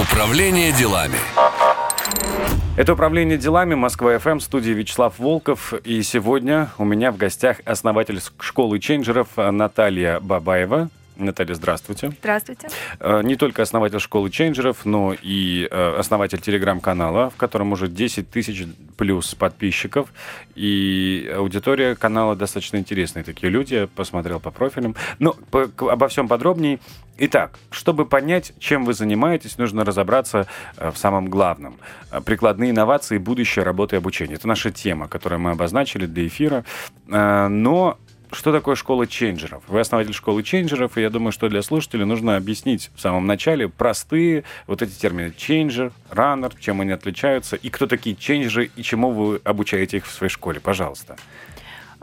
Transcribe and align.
Управление 0.00 0.72
делами. 0.72 1.18
Это 2.78 2.94
«Управление 2.94 3.36
делами» 3.36 3.74
Москва-ФМ, 3.74 4.38
студии 4.38 4.70
Вячеслав 4.70 5.18
Волков. 5.18 5.74
И 5.84 6.02
сегодня 6.02 6.70
у 6.78 6.86
меня 6.86 7.12
в 7.12 7.18
гостях 7.18 7.58
основатель 7.66 8.18
школы 8.38 8.78
чейнджеров 8.78 9.28
Наталья 9.36 10.18
Бабаева. 10.20 10.88
Наталья, 11.24 11.54
здравствуйте. 11.54 12.12
Здравствуйте. 12.20 12.68
Э, 12.98 13.20
не 13.22 13.36
только 13.36 13.62
основатель 13.62 14.00
школы 14.00 14.30
чейнджеров, 14.30 14.84
но 14.84 15.14
и 15.20 15.68
э, 15.70 15.96
основатель 15.98 16.40
телеграм-канала, 16.40 17.30
в 17.30 17.36
котором 17.36 17.72
уже 17.72 17.88
10 17.88 18.30
тысяч 18.30 18.66
плюс 18.96 19.34
подписчиков. 19.34 20.12
И 20.54 21.32
аудитория 21.36 21.94
канала 21.94 22.36
достаточно 22.36 22.78
интересные 22.78 23.22
такие 23.22 23.50
люди. 23.50 23.74
Я 23.74 23.86
посмотрел 23.86 24.40
по 24.40 24.50
профилям. 24.50 24.94
Но 25.18 25.34
по, 25.50 25.70
обо 25.90 26.08
всем 26.08 26.28
подробнее. 26.28 26.78
Итак, 27.18 27.58
чтобы 27.70 28.06
понять, 28.06 28.54
чем 28.58 28.84
вы 28.84 28.94
занимаетесь, 28.94 29.58
нужно 29.58 29.84
разобраться 29.84 30.46
э, 30.76 30.90
в 30.90 30.96
самом 30.96 31.28
главном. 31.28 31.76
Прикладные 32.24 32.70
инновации, 32.70 33.18
будущее 33.18 33.64
работы 33.64 33.96
и 33.96 33.98
обучения. 33.98 34.34
Это 34.34 34.48
наша 34.48 34.70
тема, 34.70 35.06
которую 35.06 35.40
мы 35.40 35.50
обозначили 35.50 36.06
для 36.06 36.26
эфира. 36.26 36.64
Но 37.06 37.98
что 38.32 38.52
такое 38.52 38.76
школа 38.76 39.06
чейнджеров? 39.06 39.62
Вы 39.66 39.80
основатель 39.80 40.14
школы 40.14 40.42
чейнджеров, 40.42 40.96
и 40.96 41.00
я 41.00 41.10
думаю, 41.10 41.32
что 41.32 41.48
для 41.48 41.62
слушателей 41.62 42.04
нужно 42.04 42.36
объяснить 42.36 42.90
в 42.94 43.00
самом 43.00 43.26
начале 43.26 43.68
простые 43.68 44.44
вот 44.66 44.82
эти 44.82 44.92
термины 44.92 45.32
чейнджер, 45.36 45.92
раннер, 46.10 46.52
чем 46.58 46.80
они 46.80 46.92
отличаются, 46.92 47.56
и 47.56 47.70
кто 47.70 47.86
такие 47.86 48.14
чейнджеры, 48.16 48.70
и 48.76 48.82
чему 48.82 49.10
вы 49.10 49.40
обучаете 49.44 49.98
их 49.98 50.06
в 50.06 50.12
своей 50.12 50.30
школе. 50.30 50.60
Пожалуйста. 50.60 51.16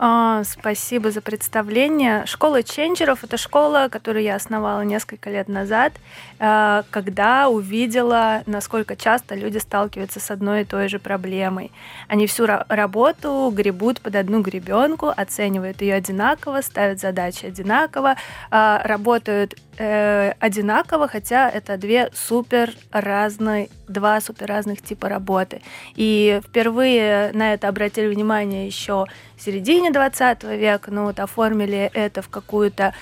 А, 0.00 0.44
спасибо 0.44 1.10
за 1.10 1.20
представление. 1.20 2.24
Школа 2.26 2.62
ченджеров— 2.62 3.18
это 3.24 3.36
школа, 3.36 3.88
которую 3.90 4.22
я 4.22 4.36
основала 4.36 4.82
несколько 4.82 5.28
лет 5.28 5.48
назад, 5.48 5.92
э, 6.38 6.84
когда 6.90 7.48
увидела, 7.48 8.42
насколько 8.46 8.94
часто 8.94 9.34
люди 9.34 9.58
сталкиваются 9.58 10.20
с 10.20 10.30
одной 10.30 10.60
и 10.60 10.64
той 10.64 10.88
же 10.88 11.00
проблемой. 11.00 11.72
Они 12.06 12.28
всю 12.28 12.46
работу 12.46 13.52
гребут 13.52 14.00
под 14.00 14.14
одну 14.14 14.40
гребенку, 14.40 15.12
оценивают 15.16 15.82
ее 15.82 15.94
одинаково, 15.94 16.60
ставят 16.60 17.00
задачи 17.00 17.46
одинаково, 17.46 18.14
а, 18.52 18.80
работают 18.84 19.56
э, 19.78 20.32
одинаково, 20.38 21.08
хотя 21.08 21.48
это 21.48 21.76
две 21.76 22.10
супер 22.12 22.72
разные, 22.92 23.68
два 23.86 24.20
супер 24.20 24.46
разных 24.46 24.82
типа 24.82 25.08
работы. 25.08 25.62
И 25.94 26.40
впервые 26.44 27.30
на 27.32 27.54
это 27.54 27.68
обратили 27.68 28.08
внимание 28.08 28.66
еще 28.66 29.06
в 29.36 29.42
середине 29.42 29.90
20 29.90 30.44
века, 30.44 30.90
ну 30.90 31.04
вот 31.04 31.20
оформили 31.20 31.90
это 31.94 32.22
в 32.22 32.28
какую-то 32.28 32.92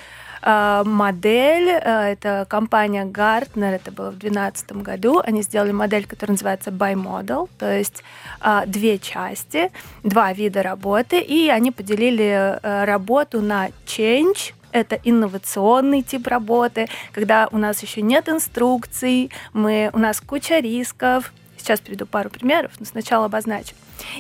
э, 0.43 0.83
модель. 0.85 1.69
Э, 1.69 2.13
это 2.13 2.47
компания 2.49 3.05
Gartner, 3.05 3.75
это 3.75 3.91
было 3.91 4.11
в 4.11 4.19
2012 4.19 4.73
году. 4.73 5.21
Они 5.25 5.43
сделали 5.43 5.73
модель, 5.73 6.07
которая 6.07 6.35
называется 6.35 6.71
Bimodal, 6.71 7.49
то 7.59 7.73
есть 7.73 8.03
э, 8.41 8.63
две 8.67 8.99
части, 8.99 9.71
два 10.03 10.33
вида 10.33 10.63
работы, 10.63 11.21
и 11.21 11.49
они 11.49 11.71
поделили 11.71 12.59
э, 12.63 12.85
работу 12.85 13.41
на 13.41 13.69
change, 13.87 14.53
это 14.77 15.01
инновационный 15.03 16.03
тип 16.03 16.27
работы, 16.27 16.89
когда 17.13 17.49
у 17.51 17.59
нас 17.59 17.83
еще 17.83 18.03
нет 18.03 18.29
инструкций, 18.29 19.31
мы, 19.53 19.91
у 19.93 19.99
нас 19.99 20.21
куча 20.21 20.59
рисков. 20.59 21.33
Сейчас 21.57 21.81
приведу 21.81 22.07
пару 22.07 22.31
примеров, 22.31 22.73
но 22.79 22.87
сначала 22.87 23.25
обозначу. 23.25 23.75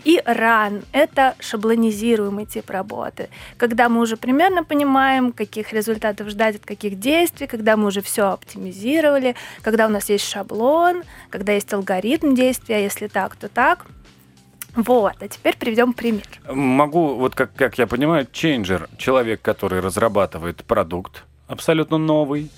И 0.05 0.21
run— 0.25 0.85
это 0.93 1.37
шаблонизируемый 1.39 2.47
тип 2.47 2.71
работы, 2.71 3.29
когда 3.59 3.89
мы 3.89 4.01
уже 4.01 4.17
примерно 4.17 4.65
понимаем, 4.65 5.33
каких 5.33 5.73
результатов 5.73 6.29
ждать 6.31 6.57
от 6.57 6.65
каких 6.65 6.99
действий, 6.99 7.47
когда 7.47 7.77
мы 7.77 7.89
уже 7.89 8.01
все 8.01 8.31
оптимизировали, 8.31 9.37
когда 9.63 9.87
у 9.87 9.91
нас 9.91 10.09
есть 10.09 10.27
шаблон, 10.27 11.05
когда 11.31 11.53
есть 11.53 11.73
алгоритм 11.73 12.35
действия, 12.35 12.83
если 12.83 13.07
так, 13.07 13.37
то 13.37 13.49
так. 13.49 13.87
Вот, 14.77 15.15
а 15.21 15.29
теперь 15.29 15.57
приведем 15.57 15.93
пример. 15.93 16.23
Могу, 16.49 17.15
вот 17.15 17.35
как, 17.35 17.55
как 17.55 17.79
я 17.79 17.87
понимаю, 17.87 18.27
чейнджер— 18.31 18.89
человек, 18.99 19.41
который 19.43 19.81
разрабатывает 19.81 20.65
продукт 20.65 21.25
абсолютно 21.49 21.99
новый, 21.99 22.51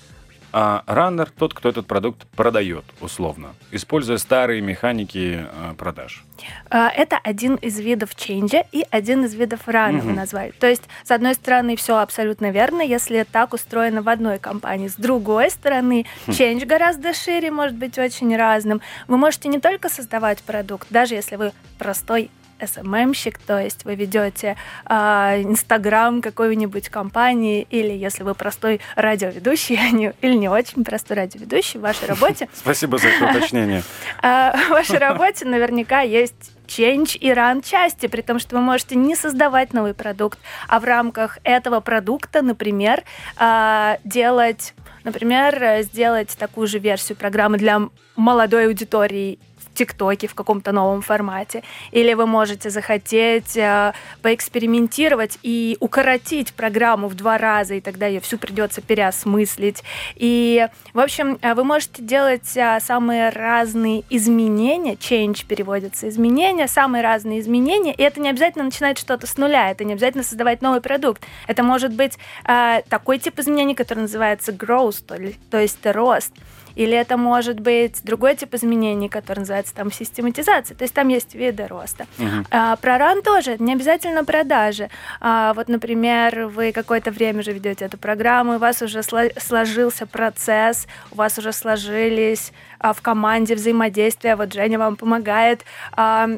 а 0.51 0.83
раннер— 0.87 1.29
тот, 1.37 1.53
кто 1.53 1.69
этот 1.69 1.87
продукт 1.87 2.27
продает, 2.27 2.85
условно, 3.01 3.49
используя 3.71 4.17
старые 4.17 4.61
механики 4.61 5.45
э, 5.45 5.73
продаж. 5.77 6.23
А, 6.69 6.89
это 6.89 7.19
один 7.23 7.55
из 7.55 7.79
видов 7.79 8.15
ченджа 8.15 8.63
и 8.71 8.85
один 8.89 9.25
из 9.25 9.33
видов 9.35 9.67
рана 9.67 9.99
угу. 9.99 10.09
назвали. 10.09 10.51
То 10.59 10.67
есть, 10.67 10.83
с 11.03 11.11
одной 11.11 11.35
стороны, 11.35 11.75
все 11.75 11.97
абсолютно 11.97 12.51
верно, 12.51 12.81
если 12.81 13.25
так 13.29 13.53
устроено 13.53 14.01
в 14.01 14.09
одной 14.09 14.39
компании. 14.39 14.87
С 14.87 14.95
другой 14.95 15.51
стороны, 15.51 16.05
чендж 16.31 16.65
гораздо 16.65 17.13
шире, 17.13 17.51
может 17.51 17.75
быть 17.75 17.97
очень 17.97 18.35
разным. 18.35 18.81
Вы 19.07 19.17
можете 19.17 19.49
не 19.49 19.59
только 19.59 19.89
создавать 19.89 20.41
продукт, 20.41 20.87
даже 20.89 21.15
если 21.15 21.35
вы 21.35 21.51
простой 21.77 22.31
SMM-щик, 22.59 23.39
то 23.45 23.59
есть 23.59 23.85
вы 23.85 23.95
ведете 23.95 24.55
а, 24.85 25.35
Инстаграм 25.41 26.21
какой-нибудь 26.21 26.89
компании, 26.89 27.65
или 27.69 27.91
если 27.91 28.23
вы 28.23 28.35
простой 28.35 28.81
радиоведущий, 28.95 29.79
или 30.21 30.33
не 30.33 30.49
очень 30.49 30.83
простой 30.83 31.17
радиоведущий 31.17 31.79
в 31.79 31.83
вашей 31.83 32.07
работе. 32.07 32.49
Спасибо 32.53 32.97
за 32.97 33.09
это 33.09 33.25
уточнение. 33.25 33.83
А, 34.21 34.55
в 34.55 34.69
вашей 34.69 34.97
работе 34.97 35.45
наверняка 35.45 36.01
есть 36.01 36.51
change 36.67 37.17
и 37.17 37.29
run 37.29 37.63
части, 37.67 38.07
при 38.07 38.21
том, 38.21 38.39
что 38.39 38.55
вы 38.55 38.61
можете 38.61 38.95
не 38.95 39.15
создавать 39.15 39.73
новый 39.73 39.93
продукт, 39.93 40.39
а 40.67 40.79
в 40.79 40.83
рамках 40.83 41.39
этого 41.43 41.79
продукта, 41.79 42.41
например, 42.41 43.03
а, 43.37 43.97
делать 44.03 44.73
Например, 45.05 45.81
сделать 45.83 46.35
такую 46.37 46.67
же 46.67 46.77
версию 46.77 47.17
программы 47.17 47.57
для 47.57 47.79
молодой 48.15 48.67
аудитории 48.67 49.39
ТикТоке 49.73 50.27
в 50.27 50.35
каком-то 50.35 50.71
новом 50.71 51.01
формате. 51.01 51.63
Или 51.91 52.13
вы 52.13 52.25
можете 52.25 52.69
захотеть 52.69 53.57
э, 53.57 53.93
поэкспериментировать 54.21 55.39
и 55.43 55.77
укоротить 55.79 56.53
программу 56.53 57.07
в 57.07 57.15
два 57.15 57.37
раза, 57.37 57.75
и 57.75 57.81
тогда 57.81 58.07
ее 58.07 58.19
всю 58.19 58.37
придется 58.37 58.81
переосмыслить. 58.81 59.83
И, 60.15 60.67
в 60.93 60.99
общем, 60.99 61.37
э, 61.41 61.53
вы 61.53 61.63
можете 61.63 62.01
делать 62.01 62.55
э, 62.55 62.79
самые 62.81 63.29
разные 63.29 64.03
изменения, 64.09 64.93
change 64.93 65.45
переводится, 65.45 66.09
изменения, 66.09 66.67
самые 66.67 67.03
разные 67.03 67.39
изменения, 67.39 67.93
и 67.93 68.01
это 68.01 68.19
не 68.19 68.29
обязательно 68.29 68.65
начинать 68.65 68.97
что-то 68.97 69.27
с 69.27 69.37
нуля, 69.37 69.71
это 69.71 69.83
не 69.83 69.93
обязательно 69.93 70.23
создавать 70.23 70.61
новый 70.61 70.81
продукт. 70.81 71.23
Это 71.47 71.63
может 71.63 71.93
быть 71.93 72.17
э, 72.45 72.81
такой 72.89 73.19
тип 73.19 73.39
изменений, 73.39 73.75
который 73.75 73.99
называется 73.99 74.51
growth, 74.51 75.03
то, 75.05 75.17
то 75.49 75.59
есть 75.59 75.77
рост. 75.85 76.33
Или 76.75 76.95
это 76.95 77.17
может 77.17 77.59
быть 77.59 78.03
другой 78.03 78.35
тип 78.35 78.53
изменений, 78.53 79.09
который 79.09 79.39
называется 79.39 79.73
там 79.75 79.91
систематизация. 79.91 80.75
То 80.75 80.83
есть 80.83 80.93
там 80.93 81.07
есть 81.07 81.35
виды 81.35 81.67
роста. 81.67 82.05
Uh-huh. 82.17 82.45
А, 82.51 82.75
про 82.77 82.97
ран 82.97 83.21
тоже, 83.21 83.57
не 83.59 83.73
обязательно 83.73 84.23
продажи. 84.23 84.89
А, 85.19 85.53
вот, 85.53 85.67
например, 85.67 86.47
вы 86.47 86.71
какое-то 86.71 87.11
время 87.11 87.39
уже 87.39 87.51
ведете 87.51 87.85
эту 87.85 87.97
программу, 87.97 88.55
у 88.55 88.59
вас 88.59 88.81
уже 88.81 89.01
сложился 89.03 90.05
процесс, 90.05 90.87
у 91.11 91.15
вас 91.15 91.37
уже 91.37 91.51
сложились 91.53 92.51
а, 92.79 92.93
в 92.93 93.01
команде 93.01 93.55
взаимодействия. 93.55 94.35
Вот 94.35 94.53
Женя 94.53 94.79
вам 94.79 94.95
помогает 94.95 95.65
а, 95.93 96.29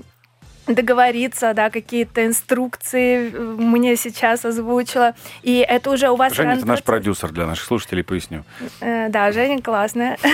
договориться, 0.68 1.54
да, 1.54 1.70
какие-то 1.70 2.26
инструкции 2.26 3.32
э, 3.34 3.40
мне 3.40 3.96
сейчас 3.96 4.46
озвучила. 4.46 5.16
И 5.44 5.58
это 5.58 5.92
уже 5.92 6.10
у 6.10 6.16
вас... 6.16 6.34
Женя, 6.34 6.54
это 6.54 6.68
наш 6.68 6.84
продюсер 6.84 7.32
для 7.32 7.46
наших 7.46 7.66
слушателей, 7.66 8.04
поясню. 8.04 8.44
Э, 8.80 9.10
да, 9.10 9.32
Женя 9.32 9.62
классная. 9.62 10.18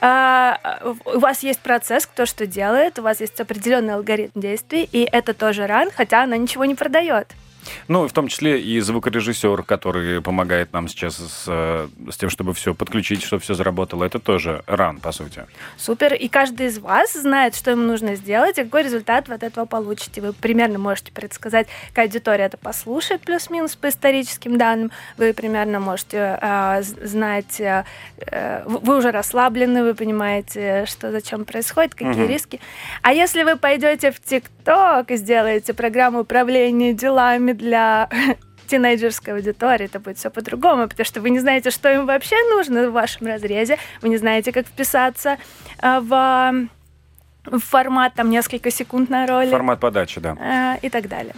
У 0.00 1.18
вас 1.18 1.42
есть 1.42 1.60
процесс, 1.60 2.06
кто 2.06 2.26
что 2.26 2.46
делает, 2.46 2.98
у 2.98 3.02
вас 3.02 3.20
есть 3.20 3.40
определенный 3.40 3.94
алгоритм 3.94 4.40
действий, 4.40 4.88
и 4.90 5.08
это 5.10 5.34
тоже 5.34 5.66
ран, 5.66 5.88
хотя 5.94 6.22
она 6.22 6.36
ничего 6.36 6.64
не 6.64 6.74
продает. 6.74 7.28
Ну, 7.88 8.06
в 8.06 8.12
том 8.12 8.28
числе 8.28 8.60
и 8.60 8.80
звукорежиссер, 8.80 9.62
который 9.62 10.20
помогает 10.22 10.72
нам 10.72 10.88
сейчас 10.88 11.16
с, 11.16 11.44
с 11.46 12.16
тем, 12.16 12.30
чтобы 12.30 12.54
все 12.54 12.74
подключить, 12.74 13.22
чтобы 13.22 13.42
все 13.42 13.54
заработало. 13.54 14.04
Это 14.04 14.18
тоже 14.18 14.62
ран, 14.66 14.98
по 14.98 15.12
сути. 15.12 15.44
Супер. 15.76 16.14
И 16.14 16.28
каждый 16.28 16.66
из 16.66 16.78
вас 16.78 17.12
знает, 17.12 17.54
что 17.54 17.70
ему 17.70 17.82
нужно 17.82 18.14
сделать, 18.14 18.58
и 18.58 18.64
какой 18.64 18.82
результат 18.82 19.28
вы 19.28 19.34
от 19.34 19.42
этого 19.42 19.64
получите. 19.66 20.20
Вы 20.20 20.32
примерно 20.32 20.78
можете 20.78 21.12
предсказать, 21.12 21.68
какая 21.88 22.06
аудитория 22.06 22.44
это 22.44 22.56
послушает, 22.56 23.22
плюс-минус 23.22 23.76
по 23.76 23.88
историческим 23.88 24.58
данным. 24.58 24.90
Вы 25.16 25.32
примерно 25.32 25.80
можете 25.80 26.38
э, 26.40 26.82
знать, 26.82 27.60
э, 27.60 27.84
вы 28.64 28.98
уже 28.98 29.10
расслаблены, 29.10 29.82
вы 29.82 29.94
понимаете, 29.94 30.84
что 30.86 31.10
зачем 31.10 31.44
происходит, 31.44 31.94
какие 31.94 32.24
угу. 32.24 32.32
риски. 32.32 32.60
А 33.02 33.12
если 33.12 33.42
вы 33.42 33.56
пойдете 33.56 34.10
в 34.10 34.20
ТикТок 34.20 35.10
и 35.10 35.16
сделаете 35.16 35.74
программу 35.74 36.20
управления 36.20 36.92
делами 36.92 37.52
для 37.58 38.08
тинейджерской 38.68 39.34
аудитории 39.34 39.86
это 39.86 40.00
будет 40.00 40.18
все 40.18 40.30
по-другому, 40.30 40.88
потому 40.88 41.04
что 41.04 41.20
вы 41.20 41.30
не 41.30 41.40
знаете, 41.40 41.70
что 41.70 41.92
им 41.92 42.06
вообще 42.06 42.36
нужно 42.50 42.88
в 42.88 42.92
вашем 42.92 43.26
разрезе, 43.26 43.78
вы 44.00 44.08
не 44.08 44.16
знаете, 44.16 44.52
как 44.52 44.66
вписаться 44.66 45.36
э, 45.82 46.00
в, 46.00 46.68
формат 47.58 48.14
там 48.14 48.30
несколько 48.30 48.70
секунд 48.70 49.10
на 49.10 49.26
роли. 49.26 49.50
Формат 49.50 49.80
подачи, 49.80 50.20
да. 50.20 50.36
Э, 50.40 50.86
и 50.86 50.88
так 50.88 51.08
далее. 51.08 51.34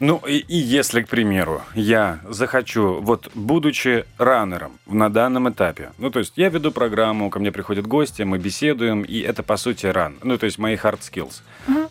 Ну 0.00 0.16
и, 0.26 0.38
и 0.38 0.56
если, 0.56 1.02
к 1.02 1.08
примеру, 1.08 1.60
я 1.74 2.20
захочу, 2.26 3.00
вот 3.02 3.30
будучи 3.34 4.06
раннером 4.16 4.72
на 4.86 5.10
данном 5.10 5.50
этапе, 5.50 5.90
ну 5.98 6.10
то 6.10 6.20
есть 6.20 6.32
я 6.36 6.48
веду 6.48 6.72
программу, 6.72 7.28
ко 7.28 7.38
мне 7.38 7.52
приходят 7.52 7.86
гости, 7.86 8.22
мы 8.22 8.38
беседуем, 8.38 9.02
и 9.02 9.20
это 9.20 9.42
по 9.42 9.58
сути 9.58 9.84
ран, 9.84 10.16
ну 10.22 10.38
то 10.38 10.46
есть 10.46 10.58
мои 10.58 10.76
hard 10.76 11.00
skills. 11.00 11.42
Угу 11.68 11.90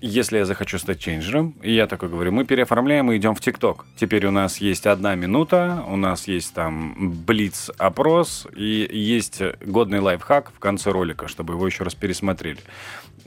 если 0.00 0.38
я 0.38 0.44
захочу 0.44 0.78
стать 0.78 1.00
чейнджером, 1.00 1.54
и 1.62 1.72
я 1.72 1.86
такой 1.86 2.08
говорю, 2.08 2.32
мы 2.32 2.44
переоформляем 2.44 3.10
и 3.12 3.16
идем 3.16 3.34
в 3.34 3.40
ТикТок. 3.40 3.86
Теперь 3.96 4.26
у 4.26 4.30
нас 4.30 4.58
есть 4.58 4.86
одна 4.86 5.14
минута, 5.14 5.84
у 5.88 5.96
нас 5.96 6.28
есть 6.28 6.54
там 6.54 6.94
блиц-опрос, 7.26 8.46
и 8.54 8.88
есть 8.90 9.42
годный 9.62 10.00
лайфхак 10.00 10.52
в 10.54 10.58
конце 10.58 10.90
ролика, 10.90 11.28
чтобы 11.28 11.54
его 11.54 11.66
еще 11.66 11.84
раз 11.84 11.94
пересмотрели 11.94 12.60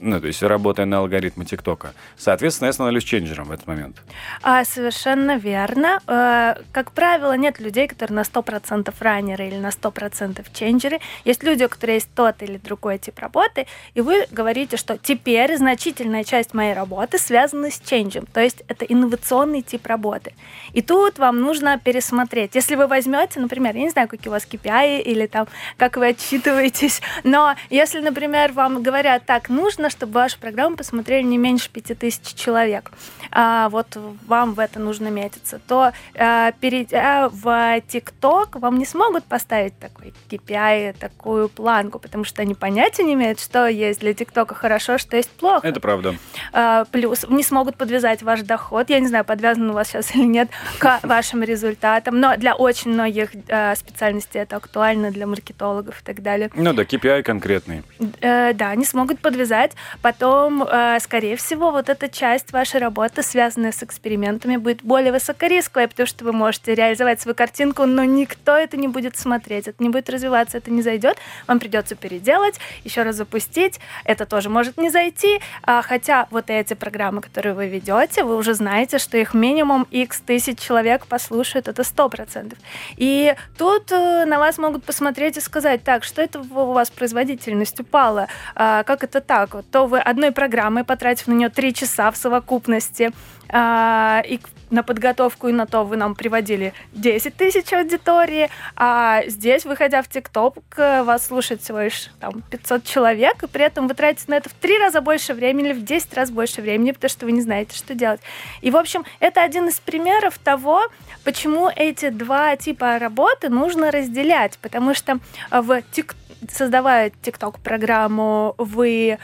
ну, 0.00 0.20
то 0.20 0.26
есть 0.26 0.42
работая 0.42 0.86
на 0.86 0.98
алгоритмы 0.98 1.44
ТикТока. 1.44 1.92
Соответственно, 2.16 2.68
я 2.68 2.72
становлюсь 2.72 3.04
ченджером 3.04 3.48
в 3.48 3.52
этот 3.52 3.66
момент. 3.66 4.02
А, 4.42 4.64
совершенно 4.64 5.36
верно. 5.36 6.00
Э, 6.06 6.54
как 6.72 6.92
правило, 6.92 7.36
нет 7.36 7.60
людей, 7.60 7.86
которые 7.86 8.16
на 8.16 8.22
100% 8.22 8.94
раннеры 8.98 9.48
или 9.48 9.56
на 9.56 9.68
100% 9.68 10.44
ченджеры. 10.52 11.00
Есть 11.24 11.42
люди, 11.42 11.64
у 11.64 11.68
которых 11.68 11.94
есть 11.94 12.10
тот 12.14 12.42
или 12.42 12.56
другой 12.58 12.98
тип 12.98 13.18
работы, 13.18 13.66
и 13.94 14.00
вы 14.00 14.26
говорите, 14.30 14.76
что 14.76 14.96
теперь 14.96 15.56
значительная 15.56 16.24
часть 16.24 16.54
моей 16.54 16.74
работы 16.74 17.18
связана 17.18 17.70
с 17.70 17.80
ченджем, 17.80 18.26
то 18.26 18.40
есть 18.40 18.62
это 18.68 18.84
инновационный 18.84 19.62
тип 19.62 19.86
работы. 19.86 20.34
И 20.72 20.82
тут 20.82 21.18
вам 21.18 21.40
нужно 21.40 21.78
пересмотреть. 21.78 22.54
Если 22.54 22.74
вы 22.74 22.86
возьмете, 22.86 23.40
например, 23.40 23.76
я 23.76 23.82
не 23.82 23.90
знаю, 23.90 24.08
какие 24.08 24.28
у 24.28 24.32
вас 24.32 24.46
KPI 24.50 25.02
или 25.02 25.26
там, 25.26 25.46
как 25.76 25.96
вы 25.96 26.08
отчитываетесь, 26.08 27.02
но 27.24 27.54
если, 27.68 28.00
например, 28.00 28.52
вам 28.52 28.82
говорят, 28.82 29.26
так, 29.26 29.48
нужно 29.48 29.89
чтобы 29.90 30.12
вашу 30.12 30.38
программу 30.38 30.76
посмотрели 30.76 31.22
не 31.22 31.38
меньше 31.38 31.70
5000 31.70 32.34
человек, 32.34 32.92
а, 33.30 33.68
вот 33.68 33.96
вам 34.26 34.54
в 34.54 34.58
это 34.58 34.80
нужно 34.80 35.08
метиться, 35.08 35.60
то 35.66 35.92
а, 36.16 36.52
перейдя 36.52 37.28
в 37.28 37.46
TikTok, 37.46 38.58
вам 38.58 38.78
не 38.78 38.86
смогут 38.86 39.24
поставить 39.24 39.78
такой 39.78 40.12
KPI, 40.30 40.96
такую 40.98 41.48
планку, 41.48 41.98
потому 41.98 42.24
что 42.24 42.42
они 42.42 42.54
понятия 42.54 43.02
не 43.02 43.14
имеют, 43.14 43.40
что 43.40 43.66
есть 43.66 44.00
для 44.00 44.12
TikTok 44.12 44.54
хорошо, 44.54 44.98
что 44.98 45.16
есть 45.16 45.30
плохо. 45.30 45.66
Это 45.66 45.80
правда. 45.80 46.14
А, 46.52 46.84
плюс 46.86 47.26
не 47.28 47.42
смогут 47.42 47.76
подвязать 47.76 48.22
ваш 48.22 48.42
доход, 48.42 48.90
я 48.90 49.00
не 49.00 49.08
знаю, 49.08 49.24
подвязан 49.24 49.70
у 49.70 49.72
вас 49.72 49.88
сейчас 49.88 50.14
или 50.14 50.24
нет, 50.24 50.48
к 50.78 51.00
вашим 51.02 51.42
результатам, 51.42 52.20
но 52.20 52.36
для 52.36 52.54
очень 52.54 52.92
многих 52.92 53.30
а, 53.48 53.74
специальностей 53.74 54.40
это 54.40 54.56
актуально, 54.56 55.10
для 55.10 55.26
маркетологов 55.26 56.00
и 56.00 56.04
так 56.04 56.22
далее. 56.22 56.50
Ну 56.54 56.72
да, 56.72 56.82
KPI 56.82 57.22
конкретный. 57.22 57.82
А, 58.22 58.52
да, 58.52 58.70
они 58.70 58.84
смогут 58.84 59.20
подвязать, 59.20 59.72
Потом, 60.02 60.62
э, 60.62 60.98
скорее 61.00 61.36
всего, 61.36 61.70
вот 61.70 61.88
эта 61.88 62.08
часть 62.08 62.52
вашей 62.52 62.80
работы, 62.80 63.22
связанная 63.22 63.72
с 63.72 63.82
экспериментами, 63.82 64.56
будет 64.56 64.82
более 64.82 65.12
высокорисковой, 65.12 65.88
потому 65.88 66.06
что 66.06 66.24
вы 66.24 66.32
можете 66.32 66.74
реализовать 66.74 67.20
свою 67.20 67.34
картинку, 67.34 67.86
но 67.86 68.04
никто 68.04 68.56
это 68.56 68.76
не 68.76 68.88
будет 68.88 69.16
смотреть, 69.16 69.68
это 69.68 69.82
не 69.82 69.88
будет 69.88 70.10
развиваться, 70.10 70.58
это 70.58 70.70
не 70.70 70.82
зайдет. 70.82 71.16
Вам 71.46 71.58
придется 71.58 71.94
переделать, 71.94 72.58
еще 72.84 73.02
раз 73.02 73.16
запустить. 73.16 73.80
Это 74.04 74.26
тоже 74.26 74.48
может 74.48 74.78
не 74.78 74.90
зайти. 74.90 75.40
А, 75.62 75.82
хотя 75.82 76.26
вот 76.30 76.50
эти 76.50 76.74
программы, 76.74 77.20
которые 77.20 77.54
вы 77.54 77.68
ведете, 77.68 78.24
вы 78.24 78.36
уже 78.36 78.54
знаете, 78.54 78.98
что 78.98 79.16
их 79.16 79.34
минимум 79.34 79.86
x 79.90 80.20
тысяч 80.20 80.58
человек 80.58 81.06
послушают, 81.06 81.68
это 81.68 81.84
сто 81.84 82.08
процентов. 82.08 82.58
И 82.96 83.34
тут 83.58 83.92
э, 83.92 84.24
на 84.24 84.38
вас 84.38 84.58
могут 84.58 84.84
посмотреть 84.84 85.36
и 85.36 85.40
сказать, 85.40 85.82
так, 85.84 86.04
что 86.04 86.22
это 86.22 86.40
у 86.40 86.72
вас 86.72 86.90
производительность 86.90 87.80
упала, 87.80 88.28
а, 88.54 88.82
как 88.84 89.04
это 89.04 89.20
так? 89.20 89.54
Вот 89.54 89.69
то 89.70 89.86
вы 89.86 89.98
одной 90.00 90.32
программой, 90.32 90.84
потратив 90.84 91.28
на 91.28 91.32
нее 91.32 91.48
три 91.48 91.72
часа 91.74 92.10
в 92.10 92.16
совокупности, 92.16 93.12
а, 93.52 94.22
и 94.26 94.40
на 94.70 94.84
подготовку 94.84 95.48
и 95.48 95.52
на 95.52 95.66
то 95.66 95.84
вы 95.84 95.96
нам 95.96 96.14
приводили 96.14 96.72
10 96.92 97.34
тысяч 97.34 97.72
аудитории, 97.72 98.48
а 98.76 99.22
здесь, 99.26 99.64
выходя 99.64 100.02
в 100.02 100.08
ТикТок, 100.08 100.54
вас 100.76 101.26
слушает 101.26 101.60
всего 101.60 101.80
лишь 101.80 102.10
там, 102.20 102.42
500 102.50 102.84
человек, 102.84 103.42
и 103.42 103.48
при 103.48 103.64
этом 103.64 103.88
вы 103.88 103.94
тратите 103.94 104.26
на 104.28 104.34
это 104.34 104.48
в 104.48 104.52
три 104.52 104.78
раза 104.78 105.00
больше 105.00 105.34
времени 105.34 105.70
или 105.70 105.72
в 105.74 105.84
10 105.84 106.14
раз 106.14 106.30
больше 106.30 106.62
времени, 106.62 106.92
потому 106.92 107.08
что 107.08 107.26
вы 107.26 107.32
не 107.32 107.40
знаете, 107.40 107.76
что 107.76 107.94
делать. 107.94 108.20
И, 108.60 108.70
в 108.70 108.76
общем, 108.76 109.04
это 109.18 109.42
один 109.42 109.68
из 109.68 109.80
примеров 109.80 110.38
того, 110.38 110.82
почему 111.24 111.68
эти 111.74 112.10
два 112.10 112.56
типа 112.56 112.98
работы 112.98 113.48
нужно 113.48 113.90
разделять, 113.90 114.58
потому 114.58 114.94
что 114.94 115.18
в 115.50 115.82
тик... 115.90 116.14
создавая 116.52 117.10
ТикТок-программу, 117.22 118.54
вы 118.58 119.18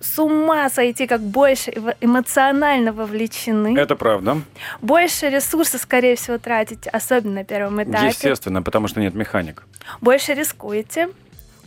с 0.00 0.18
ума 0.18 0.68
сойти, 0.70 1.06
как 1.06 1.20
больше 1.20 1.72
эмоционально 2.00 2.92
вовлечены. 2.92 3.78
Это 3.78 3.96
правда. 3.96 4.38
Больше 4.80 5.28
ресурсов, 5.28 5.82
скорее 5.82 6.16
всего, 6.16 6.38
тратите, 6.38 6.90
особенно 6.90 7.34
на 7.34 7.44
первом 7.44 7.82
этапе. 7.82 8.08
Естественно, 8.08 8.62
потому 8.62 8.88
что 8.88 9.00
нет 9.00 9.14
механик. 9.14 9.64
Больше 10.00 10.34
рискуете. 10.34 11.08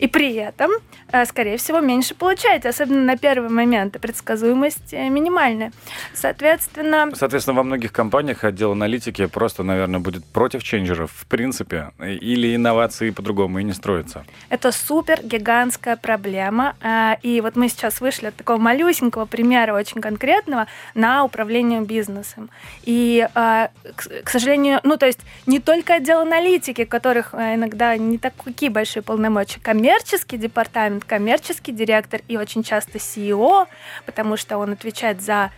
И 0.04 0.08
при 0.08 0.36
этом, 0.36 0.70
э, 1.14 1.26
скорее 1.26 1.56
всего, 1.56 1.80
меньше 1.80 2.14
получаете, 2.14 2.68
особенно 2.68 3.06
на 3.06 3.16
первый 3.16 3.50
момент. 3.50 3.98
Предсказуемость 4.02 4.94
э, 4.94 5.08
минимальная. 5.08 5.72
Соответственно... 6.14 7.10
Соответственно, 7.16 7.56
во 7.56 7.64
многих 7.64 7.94
компаниях 7.94 8.44
отдел 8.44 8.74
аналитики 8.74 9.28
просто, 9.28 9.64
наверное, 9.64 10.02
будет 10.02 10.26
против 10.26 10.62
ченджеров 10.62 11.10
в 11.16 11.26
принципе, 11.28 11.92
или 12.00 12.54
инновации 12.54 13.12
по-другому 13.12 13.60
и 13.60 13.64
не 13.64 13.72
строятся. 13.72 14.26
Это 14.50 14.74
супер 14.74 15.22
гигантская 15.24 15.96
проблема. 15.96 16.76
Э, 16.82 17.16
и 17.22 17.40
вот 17.40 17.56
мы 17.56 17.70
сейчас 17.70 18.02
вышли 18.02 18.28
от 18.28 18.36
такого 18.36 18.58
малюсенького 18.58 19.26
примера, 19.26 19.74
очень 19.74 20.02
конкретного, 20.02 20.68
на 20.96 21.24
управление 21.24 21.80
бизнесом. 21.80 22.50
И, 22.84 23.26
к 23.34 24.30
сожалению, 24.30 24.82
ну, 24.84 24.98
то 24.98 25.06
есть 25.06 25.20
не 25.46 25.60
только 25.60 25.94
отдел 25.94 26.20
аналитики, 26.20 26.84
которых 26.84 27.34
иногда 27.34 27.96
не 27.96 28.18
такие 28.18 28.70
большие 28.70 29.02
полномочия, 29.02 29.62
коммерческий 29.94 30.38
департамент, 30.38 31.06
коммерческий 31.06 31.72
директор 31.72 32.22
и 32.28 32.36
очень 32.36 32.64
часто 32.64 32.98
CEO, 32.98 33.68
потому 34.08 34.38
что 34.38 34.58
он 34.58 34.72
отвечает 34.72 35.22
за 35.22 35.52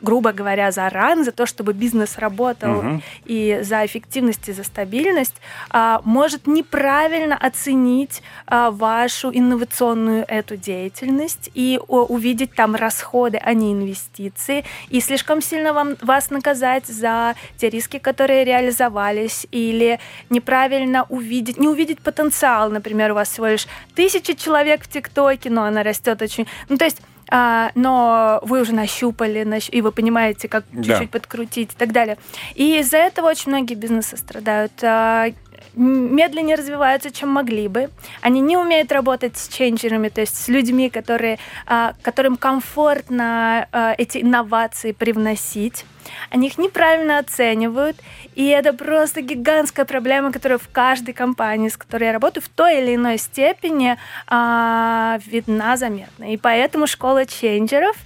грубо 0.00 0.32
говоря, 0.32 0.70
за 0.70 0.88
ран, 0.88 1.24
за 1.24 1.32
то, 1.32 1.46
чтобы 1.46 1.72
бизнес 1.72 2.18
работал 2.18 2.78
угу. 2.78 3.02
и 3.24 3.60
за 3.62 3.84
эффективность 3.84 4.48
и 4.48 4.52
за 4.52 4.64
стабильность, 4.64 5.36
а, 5.70 6.00
может 6.04 6.46
неправильно 6.46 7.36
оценить 7.36 8.22
а, 8.46 8.70
вашу 8.70 9.30
инновационную 9.32 10.24
эту 10.28 10.56
деятельность 10.56 11.50
и 11.54 11.80
увидеть 11.88 12.54
там 12.54 12.74
расходы, 12.74 13.38
а 13.42 13.54
не 13.54 13.72
инвестиции, 13.72 14.64
и 14.90 15.00
слишком 15.00 15.40
сильно 15.40 15.72
вам, 15.72 15.96
вас 16.00 16.30
наказать 16.30 16.86
за 16.86 17.34
те 17.56 17.70
риски, 17.70 17.98
которые 17.98 18.44
реализовались, 18.44 19.46
или 19.50 19.98
неправильно 20.30 21.06
увидеть, 21.08 21.58
не 21.58 21.68
увидеть 21.68 22.00
потенциал, 22.00 22.70
например, 22.70 23.12
у 23.12 23.14
вас 23.14 23.30
всего 23.30 23.46
лишь 23.46 23.66
тысяча 23.94 24.34
человек 24.34 24.84
в 24.84 24.88
ТикТоке, 24.88 25.50
но 25.50 25.64
она 25.64 25.82
растет 25.82 26.20
очень... 26.22 26.46
Ну, 26.68 26.76
то 26.76 26.84
есть 26.84 27.00
а, 27.30 27.70
но 27.74 28.40
вы 28.42 28.60
уже 28.60 28.74
нащупали, 28.74 29.44
нащ... 29.44 29.68
и 29.70 29.80
вы 29.80 29.92
понимаете, 29.92 30.48
как 30.48 30.64
да. 30.72 30.82
чуть-чуть 30.82 31.10
подкрутить 31.10 31.72
и 31.72 31.76
так 31.76 31.92
далее. 31.92 32.18
И 32.54 32.78
из-за 32.78 32.98
этого 32.98 33.28
очень 33.28 33.50
многие 33.50 33.74
бизнесы 33.74 34.16
страдают. 34.16 34.72
А, 34.82 35.26
медленнее 35.76 36.56
развиваются, 36.56 37.10
чем 37.10 37.30
могли 37.30 37.68
бы. 37.68 37.90
Они 38.20 38.40
не 38.40 38.56
умеют 38.56 38.92
работать 38.92 39.36
с 39.36 39.48
ченджерами, 39.48 40.08
то 40.08 40.20
есть 40.20 40.36
с 40.36 40.48
людьми, 40.48 40.90
которые, 40.90 41.38
а, 41.66 41.94
которым 42.02 42.36
комфортно 42.36 43.68
а, 43.72 43.94
эти 43.96 44.18
инновации 44.18 44.92
привносить. 44.92 45.84
Они 46.30 46.48
их 46.48 46.58
неправильно 46.58 47.18
оценивают, 47.18 47.96
и 48.34 48.46
это 48.46 48.72
просто 48.72 49.22
гигантская 49.22 49.84
проблема, 49.84 50.32
которая 50.32 50.58
в 50.58 50.68
каждой 50.68 51.14
компании, 51.14 51.68
с 51.68 51.76
которой 51.76 52.04
я 52.04 52.12
работаю, 52.12 52.44
в 52.44 52.48
той 52.48 52.82
или 52.82 52.94
иной 52.94 53.18
степени 53.18 53.96
а, 54.26 55.18
видна 55.26 55.76
заметно. 55.76 56.32
И 56.32 56.36
поэтому 56.36 56.86
школа 56.86 57.26
ченджеров 57.26 57.96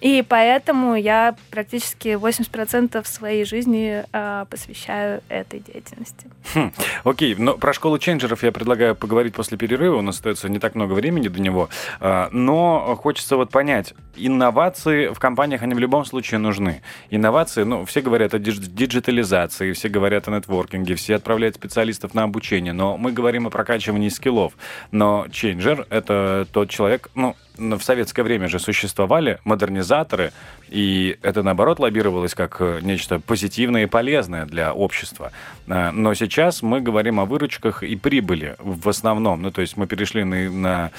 и 0.00 0.24
поэтому 0.26 0.94
я 0.94 1.34
практически 1.50 2.08
80% 2.08 3.06
своей 3.06 3.44
жизни 3.44 4.04
э, 4.12 4.44
посвящаю 4.50 5.22
этой 5.28 5.60
деятельности. 5.60 6.26
Хм, 6.54 6.72
окей, 7.04 7.34
но 7.36 7.56
про 7.56 7.72
школу 7.72 7.98
ченджеров 7.98 8.42
я 8.42 8.52
предлагаю 8.52 8.94
поговорить 8.94 9.34
после 9.34 9.56
перерыва. 9.56 9.96
У 9.96 10.02
нас 10.02 10.16
остается 10.16 10.48
не 10.48 10.58
так 10.58 10.74
много 10.74 10.92
времени 10.92 11.28
до 11.28 11.40
него. 11.40 11.68
Э, 12.00 12.28
но 12.32 12.98
хочется 13.00 13.36
вот 13.36 13.50
понять, 13.50 13.94
инновации 14.16 15.08
в 15.08 15.18
компаниях, 15.18 15.62
они 15.62 15.74
в 15.74 15.78
любом 15.78 16.04
случае 16.04 16.38
нужны. 16.38 16.82
Инновации, 17.10 17.64
ну, 17.64 17.84
все 17.84 18.00
говорят 18.00 18.34
о 18.34 18.38
диджитализации, 18.38 19.72
все 19.72 19.88
говорят 19.88 20.28
о 20.28 20.32
нетворкинге, 20.32 20.96
все 20.96 21.16
отправляют 21.16 21.56
специалистов 21.56 22.14
на 22.14 22.24
обучение, 22.24 22.72
но 22.72 22.96
мы 22.96 23.12
говорим 23.12 23.46
о 23.46 23.50
прокачивании 23.50 24.08
скиллов. 24.08 24.52
Но 24.90 25.26
ченджер— 25.32 25.86
это 25.90 26.46
тот 26.52 26.70
человек, 26.70 27.10
ну, 27.14 27.36
в 27.56 27.80
советское 27.80 28.22
время 28.22 28.48
же 28.48 28.58
существовали 28.58 29.38
модернизаторы, 29.44 30.32
И 30.74 31.18
это, 31.22 31.44
наоборот, 31.44 31.78
лоббировалось 31.78 32.34
как 32.34 32.56
э, 32.58 32.80
нечто 32.82 33.20
позитивное 33.20 33.84
и 33.84 33.86
полезное 33.86 34.44
для 34.44 34.74
общества. 34.74 35.30
А, 35.68 35.92
но 35.92 36.14
сейчас 36.14 36.62
мы 36.62 36.80
говорим 36.80 37.20
о 37.20 37.26
выручках 37.26 37.84
и 37.84 37.94
прибыли 37.94 38.56
в 38.58 38.88
основном. 38.88 39.40
Ну, 39.42 39.52
то 39.52 39.60
есть 39.60 39.76
мы 39.76 39.86
перешли 39.86 40.24
на, 40.24 40.50
на 40.50 40.90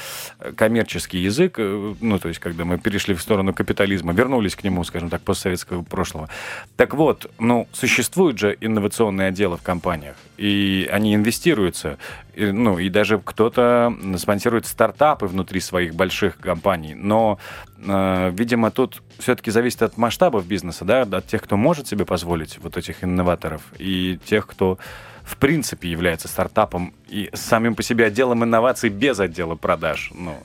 коммерческий 0.55 1.17
язык, 1.17 1.55
э, 1.58 1.94
ну, 2.00 2.20
то 2.20 2.29
есть 2.29 2.39
когда 2.39 2.63
мы 2.63 2.77
перешли 2.77 3.13
в 3.15 3.22
сторону 3.22 3.53
капитализма, 3.53 4.13
вернулись 4.13 4.55
к 4.55 4.63
нему, 4.63 4.82
скажем 4.86 5.10
так, 5.10 5.22
постсоветского 5.24 5.84
прошлого. 5.84 6.29
Так 6.77 6.94
вот, 6.94 7.29
ну, 7.38 7.67
существуют 7.74 8.39
же 8.39 8.58
инновационные 8.62 9.27
отделы 9.27 9.58
в 9.58 9.62
компаниях, 9.62 10.15
и 10.38 10.89
они 10.89 11.15
инвестируются, 11.15 11.98
и, 12.34 12.46
ну, 12.46 12.79
и 12.79 12.89
даже 12.89 13.20
кто-то 13.20 13.94
спонсирует 14.17 14.65
стартапы 14.65 15.25
внутри 15.27 15.60
своих 15.60 15.96
больших 15.96 16.38
компаний, 16.38 16.94
но, 16.96 17.39
э, 17.75 17.75
видимо, 17.86 18.72
тут 18.72 19.01
все-таки 19.20 19.51
зависит 19.51 19.82
от 19.84 19.98
масштабов 19.98 20.46
бизнеса, 20.46 20.86
да, 20.86 21.01
от 21.01 21.27
тех, 21.27 21.42
кто 21.44 21.58
может 21.58 21.88
себе 21.88 22.06
позволить 22.06 22.58
вот 22.60 22.77
этих 22.77 23.04
инноваторов, 23.04 23.62
и 23.77 24.20
тех, 24.25 24.48
кто 24.48 24.77
в 25.24 25.38
принципе 25.38 25.89
является 25.89 26.27
стартапом 26.27 26.94
и 27.08 27.30
самим 27.34 27.75
по 27.75 27.84
себе 27.84 28.06
отделом 28.06 28.44
инноваций 28.44 28.89
без 28.89 29.20
отдела 29.20 29.56
продаж. 29.56 30.12
Ну, 30.13 30.38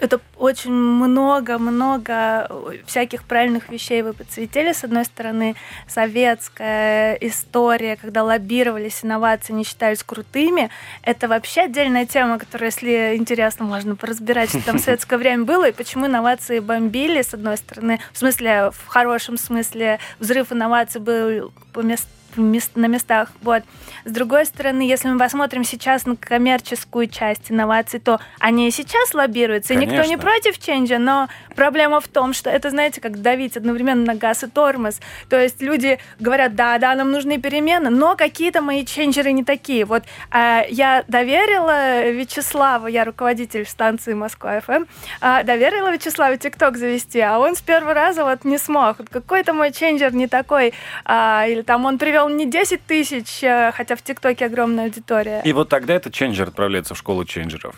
это 0.00 0.20
очень 0.36 0.72
много-много 0.72 2.50
всяких 2.86 3.24
правильных 3.24 3.68
вещей 3.68 4.02
вы 4.02 4.14
подсветили. 4.14 4.72
С 4.72 4.82
одной 4.82 5.04
стороны, 5.04 5.56
советская 5.86 7.14
история, 7.14 7.96
когда 7.96 8.24
лоббировались 8.24 9.04
инновации, 9.04 9.52
не 9.52 9.64
считались 9.64 10.02
крутыми. 10.02 10.70
Это 11.02 11.28
вообще 11.28 11.62
отдельная 11.62 12.06
тема, 12.06 12.38
которую, 12.38 12.68
если 12.68 13.14
интересно, 13.16 13.66
можно 13.66 13.94
поразбирать, 13.94 14.50
что 14.50 14.64
там 14.64 14.78
в 14.78 14.80
советское 14.80 15.18
время 15.18 15.44
было 15.44 15.68
и 15.68 15.72
почему 15.72 16.06
инновации 16.06 16.60
бомбили, 16.60 17.22
с 17.22 17.34
одной 17.34 17.58
стороны. 17.58 18.00
В 18.12 18.18
смысле, 18.18 18.70
в 18.72 18.86
хорошем 18.86 19.36
смысле, 19.36 19.98
взрыв 20.18 20.50
инноваций 20.52 21.00
был 21.00 21.52
по 21.72 21.80
месту 21.80 22.08
на 22.36 22.86
местах. 22.86 23.30
Вот. 23.42 23.62
С 24.04 24.10
другой 24.10 24.46
стороны, 24.46 24.82
если 24.82 25.08
мы 25.08 25.18
посмотрим 25.18 25.64
сейчас 25.64 26.06
на 26.06 26.16
коммерческую 26.16 27.06
часть 27.08 27.50
инноваций, 27.50 28.00
то 28.00 28.20
они 28.38 28.68
и 28.68 28.70
сейчас 28.70 29.14
лоббируются. 29.14 29.74
Конечно. 29.74 29.92
И 29.92 29.96
никто 29.96 30.08
не 30.08 30.16
против 30.16 30.58
ченджа, 30.58 30.98
но 30.98 31.28
проблема 31.54 32.00
в 32.00 32.08
том, 32.08 32.32
что 32.32 32.50
это, 32.50 32.70
знаете, 32.70 33.00
как 33.00 33.20
давить 33.20 33.56
одновременно 33.56 34.04
на 34.04 34.14
газ 34.14 34.44
и 34.44 34.46
тормоз. 34.46 35.00
То 35.28 35.40
есть 35.40 35.60
люди 35.60 35.98
говорят, 36.18 36.54
да, 36.54 36.78
да, 36.78 36.94
нам 36.94 37.10
нужны 37.10 37.38
перемены, 37.38 37.90
но 37.90 38.16
какие-то 38.16 38.62
мои 38.62 38.84
ченджеры 38.84 39.32
не 39.32 39.44
такие. 39.44 39.84
Вот 39.84 40.04
э, 40.32 40.62
я 40.70 41.04
доверила 41.08 42.08
Вячеславу, 42.10 42.86
я 42.86 43.04
руководитель 43.04 43.66
станции 43.66 44.14
Москва-ФМ, 44.14 44.84
э, 45.20 45.44
доверила 45.44 45.92
Вячеславу 45.92 46.36
ТикТок 46.36 46.76
завести, 46.76 47.20
а 47.20 47.38
он 47.38 47.54
с 47.54 47.60
первого 47.60 47.94
раза 47.94 48.24
вот 48.24 48.44
не 48.44 48.58
смог. 48.58 48.98
Вот 48.98 49.08
какой-то 49.08 49.52
мой 49.52 49.72
ченджер 49.72 50.14
не 50.14 50.26
такой, 50.26 50.72
э, 51.04 51.44
или 51.48 51.62
там 51.62 51.84
он 51.84 51.98
привел 51.98 52.19
привел 52.20 52.28
не 52.28 52.46
10 52.46 52.86
тысяч, 52.86 53.42
э, 53.42 53.72
хотя 53.72 53.96
в 53.96 54.02
ТикТоке 54.02 54.46
огромная 54.46 54.84
аудитория. 54.84 55.42
И 55.44 55.52
вот 55.52 55.68
тогда 55.68 55.94
этот 55.94 56.12
ченджер 56.12 56.48
отправляется 56.48 56.94
в 56.94 56.98
школу 56.98 57.24
ченджеров. 57.24 57.74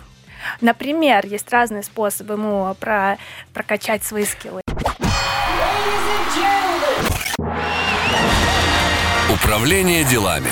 Например, 0.61 1.25
есть 1.25 1.51
разные 1.53 1.83
способы 1.83 2.35
ему 2.35 2.75
про, 2.81 3.19
прокачать 3.55 4.03
свои 4.03 4.25
скиллы. 4.25 4.61
Управление 9.33 10.05
делами. 10.05 10.51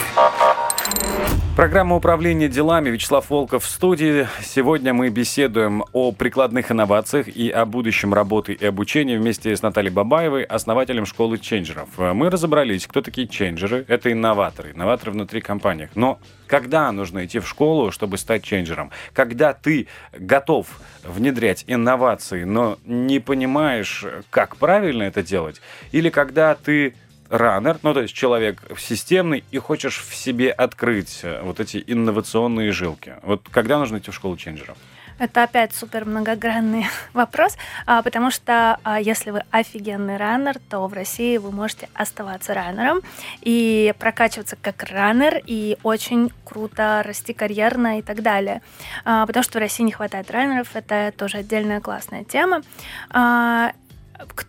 Программа 1.61 1.97
управления 1.97 2.49
делами 2.49 2.89
Вячеслав 2.89 3.29
Волков 3.29 3.65
в 3.65 3.69
студии. 3.69 4.27
Сегодня 4.43 4.95
мы 4.95 5.11
беседуем 5.11 5.85
о 5.93 6.11
прикладных 6.11 6.73
инновациях 6.73 7.29
и 7.29 7.51
о 7.51 7.67
будущем 7.67 8.15
работы 8.15 8.55
и 8.55 8.65
обучения 8.65 9.19
вместе 9.19 9.55
с 9.55 9.61
Натальей 9.61 9.93
Бабаевой, 9.93 10.45
основателем 10.45 11.05
школы 11.05 11.37
ченджеров. 11.37 11.91
Мы 11.99 12.31
разобрались, 12.31 12.87
кто 12.87 13.03
такие 13.03 13.29
ченджеры. 13.29 13.85
Это 13.89 14.11
инноваторы, 14.11 14.71
инноваторы 14.71 15.13
внутри 15.13 15.43
компаний. 15.43 15.89
Но 15.95 16.19
когда 16.47 16.91
нужно 16.93 17.27
идти 17.27 17.41
в 17.41 17.47
школу, 17.47 17.91
чтобы 17.91 18.17
стать 18.17 18.43
ченджером? 18.43 18.91
Когда 19.13 19.53
ты 19.53 19.87
готов 20.19 20.67
внедрять 21.05 21.65
инновации, 21.67 22.45
но 22.45 22.79
не 22.87 23.21
понимаешь, 23.21 24.07
как 24.31 24.57
правильно 24.57 25.03
это 25.03 25.23
делать? 25.23 25.61
Или 25.93 26.09
когда 26.09 26.55
ты 26.55 26.95
раннер, 27.31 27.79
ну 27.83 27.95
то 27.95 28.03
есть 28.03 28.15
человек 28.15 28.61
системный, 28.79 29.45
и 29.51 29.59
хочешь 29.59 30.05
в 30.07 30.15
себе 30.15 30.51
открыть 30.51 31.21
э, 31.23 31.41
вот 31.43 31.61
эти 31.61 31.83
инновационные 31.87 32.73
жилки. 32.73 33.15
Вот 33.23 33.49
когда 33.51 33.79
нужно 33.79 33.99
идти 33.99 34.11
в 34.11 34.15
школу 34.15 34.37
ченджеров? 34.37 34.77
Это 35.21 35.43
опять 35.43 35.75
супер 35.75 36.07
многогранный 36.07 36.87
вопрос, 37.13 37.59
а, 37.87 38.03
потому 38.03 38.31
что 38.31 38.79
а, 38.83 38.99
если 38.99 39.31
вы 39.31 39.43
офигенный 39.51 40.17
раннер, 40.17 40.57
то 40.71 40.87
в 40.87 40.95
России 40.95 41.37
вы 41.37 41.53
можете 41.53 41.91
оставаться 41.93 42.55
раннером 42.55 43.01
и 43.43 43.95
прокачиваться 43.99 44.57
как 44.61 44.83
раннер 44.85 45.43
и 45.45 45.77
очень 45.83 46.33
круто 46.45 47.03
расти 47.05 47.35
карьерно 47.35 47.99
и 47.99 48.03
так 48.03 48.23
далее. 48.23 48.63
А, 49.05 49.27
потому 49.27 49.45
что 49.45 49.59
в 49.59 49.61
России 49.61 49.85
не 49.85 49.93
хватает 49.93 50.31
раннеров, 50.31 50.75
это 50.75 51.13
тоже 51.15 51.39
отдельная 51.39 51.81
классная 51.81 52.25
тема 52.25 52.63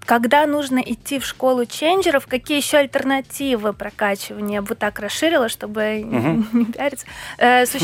когда 0.05 0.45
нужно 0.45 0.79
идти 0.79 1.19
в 1.19 1.25
школу 1.25 1.65
ченджеров, 1.65 2.27
какие 2.27 2.57
еще 2.57 2.77
альтернативы 2.77 3.73
прокачивания 3.73 4.61
бы 4.61 4.75
так 4.75 4.99
расширила, 4.99 5.49
чтобы 5.49 6.03
угу. 6.05 6.57
не 6.57 6.65
пиариться? 6.65 7.05
Э. 7.37 7.65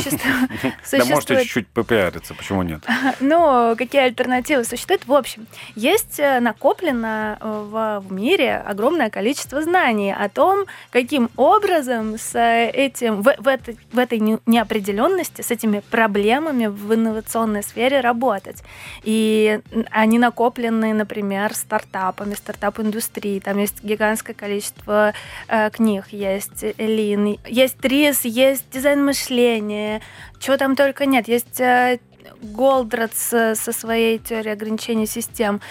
Да 0.91 1.05
можете 1.05 1.41
чуть-чуть 1.43 1.67
попиариться, 1.67 2.33
почему 2.33 2.63
нет? 2.63 2.81
Ну, 3.19 3.75
какие 3.77 4.01
альтернативы 4.01 4.63
существуют? 4.63 5.07
В 5.07 5.13
общем, 5.13 5.47
есть 5.75 6.19
э, 6.19 6.39
накоплено 6.39 7.37
э, 7.39 8.01
в 8.01 8.11
мире 8.11 8.57
огромное 8.57 9.09
количество 9.09 9.61
знаний 9.61 10.13
о 10.13 10.29
том, 10.29 10.65
каким 10.91 11.29
образом 11.35 12.17
с 12.17 12.37
этим, 12.37 13.21
в, 13.21 13.47
этой, 13.47 14.39
неопределенности, 14.45 15.41
с 15.41 15.51
этими 15.51 15.81
проблемами 15.91 16.67
в 16.67 16.93
инновационной 16.93 17.63
сфере 17.63 18.01
работать. 18.01 18.63
И 19.03 19.59
они 19.91 20.19
накоплены, 20.19 20.93
например, 20.93 21.53
с 21.53 21.63
стартапами, 21.77 22.33
стартап-индустрии. 22.33 23.39
Там 23.39 23.57
есть 23.59 23.83
гигантское 23.83 24.35
количество 24.35 25.13
э, 25.47 25.69
книг. 25.69 26.05
Есть 26.11 26.63
Лин, 26.77 27.37
есть 27.45 27.83
РИС, 27.83 28.25
есть 28.25 28.69
дизайн 28.71 29.03
мышления. 29.03 30.01
Чего 30.39 30.57
там 30.57 30.75
только 30.75 31.05
нет. 31.05 31.27
Есть 31.27 31.59
э, 31.59 31.99
Голдрадс 32.41 33.29
со 33.29 33.71
своей 33.71 34.19
теорией 34.19 34.53
ограничения 34.53 35.07
систем 35.07 35.61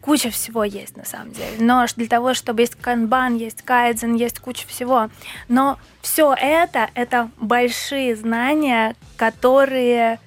куча 0.00 0.30
всего 0.30 0.64
есть 0.64 0.96
на 0.96 1.04
самом 1.04 1.32
деле. 1.32 1.56
Но 1.58 1.86
для 1.96 2.08
того, 2.08 2.34
чтобы 2.34 2.62
есть 2.62 2.74
канбан, 2.74 3.36
есть 3.36 3.62
кайдзен, 3.62 4.14
есть 4.14 4.38
куча 4.38 4.66
всего. 4.66 5.10
Но 5.48 5.78
все 6.00 6.34
это 6.34 6.90
это 6.94 7.30
большие 7.36 8.16
знания, 8.16 8.96
которые 9.16 10.18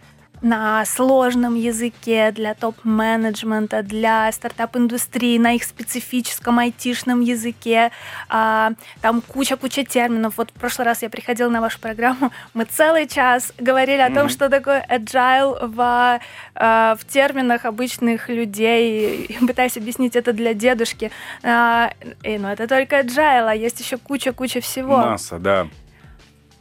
на 0.43 0.85
сложном 0.85 1.55
языке 1.55 2.31
для 2.31 2.53
топ-менеджмента, 2.53 3.81
для 3.81 4.31
стартап-индустрии, 4.31 5.37
на 5.37 5.55
их 5.55 5.63
специфическом 5.63 6.59
айтишном 6.59 7.21
языке. 7.21 7.91
А, 8.29 8.73
там 9.01 9.21
куча-куча 9.21 9.85
терминов. 9.85 10.33
Вот 10.37 10.51
в 10.51 10.53
прошлый 10.53 10.85
раз 10.85 11.01
я 11.01 11.09
приходила 11.09 11.49
на 11.49 11.61
вашу 11.61 11.79
программу, 11.79 12.31
мы 12.53 12.65
целый 12.65 13.07
час 13.07 13.53
говорили 13.57 14.01
о 14.01 14.09
том, 14.09 14.27
mm-hmm. 14.27 14.29
что 14.29 14.49
такое 14.49 14.85
agile 14.89 15.65
в, 15.65 16.19
а, 16.55 16.95
в 16.95 17.05
терминах 17.05 17.65
обычных 17.65 18.27
людей, 18.27 19.37
пытаясь 19.47 19.77
объяснить 19.77 20.15
это 20.17 20.33
для 20.33 20.53
дедушки. 20.53 21.09
А, 21.41 21.93
и, 22.21 22.37
ну, 22.37 22.49
это 22.49 22.67
только 22.67 22.99
agile, 22.99 23.49
а 23.49 23.55
есть 23.55 23.79
еще 23.79 23.97
куча-куча 23.97 24.59
всего. 24.59 24.97
Масса, 24.97 25.39
да 25.39 25.67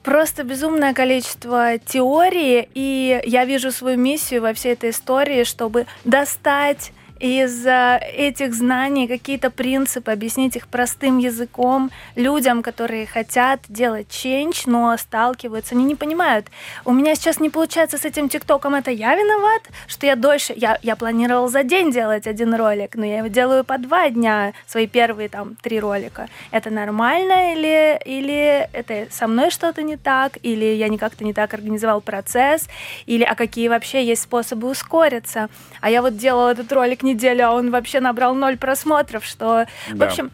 просто 0.03 0.45
безумное 0.45 0.95
количество 0.95 1.79
теории, 1.79 2.69
и 2.75 3.21
я 3.25 3.45
вижу 3.45 3.71
свою 3.71 3.99
миссию 3.99 4.43
во 4.43 4.53
всей 4.53 4.73
этой 4.73 4.91
истории, 4.91 5.45
чтобы 5.45 5.87
достать 6.05 6.93
из 7.23 7.65
этих 7.65 8.53
знаний 8.53 9.07
какие-то 9.07 9.51
принципы, 9.51 10.11
объяснить 10.11 10.57
их 10.57 10.67
простым 10.67 11.19
языком 11.19 11.93
людям, 12.17 12.65
которые 12.65 13.07
хотят 13.07 13.61
делать 13.69 14.09
change, 14.09 14.65
но 14.67 14.97
сталкиваются, 14.97 15.77
они 15.77 15.85
не 15.85 15.95
понимают. 15.95 16.49
У 16.85 16.93
меня 16.93 17.15
сейчас 17.15 17.39
не 17.39 17.49
получается 17.49 17.97
с 17.97 18.05
этим 18.05 18.29
ТикТоком, 18.29 18.75
это 18.75 18.91
я 18.91 19.15
виноват, 19.15 19.63
что 19.87 20.05
я 20.05 20.17
дольше, 20.17 20.53
я, 20.57 20.81
я 20.83 20.97
планировал 20.97 21.47
за 21.47 21.63
день 21.63 21.93
делать 21.93 22.27
один 22.27 22.55
ролик, 22.55 22.97
но 22.97 23.07
я 23.07 23.19
его 23.19 23.29
делаю 23.29 23.63
по 23.63 23.79
два 23.79 24.11
дня, 24.11 24.53
свои 24.67 24.89
первые 24.89 25.29
там 25.29 25.55
три 25.63 25.79
ролика. 25.79 26.29
Это 26.51 26.71
нормально 26.71 27.53
или, 27.53 28.01
или 28.05 28.69
это 28.73 29.07
со 29.13 29.29
мной 29.29 29.53
что-то 29.53 29.85
не 29.85 29.97
так, 29.97 30.39
или 30.43 30.65
я 30.65 30.89
не 30.89 30.99
как-то 30.99 31.23
не 31.23 31.33
так 31.33 31.55
организовал 31.55 32.01
процесс, 32.01 32.67
или 33.07 33.23
а 33.23 33.37
какие 33.37 33.69
вообще 33.69 34.05
есть 34.05 34.23
способы 34.23 34.69
ускориться. 34.69 35.49
А 35.81 35.89
я 35.89 36.03
вот 36.03 36.17
делала 36.17 36.51
этот 36.51 36.73
ролик 36.73 37.05
не 37.05 37.12
неделю, 37.13 37.49
а 37.49 37.53
он 37.53 37.71
вообще 37.71 38.01
набрал 38.01 38.35
ноль 38.35 38.57
просмотров, 38.57 39.25
что, 39.25 39.67
да. 39.91 40.07
в 40.07 40.09
общем, 40.09 40.31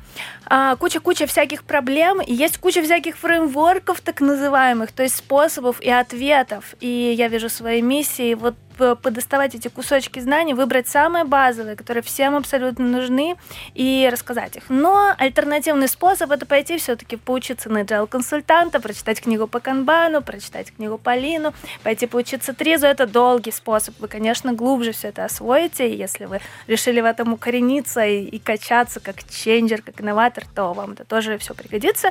куча-куча 0.78 1.26
всяких 1.26 1.64
проблем, 1.64 2.20
и 2.20 2.32
есть 2.32 2.58
куча 2.58 2.82
всяких 2.82 3.16
фреймворков 3.16 4.00
так 4.00 4.20
называемых, 4.20 4.92
то 4.92 5.02
есть 5.02 5.16
способов 5.16 5.80
и 5.80 5.90
ответов. 5.90 6.74
И 6.80 7.14
я 7.16 7.28
вижу 7.28 7.48
свои 7.48 7.82
миссии 7.82 8.34
вот 8.34 8.54
подоставать 9.02 9.54
эти 9.54 9.68
кусочки 9.68 10.20
знаний, 10.20 10.54
выбрать 10.54 10.88
самые 10.88 11.24
базовые, 11.24 11.76
которые 11.76 12.02
всем 12.02 12.36
абсолютно 12.36 12.84
нужны, 12.84 13.36
и 13.74 14.08
рассказать 14.10 14.56
их. 14.56 14.64
Но 14.68 15.14
альтернативный 15.18 15.88
способ 15.88 16.30
это 16.30 16.46
пойти 16.46 16.78
все-таки 16.78 17.16
поучиться 17.16 17.68
на 17.70 17.82
agile 17.82 18.06
консультанта, 18.06 18.80
прочитать 18.80 19.20
книгу 19.20 19.46
по 19.46 19.60
канбану, 19.60 20.22
прочитать 20.22 20.72
книгу 20.72 20.96
по 20.96 21.16
лину, 21.16 21.52
пойти 21.82 22.06
поучиться 22.06 22.54
тризу. 22.54 22.86
Это 22.86 23.06
долгий 23.06 23.50
способ. 23.50 23.98
Вы, 23.98 24.08
конечно, 24.08 24.52
глубже 24.52 24.92
все 24.92 25.08
это 25.08 25.24
освоите. 25.24 25.92
Если 25.92 26.26
вы 26.26 26.40
решили 26.66 27.00
в 27.00 27.04
этом 27.04 27.32
укорениться 27.32 28.06
и, 28.06 28.22
и 28.24 28.38
качаться 28.38 29.00
как 29.00 29.16
ченджер, 29.28 29.82
как 29.82 30.00
инноватор, 30.00 30.37
то 30.44 30.72
вам 30.72 30.92
это 30.92 31.04
тоже 31.04 31.38
все 31.38 31.54
пригодится. 31.54 32.10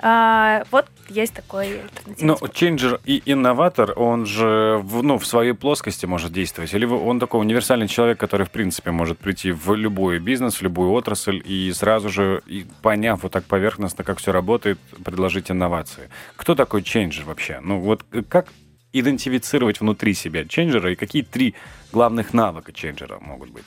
А, 0.00 0.64
вот 0.70 0.86
есть 1.08 1.32
такой 1.32 1.80
альтернативный 1.80 2.36
Ну, 2.40 2.48
ченджер 2.48 3.00
и 3.04 3.22
инноватор, 3.24 3.92
он 3.96 4.26
же 4.26 4.78
в, 4.82 5.02
ну, 5.02 5.18
в 5.18 5.26
своей 5.26 5.54
плоскости 5.54 6.04
может 6.04 6.32
действовать? 6.32 6.74
Или 6.74 6.84
он 6.84 7.20
такой 7.20 7.40
универсальный 7.40 7.88
человек, 7.88 8.18
который, 8.18 8.44
в 8.44 8.50
принципе, 8.50 8.90
может 8.90 9.18
прийти 9.18 9.52
в 9.52 9.74
любой 9.74 10.18
бизнес, 10.18 10.56
в 10.56 10.62
любую 10.62 10.90
отрасль 10.90 11.40
и 11.44 11.72
сразу 11.72 12.10
же, 12.10 12.42
и 12.46 12.66
поняв 12.82 13.22
вот 13.22 13.32
так 13.32 13.44
поверхностно, 13.44 14.04
как 14.04 14.18
все 14.18 14.32
работает, 14.32 14.78
предложить 15.04 15.50
инновации? 15.50 16.10
Кто 16.36 16.54
такой 16.54 16.82
ченджер 16.82 17.24
вообще? 17.24 17.60
Ну, 17.62 17.78
вот 17.78 18.04
как 18.28 18.48
идентифицировать 18.92 19.80
внутри 19.80 20.12
себя 20.14 20.44
ченджера 20.44 20.92
и 20.92 20.96
какие 20.96 21.22
три 21.22 21.54
главных 21.92 22.34
навыка 22.34 22.72
ченджера 22.72 23.18
могут 23.20 23.50
быть? 23.50 23.64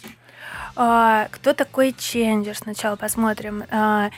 А, 0.76 1.28
кто 1.32 1.54
такой 1.54 1.94
ченджер? 1.98 2.56
Сначала 2.56 2.96
посмотрим. 2.96 3.64
А, 3.72 4.10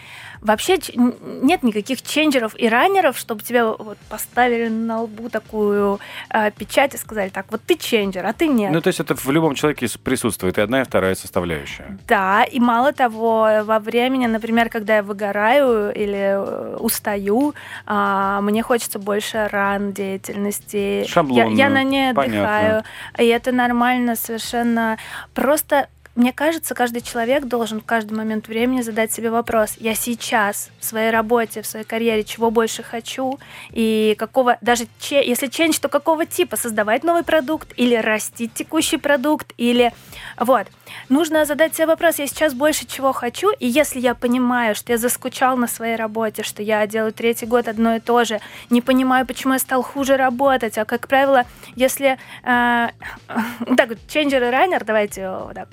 вообще 0.41 0.77
нет 0.95 1.63
никаких 1.63 2.01
ченджеров 2.01 2.53
и 2.57 2.67
раннеров, 2.67 3.17
чтобы 3.17 3.43
тебя 3.43 3.65
вот 3.67 3.97
поставили 4.09 4.67
на 4.67 5.01
лбу 5.03 5.29
такую 5.29 5.99
а, 6.29 6.51
печать 6.51 6.93
и 6.95 6.97
сказали, 6.97 7.29
так, 7.29 7.45
вот 7.49 7.61
ты 7.65 7.75
ченджер, 7.75 8.25
а 8.25 8.33
ты 8.33 8.47
нет. 8.47 8.71
Ну, 8.71 8.81
то 8.81 8.87
есть 8.87 8.99
это 8.99 9.15
в 9.15 9.29
любом 9.31 9.55
человеке 9.55 9.87
присутствует 10.03 10.57
и 10.57 10.61
одна, 10.61 10.81
и 10.81 10.83
вторая 10.83 11.15
составляющая. 11.15 11.97
Да, 12.07 12.43
и 12.43 12.59
мало 12.59 12.91
того, 12.91 13.63
во 13.63 13.79
времени, 13.79 14.27
например, 14.27 14.69
когда 14.69 14.97
я 14.97 15.03
выгораю 15.03 15.93
или 15.93 16.35
э, 16.35 16.77
устаю, 16.77 17.53
мне 17.85 18.63
хочется 18.63 18.99
больше 18.99 19.47
ран 19.51 19.93
деятельности. 19.93 21.05
Шаблонную, 21.07 21.55
я, 21.55 21.65
я 21.65 21.69
на 21.69 21.83
ней 21.83 22.11
отдыхаю. 22.11 22.83
Понятно. 22.83 22.83
И 23.17 23.27
это 23.27 23.51
нормально 23.51 24.15
совершенно. 24.15 24.97
Просто 25.33 25.87
мне 26.19 26.33
кажется, 26.33 26.75
каждый 26.75 27.01
человек 27.01 27.45
должен 27.45 27.79
в 27.79 27.85
каждый 27.85 28.11
момент 28.13 28.49
времени 28.49 28.81
задать 28.81 29.09
себе 29.09 29.31
вопрос, 29.31 29.75
я 29.79 29.95
сейчас 29.95 30.69
в 30.77 30.83
своей 30.83 31.11
работе, 31.11 31.61
в 31.61 31.65
своей 31.65 31.85
карьере 31.85 32.25
чего 32.25 32.51
больше 32.51 32.83
хочу, 32.83 33.39
и 33.71 34.15
какого, 34.19 34.57
даже 34.59 34.85
че, 34.99 35.25
если 35.25 35.47
ченч, 35.47 35.79
то 35.79 35.87
какого 35.87 36.25
типа, 36.25 36.57
создавать 36.57 37.05
новый 37.05 37.23
продукт 37.23 37.71
или 37.77 37.95
растить 37.95 38.53
текущий 38.53 38.97
продукт, 38.97 39.53
или 39.55 39.93
вот. 40.37 40.67
Нужно 41.07 41.45
задать 41.45 41.73
себе 41.73 41.85
вопрос, 41.85 42.19
я 42.19 42.27
сейчас 42.27 42.53
больше 42.53 42.85
чего 42.85 43.13
хочу, 43.13 43.51
и 43.51 43.67
если 43.67 44.01
я 44.01 44.13
понимаю, 44.13 44.75
что 44.75 44.91
я 44.91 44.97
заскучал 44.97 45.55
на 45.55 45.67
своей 45.67 45.95
работе, 45.95 46.43
что 46.43 46.61
я 46.61 46.85
делаю 46.85 47.13
третий 47.13 47.45
год 47.45 47.69
одно 47.69 47.95
и 47.95 48.01
то 48.01 48.25
же, 48.25 48.41
не 48.69 48.81
понимаю, 48.81 49.25
почему 49.25 49.53
я 49.53 49.59
стал 49.59 49.83
хуже 49.83 50.17
работать, 50.17 50.77
а 50.77 50.83
как 50.83 51.07
правило, 51.07 51.45
если 51.77 52.17
э, 52.43 52.87
так, 53.77 53.89
ченджер 54.09 54.43
и 54.43 54.49
раннер, 54.49 54.83
давайте 54.83 55.29
вот 55.29 55.53
так, 55.53 55.69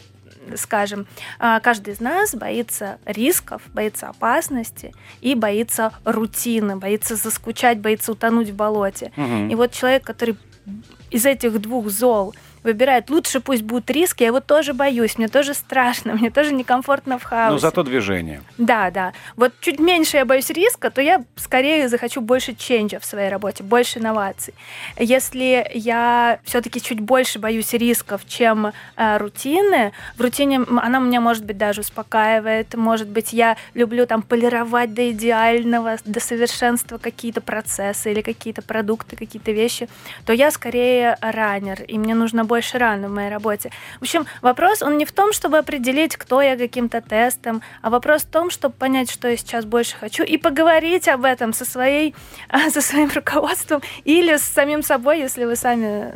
скажем, 0.57 1.07
а, 1.39 1.61
каждый 1.61 1.95
из 1.95 2.01
нас 2.01 2.35
боится 2.35 2.99
рисков, 3.05 3.63
боится 3.73 4.09
опасности 4.09 4.95
и 5.21 5.35
боится 5.35 5.93
рутины, 6.05 6.77
боится 6.77 7.17
заскучать, 7.17 7.79
боится 7.79 8.13
утонуть 8.13 8.51
в 8.51 8.55
болоте. 8.55 9.13
Угу. 9.17 9.51
И 9.51 9.55
вот 9.55 9.73
человек, 9.73 10.05
который 10.05 10.37
из 11.11 11.27
этих 11.27 11.61
двух 11.61 11.89
зол 11.89 12.35
выбирает, 12.67 13.09
лучше 13.11 13.41
пусть 13.41 13.63
будут 13.63 13.89
риски, 13.91 14.25
я 14.25 14.29
его 14.29 14.41
тоже 14.41 14.75
боюсь, 14.75 15.17
мне 15.19 15.29
тоже 15.29 15.55
страшно, 15.55 16.15
мне 16.15 16.31
тоже 16.31 16.53
некомфортно 16.53 17.19
в 17.19 17.23
хаосе. 17.23 17.53
Но 17.53 17.59
зато 17.59 17.83
движение. 17.83 18.43
Да, 18.59 18.91
да. 18.91 19.13
Вот 19.37 19.53
чуть 19.61 19.79
меньше 19.79 20.19
я 20.19 20.25
боюсь 20.25 20.51
риска, 20.51 20.91
то 20.91 21.01
я 21.01 21.25
скорее 21.37 21.89
захочу 21.89 22.21
больше 22.21 22.55
ченджа 22.55 22.99
в 22.99 23.05
своей 23.05 23.31
работе, 23.31 23.63
больше 23.63 24.01
инноваций. 24.01 24.53
Если 24.99 25.71
я 25.75 26.41
все-таки 26.45 26.81
чуть 26.81 27.01
больше 27.01 27.39
боюсь 27.39 27.73
рисков, 27.73 28.23
чем 28.27 28.67
э, 28.67 29.17
рутины, 29.19 29.93
в 30.17 30.21
рутине 30.21 30.61
она 30.83 30.99
меня, 30.99 31.21
может 31.21 31.45
быть, 31.45 31.57
даже 31.57 31.83
успокаивает, 31.83 32.75
может 32.75 33.09
быть, 33.09 33.33
я 33.33 33.57
люблю 33.75 34.07
там 34.07 34.23
полировать 34.23 34.93
до 34.93 35.11
идеального, 35.13 35.99
до 36.05 36.19
совершенства 36.19 36.99
какие-то 36.99 37.41
процессы 37.41 38.11
или 38.11 38.23
какие-то 38.23 38.63
продукты, 38.63 39.15
какие-то 39.15 39.53
вещи, 39.53 39.89
то 40.25 40.33
я 40.33 40.51
скорее 40.51 41.17
раннер, 41.21 41.83
и 41.83 41.97
мне 41.97 42.15
нужно 42.15 42.45
больше 42.45 42.56
больше 42.57 42.79
ран 42.79 43.05
в 43.07 43.11
моей 43.11 43.29
работе. 43.29 43.71
В 43.99 44.03
общем, 44.03 44.25
вопрос, 44.41 44.83
он 44.83 44.97
не 44.97 45.05
в 45.05 45.13
том, 45.13 45.35
чтобы 45.35 45.59
определить, 45.59 46.17
кто 46.17 46.41
я 46.41 46.57
каким-то 46.57 47.03
тестом, 47.03 47.61
а 47.83 47.91
вопрос 47.91 48.23
в 48.23 48.31
том, 48.31 48.51
чтобы 48.51 48.75
понять, 48.75 49.11
что 49.11 49.29
я 49.29 49.37
сейчас 49.37 49.67
больше 49.67 49.95
хочу, 50.01 50.23
и 50.23 50.39
поговорить 50.39 51.07
об 51.09 51.25
этом 51.25 51.53
со, 51.53 51.67
своей, 51.67 52.15
со 52.71 52.81
своим 52.81 53.11
руководством 53.15 53.83
или 54.05 54.39
с 54.39 54.43
самим 54.43 54.83
собой, 54.83 55.19
если 55.19 55.45
вы 55.45 55.55
сами 55.57 56.11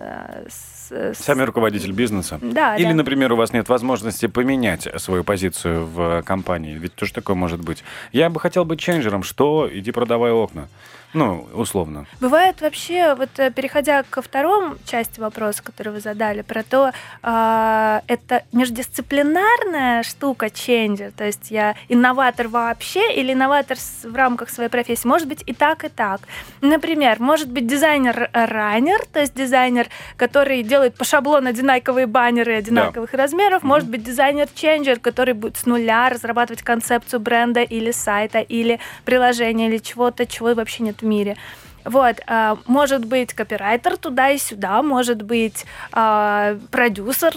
э, 0.91 1.13
Сами 1.15 1.43
руководитель 1.43 1.93
бизнеса? 1.93 2.39
Да. 2.43 2.77
Или, 2.77 2.89
да. 2.89 2.95
например, 2.95 3.33
у 3.33 3.37
вас 3.37 3.53
нет 3.53 3.69
возможности 3.69 4.27
поменять 4.27 4.89
свою 4.97 5.23
позицию 5.23 5.87
в 5.87 6.23
компании. 6.23 6.75
Ведь 6.79 6.95
тоже 6.95 7.13
такое 7.13 7.37
может 7.37 7.61
быть. 7.61 7.85
Я 8.13 8.29
бы 8.29 8.41
хотел 8.41 8.65
быть 8.65 8.81
ченджером. 8.81 9.23
Что? 9.23 9.69
Иди 9.71 9.93
продавай 9.93 10.33
окна. 10.33 10.69
Ну, 11.13 11.49
условно. 11.55 12.07
Бывает 12.21 12.61
вообще, 12.61 13.15
вот 13.17 13.31
э, 13.39 13.51
переходя 13.51 14.05
ко 14.09 14.23
второму 14.23 14.77
части 14.87 15.19
вопроса, 15.19 15.63
который 15.63 15.93
вы 15.93 16.01
задали, 16.01 16.43
про 16.43 16.63
то, 16.63 16.93
э, 17.23 18.01
это 18.07 18.45
междисциплинарная 18.53 20.05
штука 20.05 20.51
ченджер, 20.51 21.11
то 21.11 21.25
есть 21.25 21.51
я 21.51 21.75
инноватор 21.89 22.47
вообще 22.47 23.13
или 23.13 23.33
инноватор 23.33 23.77
в 24.05 24.15
рамках 24.15 24.51
своей 24.51 24.71
профессии, 24.71 25.09
может 25.09 25.27
быть 25.27 25.43
и 25.47 25.53
так, 25.53 25.85
и 25.85 25.89
так. 25.89 26.21
Например, 26.61 27.19
может 27.19 27.51
быть 27.51 27.67
дизайнер-раннер, 27.67 29.05
то 29.13 29.21
есть 29.21 29.35
дизайнер, 29.35 29.89
который 30.17 30.63
делает 30.63 30.95
по 30.95 31.05
шаблону 31.05 31.49
одинаковые 31.49 32.07
баннеры 32.07 32.55
одинаковых 32.55 33.11
да. 33.11 33.19
размеров, 33.19 33.63
mm-hmm. 33.63 33.67
может 33.67 33.89
быть 33.89 34.05
дизайнер-ченджер, 34.05 35.01
который 35.01 35.35
будет 35.35 35.57
с 35.57 35.67
нуля 35.67 36.09
разрабатывать 36.09 36.63
концепцию 36.63 37.19
бренда 37.19 37.63
или 37.63 37.91
сайта, 37.91 38.39
или 38.39 38.79
приложения, 39.05 39.67
или 39.67 39.79
чего-то, 39.79 40.25
чего 40.25 40.55
вообще 40.55 40.85
нет 40.85 41.00
в 41.01 41.05
мире. 41.05 41.37
Вот, 41.85 42.17
а, 42.27 42.59
может 42.67 43.07
быть 43.07 43.33
копирайтер 43.33 43.97
туда 43.97 44.31
и 44.31 44.39
сюда, 44.39 44.83
может 44.83 45.23
быть 45.23 45.65
а, 45.93 46.59
продюсер 46.71 47.35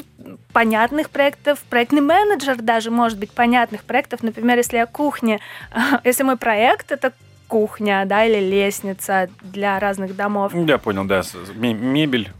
понятных 0.52 1.10
проектов, 1.10 1.60
проектный 1.69 2.02
менеджер 2.02 2.62
даже 2.62 2.91
может 2.91 3.17
быть 3.17 3.32
понятных 3.32 3.84
проектов. 3.84 4.21
Например, 4.21 4.58
если 4.58 4.78
я 4.78 4.86
кухня, 4.86 5.39
если 6.04 6.23
мой 6.23 6.38
проект 6.38 6.91
это 6.91 7.13
кухня, 7.47 8.04
да, 8.06 8.26
или 8.26 8.39
лестница 8.39 9.30
для 9.41 9.80
разных 9.80 10.15
домов. 10.15 10.54
Я 10.56 10.78
понял, 10.78 11.06
да, 11.06 11.21
мебель, 11.56 12.32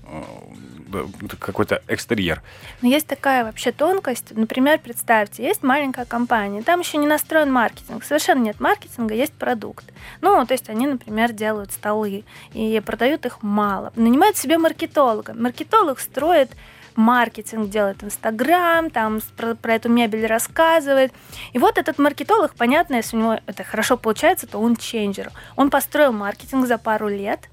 какой-то 1.40 1.82
экстерьер. 1.88 2.42
Но 2.82 2.88
есть 2.88 3.08
такая 3.08 3.44
вообще 3.44 3.72
тонкость. 3.72 4.36
Например, 4.36 4.80
представьте, 4.80 5.44
есть 5.44 5.64
маленькая 5.64 6.06
компания, 6.06 6.62
там 6.62 6.80
еще 6.80 6.98
не 6.98 7.08
настроен 7.08 7.52
маркетинг, 7.52 8.04
совершенно 8.04 8.44
нет 8.44 8.60
маркетинга, 8.60 9.14
есть 9.14 9.34
продукт. 9.34 9.86
Ну, 10.22 10.46
то 10.46 10.54
есть 10.54 10.70
они, 10.70 10.88
например, 10.88 11.32
делают 11.32 11.72
столы 11.72 12.24
и 12.54 12.82
продают 12.86 13.26
их 13.26 13.44
мало. 13.44 13.92
Нанимают 13.96 14.38
себе 14.38 14.58
маркетолога. 14.58 15.34
Маркетолог 15.34 16.00
строит 16.00 16.52
маркетинг, 16.96 17.70
делает 17.70 18.04
Инстаграм, 18.04 18.90
там 18.90 19.20
про, 19.36 19.56
про 19.56 19.76
эту 19.76 19.90
мебель 19.90 20.26
рассказывает. 20.26 21.12
И 21.54 21.60
вот 21.60 21.78
этот 21.78 21.98
маркетолог, 21.98 22.56
понятно, 22.56 22.96
если 22.96 23.18
у 23.18 23.20
него 23.20 23.40
это 23.46 23.64
хорошо 23.64 23.98
получается, 23.98 24.48
то 24.48 24.60
он 24.60 24.76
ченджер. 24.76 25.32
Он 25.56 25.70
построил 25.70 26.14
маркетинг 26.14 26.68
за 26.68 26.78
пару 26.78 27.08
лет, 27.08 27.50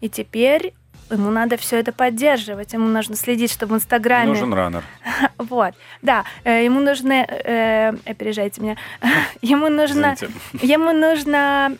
и 0.00 0.08
теперь 0.08 0.74
ему 1.14 1.30
надо 1.30 1.56
все 1.56 1.78
это 1.78 1.92
поддерживать, 1.92 2.72
ему 2.72 2.86
нужно 2.86 3.16
следить, 3.16 3.52
чтобы 3.52 3.74
в 3.74 3.76
Инстаграме... 3.78 4.30
Нужен 4.30 4.52
раннер. 4.52 4.84
Вот, 5.38 5.74
да, 6.02 6.24
э, 6.44 6.64
ему 6.64 6.80
нужно... 6.80 7.12
Э, 7.12 7.92
опережайте 8.06 8.60
меня. 8.60 8.76
ему 9.42 9.68
нужно... 9.68 10.16
Ему 10.60 10.92
нужно 10.92 11.76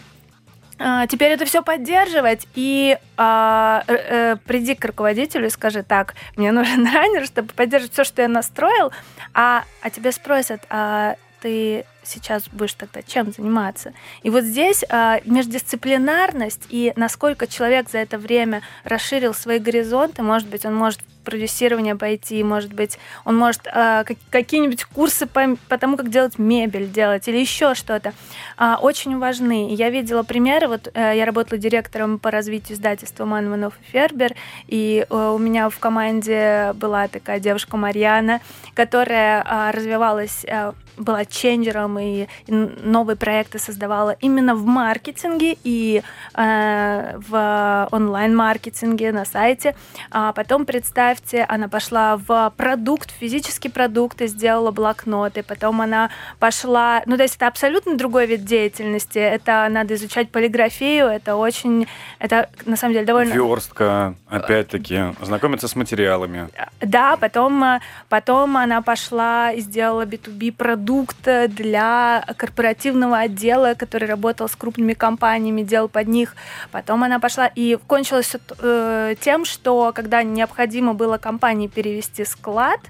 э, 0.78 1.06
теперь 1.08 1.32
это 1.32 1.44
все 1.44 1.62
поддерживать 1.62 2.46
и 2.54 2.98
э, 3.16 3.80
э, 3.86 4.36
приди 4.44 4.74
к 4.74 4.84
руководителю 4.84 5.46
и 5.46 5.50
скажи, 5.50 5.82
так, 5.82 6.14
мне 6.36 6.52
нужен 6.52 6.84
раннер, 6.92 7.24
чтобы 7.26 7.52
поддерживать 7.52 7.92
все, 7.92 8.04
что 8.04 8.22
я 8.22 8.28
настроил, 8.28 8.92
а, 9.34 9.64
а 9.82 9.90
тебя 9.90 10.12
спросят, 10.12 10.62
а 10.68 11.16
ты 11.40 11.84
сейчас 12.02 12.48
будешь 12.50 12.74
тогда 12.74 13.02
чем 13.02 13.32
заниматься. 13.32 13.92
И 14.22 14.30
вот 14.30 14.44
здесь 14.44 14.84
э, 14.88 15.20
междисциплинарность 15.24 16.66
и 16.68 16.92
насколько 16.96 17.46
человек 17.46 17.90
за 17.90 17.98
это 17.98 18.18
время 18.18 18.62
расширил 18.84 19.34
свои 19.34 19.58
горизонты, 19.58 20.22
может 20.22 20.48
быть, 20.48 20.64
он 20.64 20.74
может 20.74 21.00
продюсирование 21.24 21.96
пойти, 21.96 22.42
может 22.42 22.72
быть, 22.72 22.98
он 23.24 23.37
может 23.37 23.66
э, 23.66 24.04
какие-нибудь 24.30 24.85
курсы 24.85 25.26
по, 25.26 25.56
по 25.68 25.78
тому, 25.78 25.96
как 25.96 26.11
делать 26.11 26.38
мебель 26.38 26.90
делать 26.90 27.28
или 27.28 27.38
еще 27.38 27.74
что-то. 27.74 28.12
Э, 28.58 28.74
очень 28.80 29.18
важны. 29.18 29.74
Я 29.74 29.90
видела 29.90 30.22
примеры, 30.22 30.68
вот 30.68 30.88
э, 30.92 31.12
я 31.16 31.24
работала 31.24 31.58
директором 31.58 32.18
по 32.18 32.30
развитию 32.30 32.76
издательства 32.76 33.24
Манманов 33.24 33.74
и 33.80 33.92
Фербер, 33.92 34.35
и 34.66 35.06
э, 35.08 35.32
у 35.35 35.38
меня 35.38 35.68
в 35.68 35.78
команде 35.78 36.72
была 36.74 37.08
такая 37.08 37.40
девушка 37.40 37.76
Марьяна, 37.76 38.40
которая 38.74 39.42
э, 39.42 39.70
развивалась 39.70 40.44
э, 40.44 40.72
была 40.96 41.24
ченджером 41.24 41.98
и, 41.98 42.26
новые 42.46 43.16
проекты 43.16 43.58
создавала 43.58 44.16
именно 44.20 44.54
в 44.54 44.64
маркетинге 44.64 45.56
и 45.64 46.02
э, 46.35 47.18
в 47.28 47.88
онлайн-маркетинге 47.90 49.12
на 49.12 49.24
сайте. 49.24 49.74
А 50.11 50.32
потом, 50.32 50.66
представьте, 51.12 51.44
она 51.48 51.68
пошла 51.68 52.16
в 52.16 52.53
продукт, 52.57 53.11
физический 53.11 53.68
продукт 53.68 54.22
и 54.22 54.27
сделала 54.27 54.70
блокноты. 54.70 55.42
Потом 55.42 55.81
она 55.83 56.11
пошла... 56.38 57.03
Ну, 57.07 57.16
то 57.16 57.22
есть 57.22 57.37
это 57.37 57.48
абсолютно 57.48 57.96
другой 57.96 58.27
вид 58.27 58.44
деятельности. 58.44 59.18
Это 59.18 59.68
надо 59.70 59.94
изучать 59.94 60.31
полиграфию, 60.31 61.07
это 61.07 61.37
очень... 61.37 61.87
Это, 62.18 62.48
на 62.64 62.77
самом 62.77 62.94
деле, 62.94 63.05
довольно... 63.05 63.33
Верстка, 63.35 64.14
опять-таки, 64.29 65.14
знакомиться 65.20 65.68
с 65.68 65.77
материалами. 65.77 66.48
Да, 66.81 67.16
потом, 67.16 67.81
потом 68.09 68.57
она 68.57 68.81
пошла 68.81 69.53
и 69.53 69.61
сделала 69.61 70.07
B2B 70.07 70.53
продукт 70.53 71.29
для 71.48 72.25
корпоративного 72.38 73.18
отдела, 73.18 73.75
который 73.75 74.09
работал 74.09 74.48
с 74.48 74.57
крупными 74.57 74.94
компаниями, 74.94 75.62
делал 75.62 75.88
под 75.88 76.09
них. 76.09 76.35
Потом 76.70 77.05
она 77.05 77.18
пошла 77.20 77.51
и 77.55 77.77
кончилось 77.87 78.35
э, 78.61 79.14
тем, 79.20 79.44
что 79.44 79.92
когда 79.94 80.22
необходимо 80.22 80.94
было 80.94 81.01
компании 81.18 81.68
перевести 81.68 82.24
склад, 82.24 82.80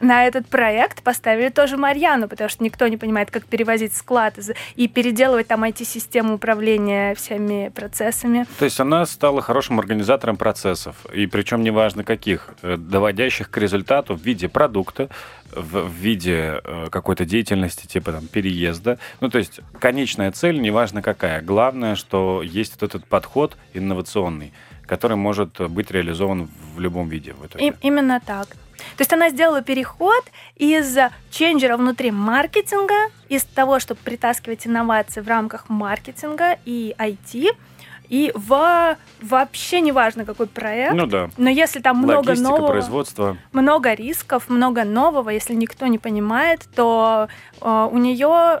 на 0.00 0.26
этот 0.26 0.46
проект 0.46 1.02
поставили 1.02 1.48
тоже 1.48 1.76
Марьяну, 1.76 2.28
потому 2.28 2.48
что 2.48 2.62
никто 2.64 2.86
не 2.88 2.96
понимает, 2.96 3.30
как 3.30 3.44
перевозить 3.44 3.94
склад 3.94 4.38
и 4.76 4.88
переделывать 4.88 5.48
там 5.48 5.64
IT-систему 5.64 6.34
управления 6.34 7.14
всеми 7.14 7.70
процессами. 7.74 8.46
То 8.58 8.64
есть 8.64 8.80
она 8.80 9.06
стала 9.06 9.42
хорошим 9.42 9.78
организатором 9.78 10.36
процессов, 10.36 10.96
и 11.12 11.26
причем 11.26 11.62
неважно 11.62 12.04
каких, 12.04 12.50
э, 12.62 12.76
доводящих 12.76 13.50
к 13.50 13.56
результату 13.58 14.14
в 14.14 14.22
виде 14.22 14.48
продукта, 14.48 15.08
в, 15.54 15.88
в 15.88 15.92
виде 15.92 16.60
э, 16.64 16.88
какой-то 16.90 17.24
деятельности, 17.24 17.86
типа 17.86 18.12
там 18.12 18.26
переезда. 18.26 18.98
Ну, 19.20 19.28
то 19.28 19.38
есть 19.38 19.60
конечная 19.78 20.32
цель, 20.32 20.60
неважно 20.60 21.02
какая. 21.02 21.42
Главное, 21.42 21.94
что 21.94 22.42
есть 22.42 22.80
вот 22.80 22.88
этот 22.88 23.06
подход 23.06 23.56
инновационный, 23.74 24.52
который 24.92 25.16
может 25.16 25.70
быть 25.70 25.90
реализован 25.90 26.50
в 26.74 26.80
любом 26.80 27.08
виде. 27.08 27.32
В 27.32 27.46
итоге. 27.46 27.68
И, 27.68 27.72
именно 27.80 28.20
так. 28.20 28.48
То 28.96 29.00
есть 29.00 29.12
она 29.14 29.30
сделала 29.30 29.62
переход 29.62 30.24
из 30.56 30.98
ченджера 31.30 31.78
внутри 31.78 32.10
маркетинга, 32.10 33.08
из 33.30 33.44
того, 33.44 33.80
чтобы 33.80 34.00
притаскивать 34.04 34.66
инновации 34.66 35.22
в 35.22 35.28
рамках 35.28 35.70
маркетинга 35.70 36.58
и 36.66 36.94
IT, 36.98 37.56
и 38.08 38.32
в 38.34 38.96
вообще 39.22 39.80
неважно 39.80 40.24
какой 40.24 40.46
проект. 40.46 40.94
Ну 40.94 41.06
да. 41.06 41.30
Но 41.36 41.48
если 41.48 41.80
там 41.80 41.98
много 41.98 42.28
Логистика, 42.28 42.50
нового, 42.50 42.68
производство. 42.68 43.36
много 43.52 43.94
рисков, 43.94 44.48
много 44.48 44.84
нового, 44.84 45.30
если 45.30 45.54
никто 45.54 45.86
не 45.86 45.98
понимает, 45.98 46.68
то 46.74 47.28
э, 47.60 47.88
у 47.90 47.98
нее 47.98 48.60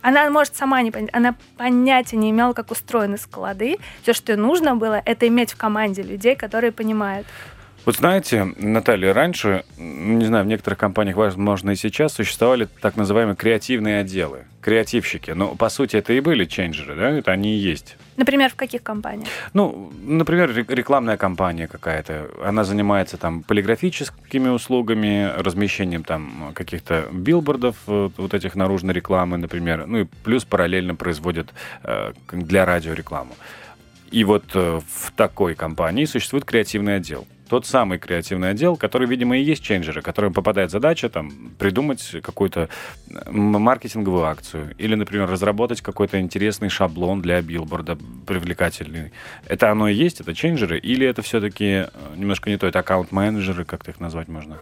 она 0.00 0.30
может 0.30 0.56
сама 0.56 0.82
не 0.82 0.90
понять, 0.90 1.10
она 1.12 1.34
понятия 1.56 2.16
не 2.16 2.30
имела, 2.30 2.52
как 2.52 2.70
устроены 2.70 3.18
склады. 3.18 3.78
Все, 4.02 4.12
что 4.12 4.32
ей 4.32 4.38
нужно 4.38 4.76
было, 4.76 5.02
это 5.04 5.28
иметь 5.28 5.52
в 5.52 5.56
команде 5.56 6.02
людей, 6.02 6.36
которые 6.36 6.72
понимают. 6.72 7.26
Вот 7.86 7.94
знаете, 7.94 8.52
Наталья, 8.58 9.14
раньше, 9.14 9.64
не 9.78 10.24
знаю, 10.24 10.44
в 10.44 10.48
некоторых 10.48 10.76
компаниях, 10.76 11.14
возможно, 11.14 11.70
и 11.70 11.76
сейчас 11.76 12.14
существовали 12.14 12.66
так 12.80 12.96
называемые 12.96 13.36
креативные 13.36 14.00
отделы, 14.00 14.40
креативщики. 14.60 15.30
Но, 15.30 15.54
по 15.54 15.68
сути, 15.68 15.94
это 15.94 16.12
и 16.12 16.18
были 16.18 16.46
ченджеры, 16.46 16.96
да? 16.96 17.10
Это 17.10 17.30
они 17.30 17.54
и 17.54 17.58
есть. 17.58 17.96
Например, 18.16 18.50
в 18.50 18.56
каких 18.56 18.82
компаниях? 18.82 19.28
Ну, 19.52 19.92
например, 20.02 20.52
рекламная 20.66 21.16
компания 21.16 21.68
какая-то. 21.68 22.28
Она 22.44 22.64
занимается 22.64 23.18
там 23.18 23.44
полиграфическими 23.44 24.48
услугами, 24.48 25.32
размещением 25.38 26.02
там 26.02 26.50
каких-то 26.54 27.06
билбордов, 27.12 27.76
э, 27.86 28.10
вот 28.16 28.34
этих 28.34 28.56
наружной 28.56 28.94
рекламы, 28.94 29.36
например. 29.36 29.86
Ну 29.86 29.98
и 29.98 30.06
плюс 30.24 30.44
параллельно 30.44 30.96
производят 30.96 31.54
э, 31.84 32.14
для 32.32 32.64
радио 32.64 32.94
рекламу. 32.94 33.36
И 34.10 34.24
вот 34.24 34.44
э, 34.54 34.80
в 34.80 35.12
такой 35.12 35.54
компании 35.54 36.04
существует 36.04 36.44
креативный 36.44 36.96
отдел 36.96 37.28
тот 37.48 37.66
самый 37.66 37.98
креативный 37.98 38.50
отдел, 38.50 38.76
который, 38.76 39.06
видимо, 39.06 39.36
и 39.36 39.42
есть 39.42 39.62
ченджеры, 39.62 40.02
которым 40.02 40.32
попадает 40.32 40.70
задача 40.70 41.08
там 41.08 41.30
придумать 41.58 42.16
какую-то 42.22 42.68
маркетинговую 43.26 44.24
акцию 44.24 44.74
или, 44.78 44.94
например, 44.94 45.28
разработать 45.28 45.80
какой-то 45.80 46.20
интересный 46.20 46.68
шаблон 46.68 47.22
для 47.22 47.40
билборда, 47.42 47.98
привлекательный. 48.26 49.12
Это 49.46 49.70
оно 49.70 49.88
и 49.88 49.94
есть, 49.94 50.20
это 50.20 50.34
ченджеры, 50.34 50.78
или 50.78 51.06
это 51.06 51.22
все-таки 51.22 51.64
э, 51.64 51.88
немножко 52.16 52.50
не 52.50 52.56
то, 52.56 52.66
это 52.66 52.80
аккаунт-менеджеры, 52.80 53.64
как-то 53.64 53.90
их 53.90 54.00
назвать 54.00 54.28
можно? 54.28 54.58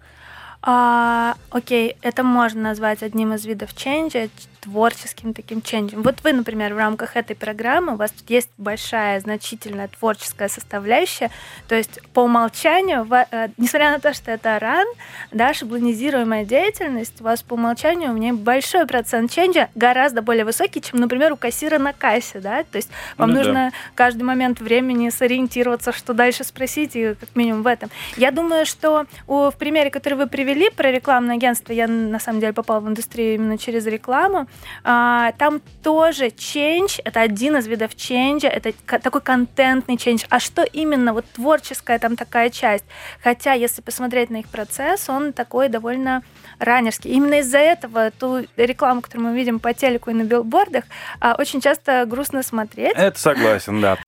А, 0.67 1.35
окей, 1.51 1.97
это 2.01 2.23
можно 2.23 2.63
назвать 2.63 3.03
одним 3.03 3.35
из 3.35 3.45
видов 3.45 3.77
ченджа, 3.77 4.29
творческим 4.65 5.35
таким 5.35 5.61
ченджем. 5.61 6.03
Вот 6.03 6.17
вы, 6.25 6.33
например, 6.33 6.75
в 6.75 6.79
рамках 6.79 7.17
этой 7.17 7.37
программы, 7.37 7.93
у 7.93 7.97
вас 7.97 8.11
тут 8.11 8.29
есть 8.31 8.49
большая, 8.57 9.21
значительная 9.21 9.89
творческая 9.89 10.49
составляющая, 10.49 11.31
то 11.69 11.75
есть 11.75 12.01
по 12.13 12.21
умолчанию, 12.21 13.07
э, 13.11 13.49
несмотря 13.59 13.91
на 13.91 14.01
то, 14.01 14.15
что 14.15 14.31
это 14.31 14.59
ран, 14.59 14.87
да, 15.33 15.53
шаблонизируемая 15.53 16.45
деятельность, 16.45 17.21
у 17.21 17.25
вас 17.25 17.43
по 17.43 17.55
умолчанию 17.55 18.11
у 18.11 18.15
меня 18.15 18.33
большой 18.33 18.87
процент 18.87 19.31
ченджа, 19.31 19.69
гораздо 19.75 20.23
более 20.23 20.47
высокий, 20.47 20.81
чем, 20.81 21.01
например, 21.01 21.33
у 21.33 21.37
кассира 21.37 21.79
на 21.79 21.93
кассе, 21.93 22.41
да, 22.41 22.65
то 22.65 22.77
есть 22.77 22.91
вам 23.19 23.31
ну, 23.31 23.37
нужно 23.37 23.71
да. 23.71 23.73
каждый 23.95 24.23
момент 24.23 24.61
времени 24.61 25.11
сориентироваться, 25.11 25.93
что 25.93 26.15
дальше 26.15 26.43
спросить, 26.43 26.97
и 26.97 27.15
как 27.15 27.37
минимум 27.37 27.63
в 27.63 27.67
этом. 27.67 27.91
Я 28.17 28.31
думаю, 28.31 28.65
что 28.65 29.07
у, 29.27 29.51
в 29.51 29.57
примере, 29.59 29.91
который 29.91 30.15
вы 30.15 30.27
привели 30.27 30.71
про 30.71 30.91
рекламное 30.91 31.37
агентство, 31.37 31.73
я 31.73 31.87
на 31.87 32.19
самом 32.19 32.41
деле 32.41 32.55
попала 32.55 32.81
в 32.81 32.89
индустрию 32.89 33.35
именно 33.35 33.59
через 33.59 33.87
рекламу, 33.87 34.47
а, 34.83 35.33
там 35.39 35.61
тоже 35.83 36.27
change, 36.27 37.01
это 37.05 37.21
один 37.21 37.57
из 37.57 37.67
видов 37.67 37.93
change, 37.93 38.47
это 38.47 38.73
такой 39.01 39.21
контентный 39.21 39.97
change. 39.97 40.27
А 40.29 40.41
что 40.41 40.63
именно, 40.63 41.13
вот 41.13 41.25
творческая 41.33 41.99
там 41.99 42.17
такая 42.17 42.51
часть? 42.51 42.85
Хотя, 43.23 43.53
если 43.53 43.81
посмотреть 43.81 44.31
на 44.31 44.39
их 44.39 44.49
процесс, 44.49 45.09
он 45.09 45.33
такой 45.33 45.69
довольно 45.69 46.23
раннерский. 46.59 47.11
Именно 47.11 47.41
из-за 47.41 47.59
этого 47.59 48.11
ту 48.11 48.47
рекламу, 48.57 49.01
которую 49.01 49.31
мы 49.31 49.37
видим 49.37 49.59
по 49.59 49.73
телеку 49.73 50.11
и 50.11 50.15
на 50.15 50.23
билбордах, 50.25 50.85
а, 51.21 51.35
очень 51.39 51.61
часто 51.61 52.05
грустно 52.07 52.43
смотреть. 52.43 52.93
Это 52.95 53.19
согласен, 53.19 53.81
да. 53.81 53.99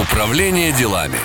Управление 0.00 0.72
делами. 0.72 1.18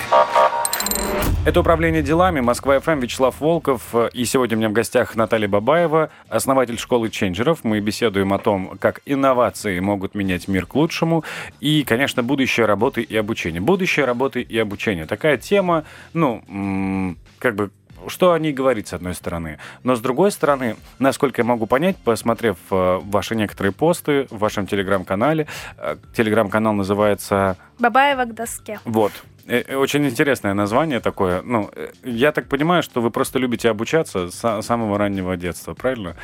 Это 1.45 1.59
«Управление 1.59 2.01
делами», 2.01 2.39
Москва-ФМ, 2.39 3.01
Вячеслав 3.01 3.39
Волков. 3.39 3.93
И 4.13 4.25
сегодня 4.25 4.57
у 4.57 4.59
меня 4.59 4.69
в 4.69 4.73
гостях 4.73 5.15
Наталья 5.15 5.47
Бабаева, 5.47 6.09
основатель 6.27 6.79
школы 6.79 7.11
ченджеров. 7.11 7.63
Мы 7.63 7.79
беседуем 7.81 8.33
о 8.33 8.39
том, 8.39 8.75
как 8.79 9.01
инновации 9.05 9.79
могут 9.79 10.15
менять 10.15 10.47
мир 10.47 10.65
к 10.65 10.73
лучшему. 10.73 11.23
И, 11.59 11.83
конечно, 11.83 12.23
будущее 12.23 12.65
работы 12.65 13.03
и 13.03 13.15
обучения. 13.15 13.61
Будущее 13.61 14.07
работы 14.07 14.41
и 14.41 14.57
обучения. 14.57 15.05
Такая 15.05 15.37
тема, 15.37 15.83
ну, 16.13 17.15
как 17.37 17.53
бы 17.53 17.69
что 18.07 18.33
о 18.33 18.39
ней 18.39 18.51
говорить, 18.51 18.87
с 18.87 18.93
одной 18.93 19.13
стороны. 19.13 19.59
Но 19.83 19.95
с 19.95 20.01
другой 20.01 20.31
стороны, 20.31 20.75
насколько 20.97 21.41
я 21.41 21.45
могу 21.45 21.67
понять, 21.67 21.95
посмотрев 21.97 22.57
э, 22.69 22.99
ваши 23.03 23.35
некоторые 23.35 23.71
посты 23.71 24.27
в 24.29 24.37
вашем 24.37 24.67
телеграм-канале, 24.67 25.47
э, 25.77 25.95
телеграм-канал 26.15 26.73
называется... 26.73 27.57
Бабаева 27.79 28.25
к 28.25 28.35
доске. 28.35 28.79
Вот. 28.85 29.11
Э, 29.47 29.63
э, 29.67 29.75
очень 29.75 30.05
интересное 30.05 30.53
название 30.53 30.99
такое. 30.99 31.41
Ну, 31.43 31.69
э, 31.75 31.91
я 32.03 32.31
так 32.31 32.47
понимаю, 32.47 32.81
что 32.81 33.01
вы 33.01 33.11
просто 33.11 33.39
любите 33.39 33.69
обучаться 33.69 34.31
с 34.31 34.61
самого 34.61 34.97
раннего 34.97 35.37
детства, 35.37 35.73
правильно? 35.73 36.15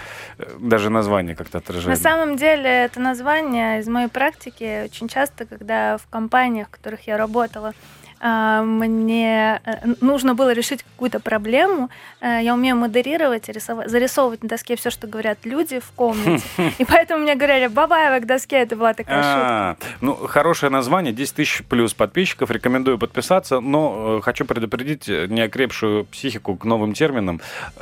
Даже 0.60 0.90
название 0.90 1.36
как-то 1.36 1.60
отражает. 1.60 1.88
На 1.88 1.96
самом 1.96 2.36
деле, 2.36 2.70
это 2.70 3.00
название 3.00 3.80
из 3.80 3.88
моей 3.88 4.08
практики 4.08 4.86
очень 4.86 5.08
часто, 5.08 5.46
когда 5.46 5.98
в 5.98 6.08
компаниях, 6.08 6.68
в 6.68 6.72
которых 6.72 7.08
я 7.08 7.18
работала, 7.18 7.74
мне 8.22 9.62
э, 9.66 9.96
нужно 10.00 10.36
было 10.36 10.54
решить 10.54 10.84
какую-то 10.84 11.20
проблему. 11.20 11.90
Э, 12.22 12.40
я 12.42 12.54
умею 12.54 12.76
модерировать, 12.76 13.50
рисовать, 13.50 13.90
зарисовывать 13.90 14.44
на 14.44 14.50
доске 14.50 14.76
все, 14.76 14.92
что 14.92 15.08
говорят 15.08 15.40
люди 15.44 15.80
в 15.80 15.92
комнате. 15.96 16.44
И 16.78 16.86
поэтому 16.86 17.24
мне 17.24 17.36
говорили, 17.36 17.68
Бабаева 17.68 18.20
к 18.20 18.28
доске, 18.28 18.58
это 18.58 18.76
была 18.76 18.94
такая 18.94 19.24
шутка. 19.24 19.78
Ну, 20.02 20.14
хорошее 20.28 20.72
название, 20.72 21.14
10 21.14 21.36
тысяч 21.36 21.64
плюс 21.68 21.94
подписчиков. 21.94 22.52
Рекомендую 22.52 23.00
подписаться, 23.00 23.60
но 23.60 24.18
э, 24.20 24.22
хочу 24.22 24.46
предупредить 24.46 25.08
неокрепшую 25.08 26.06
психику 26.06 26.56
к 26.56 26.66
новым 26.66 26.94
терминам. 26.94 27.42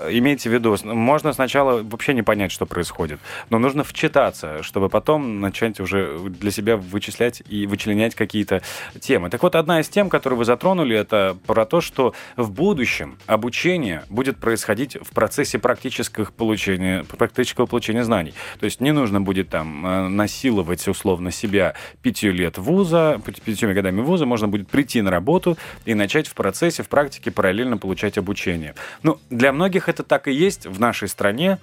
Имейте 0.10 0.50
в 0.50 0.54
виду, 0.54 0.78
можно 0.84 1.34
сначала 1.34 1.84
вообще 1.84 2.14
не 2.14 2.22
понять, 2.22 2.52
что 2.52 2.66
происходит, 2.66 3.20
но 3.50 3.60
нужно 3.60 3.84
вчитаться, 3.84 4.64
чтобы 4.64 4.88
потом 4.88 5.42
начать 5.42 5.80
уже 5.82 6.18
для 6.18 6.52
себя 6.52 6.78
вычислять 6.78 7.44
и 7.50 7.68
вычленять 7.68 8.16
какие-то 8.16 8.62
темы. 9.02 9.30
Так 9.30 9.44
вот, 9.44 9.56
одна 9.56 9.82
из 9.82 9.90
тем, 9.90 10.10
которую 10.30 10.40
вы 10.40 10.46
затронули, 10.46 10.96
это 10.96 11.36
про 11.48 11.66
то, 11.66 11.82
что 11.82 12.14
в 12.38 12.52
будущем 12.52 13.18
обучение 13.26 14.04
будет 14.10 14.38
происходить 14.38 14.96
в 14.96 15.10
процессе 15.10 15.58
практических 15.58 16.34
получения, 16.34 17.04
практического 17.04 17.66
получения 17.66 18.04
знаний. 18.04 18.36
То 18.60 18.66
есть 18.66 18.80
не 18.80 18.92
нужно 18.92 19.22
будет 19.22 19.50
там 19.50 19.88
э, 19.88 20.08
насиловать 20.08 20.88
условно 20.88 21.32
себя 21.32 21.74
пятью 22.04 22.32
лет 22.32 22.60
вуза, 22.60 23.20
пятью 23.44 23.74
годами 23.74 24.02
вуза, 24.02 24.28
можно 24.28 24.48
будет 24.48 24.68
прийти 24.68 25.02
на 25.02 25.10
работу 25.10 25.58
и 25.86 25.96
начать 25.96 26.28
в 26.28 26.36
процессе, 26.36 26.84
в 26.84 26.90
практике 26.90 27.32
параллельно 27.32 27.80
получать 27.80 28.20
обучение. 28.20 28.76
Ну, 29.02 29.18
для 29.32 29.52
многих 29.52 29.90
это 29.90 30.04
так 30.04 30.28
и 30.28 30.32
есть 30.32 30.68
в 30.68 30.80
нашей 30.80 31.08
стране, 31.08 31.58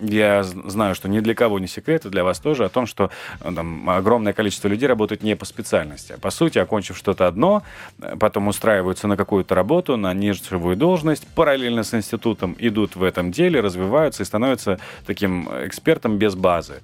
я 0.00 0.42
знаю, 0.42 0.94
что 0.94 1.08
ни 1.08 1.20
для 1.20 1.34
кого 1.34 1.58
не 1.58 1.66
секрет, 1.66 2.04
и 2.04 2.10
для 2.10 2.24
вас 2.24 2.38
тоже, 2.38 2.64
о 2.64 2.68
том, 2.68 2.86
что 2.86 3.10
э, 3.40 3.52
там, 3.54 3.88
огромное 3.88 4.32
количество 4.32 4.68
людей 4.68 4.88
работают 4.88 5.22
не 5.22 5.36
по 5.36 5.44
специальности. 5.44 6.12
А 6.12 6.18
по 6.18 6.30
сути, 6.30 6.58
окончив 6.58 6.96
что-то 6.96 7.26
одно, 7.26 7.62
э, 8.00 8.16
потом 8.18 8.48
устраиваются 8.48 9.06
на 9.06 9.16
какую-то 9.16 9.54
работу, 9.54 9.96
на 9.96 10.12
нишевую 10.14 10.76
должность, 10.76 11.26
параллельно 11.34 11.84
с 11.84 11.94
институтом 11.94 12.56
идут 12.58 12.96
в 12.96 13.02
этом 13.02 13.30
деле, 13.30 13.60
развиваются 13.60 14.22
и 14.22 14.26
становятся 14.26 14.78
таким 15.06 15.48
экспертом 15.64 16.18
без 16.18 16.34
базы. 16.34 16.82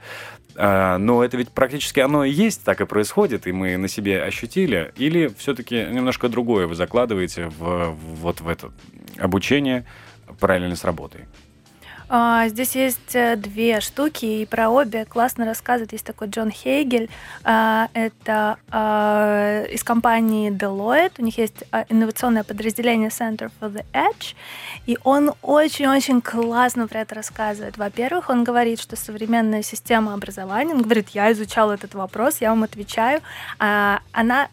А, 0.56 0.98
но 0.98 1.24
это 1.24 1.36
ведь 1.36 1.50
практически 1.50 2.00
оно 2.00 2.24
и 2.24 2.30
есть, 2.30 2.64
так 2.64 2.80
и 2.80 2.86
происходит, 2.86 3.46
и 3.46 3.52
мы 3.52 3.76
на 3.76 3.88
себе 3.88 4.22
ощутили. 4.22 4.92
Или 4.96 5.32
все-таки 5.38 5.86
немножко 5.90 6.28
другое 6.28 6.66
вы 6.66 6.74
закладываете 6.74 7.46
в, 7.58 7.96
вот 8.20 8.40
в 8.40 8.48
это 8.48 8.70
обучение 9.18 9.84
параллельно 10.38 10.76
с 10.76 10.84
работой? 10.84 11.22
А, 12.12 12.48
здесь 12.48 12.74
есть 12.74 13.14
э, 13.14 13.36
две 13.36 13.80
штуки, 13.80 14.24
и 14.24 14.44
про 14.44 14.68
обе 14.68 15.04
классно 15.04 15.44
рассказывает. 15.44 15.92
Есть 15.92 16.04
такой 16.04 16.26
Джон 16.26 16.50
Хейгель, 16.50 17.08
а, 17.44 17.88
это 17.94 18.56
а, 18.68 19.62
из 19.66 19.84
компании 19.84 20.50
Deloitte, 20.50 21.12
у 21.18 21.22
них 21.22 21.38
есть 21.38 21.62
инновационное 21.88 22.42
подразделение 22.42 23.10
Center 23.10 23.52
for 23.60 23.72
the 23.72 23.84
Edge, 23.92 24.34
и 24.86 24.98
он 25.04 25.34
очень-очень 25.40 26.20
классно 26.20 26.88
про 26.88 27.02
это 27.02 27.14
рассказывает. 27.14 27.78
Во-первых, 27.78 28.28
он 28.28 28.42
говорит, 28.42 28.80
что 28.80 28.96
современная 28.96 29.62
система 29.62 30.12
образования, 30.12 30.74
он 30.74 30.82
говорит, 30.82 31.10
я 31.10 31.30
изучал 31.30 31.70
этот 31.70 31.94
вопрос, 31.94 32.38
я 32.40 32.50
вам 32.50 32.64
отвечаю, 32.64 33.20
она, 33.58 34.48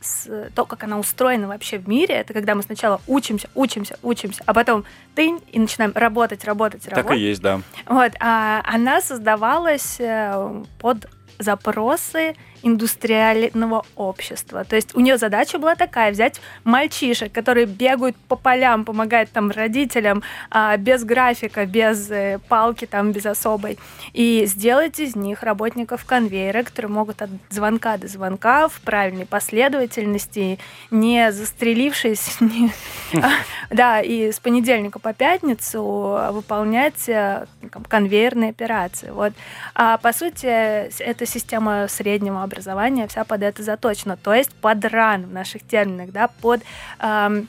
то, 0.53 0.65
как 0.65 0.83
она 0.83 0.99
устроена 0.99 1.47
вообще 1.47 1.79
в 1.79 1.87
мире, 1.89 2.15
это 2.15 2.33
когда 2.33 2.53
мы 2.53 2.61
сначала 2.61 3.01
учимся, 3.07 3.49
учимся, 3.55 3.97
учимся, 4.03 4.43
а 4.45 4.53
потом 4.53 4.85
тынь, 5.15 5.39
и 5.51 5.59
начинаем 5.59 5.91
работать, 5.95 6.45
работать, 6.45 6.87
работать. 6.87 7.07
Так 7.07 7.17
и 7.17 7.19
есть, 7.19 7.41
да. 7.47 7.61
Вот, 7.85 8.13
а 8.19 8.61
она 8.65 9.01
создавалась 9.01 9.97
э, 9.99 10.63
под 10.79 11.07
запросы 11.39 12.35
индустриального 12.63 13.85
общества. 13.95 14.63
То 14.63 14.75
есть 14.75 14.95
у 14.95 14.99
нее 14.99 15.17
задача 15.17 15.57
была 15.59 15.75
такая, 15.75 16.11
взять 16.11 16.41
мальчишек, 16.63 17.31
которые 17.31 17.65
бегают 17.65 18.15
по 18.27 18.35
полям, 18.35 18.85
помогают 18.85 19.31
там 19.31 19.51
родителям 19.51 20.23
а, 20.49 20.77
без 20.77 21.03
графика, 21.03 21.65
без 21.65 22.09
э, 22.11 22.39
палки 22.47 22.85
там, 22.85 23.11
без 23.11 23.25
особой, 23.25 23.77
и 24.13 24.45
сделать 24.45 24.99
из 24.99 25.15
них 25.15 25.43
работников 25.43 26.05
конвейера, 26.05 26.63
которые 26.63 26.91
могут 26.91 27.21
от 27.21 27.29
звонка 27.49 27.97
до 27.97 28.07
звонка 28.07 28.67
в 28.67 28.79
правильной 28.81 29.25
последовательности, 29.25 30.59
не 30.91 31.31
застрелившись, 31.31 32.37
а, 33.13 33.29
да, 33.69 34.01
и 34.01 34.31
с 34.31 34.39
понедельника 34.39 34.99
по 34.99 35.13
пятницу 35.13 36.19
выполнять 36.31 37.07
э, 37.09 37.45
конвейерные 37.87 38.51
операции. 38.51 39.09
Вот. 39.11 39.33
А 39.75 39.97
по 39.97 40.13
сути, 40.13 40.45
это 40.45 41.25
система 41.25 41.87
среднего 41.87 42.43
образования 42.47 43.07
вся 43.07 43.23
под 43.23 43.43
это 43.43 43.63
заточена, 43.63 44.17
то 44.17 44.33
есть 44.33 44.53
под 44.55 44.83
ран 44.85 45.25
в 45.25 45.33
наших 45.33 45.63
терминах, 45.67 46.11
да, 46.11 46.27
под 46.27 46.61
эм, 46.99 47.47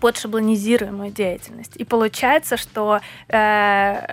под 0.00 0.16
шаблонизируемую 0.16 1.10
деятельность. 1.10 1.76
И 1.76 1.84
получается, 1.84 2.56
что 2.56 3.00
э, 3.28 4.06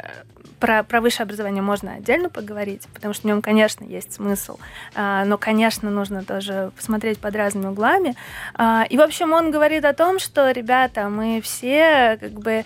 про, 0.60 0.84
про 0.84 1.02
высшее 1.02 1.26
образование 1.26 1.62
можно 1.62 1.94
отдельно 1.94 2.30
поговорить, 2.30 2.84
потому 2.94 3.14
что 3.14 3.24
в 3.24 3.26
нем, 3.26 3.42
конечно, 3.42 3.84
есть 3.84 4.14
смысл, 4.14 4.58
э, 4.96 5.24
но, 5.26 5.38
конечно, 5.38 5.90
нужно 5.90 6.24
тоже 6.24 6.72
посмотреть 6.76 7.20
под 7.20 7.36
разными 7.36 7.68
углами. 7.68 8.16
Э, 8.58 8.84
и, 8.90 8.98
в 8.98 9.02
общем, 9.02 9.34
он 9.34 9.52
говорит 9.52 9.86
о 9.86 9.94
том, 9.94 10.20
что, 10.20 10.52
ребята, 10.52 11.10
мы 11.10 11.42
все 11.42 12.18
как 12.20 12.32
бы 12.32 12.66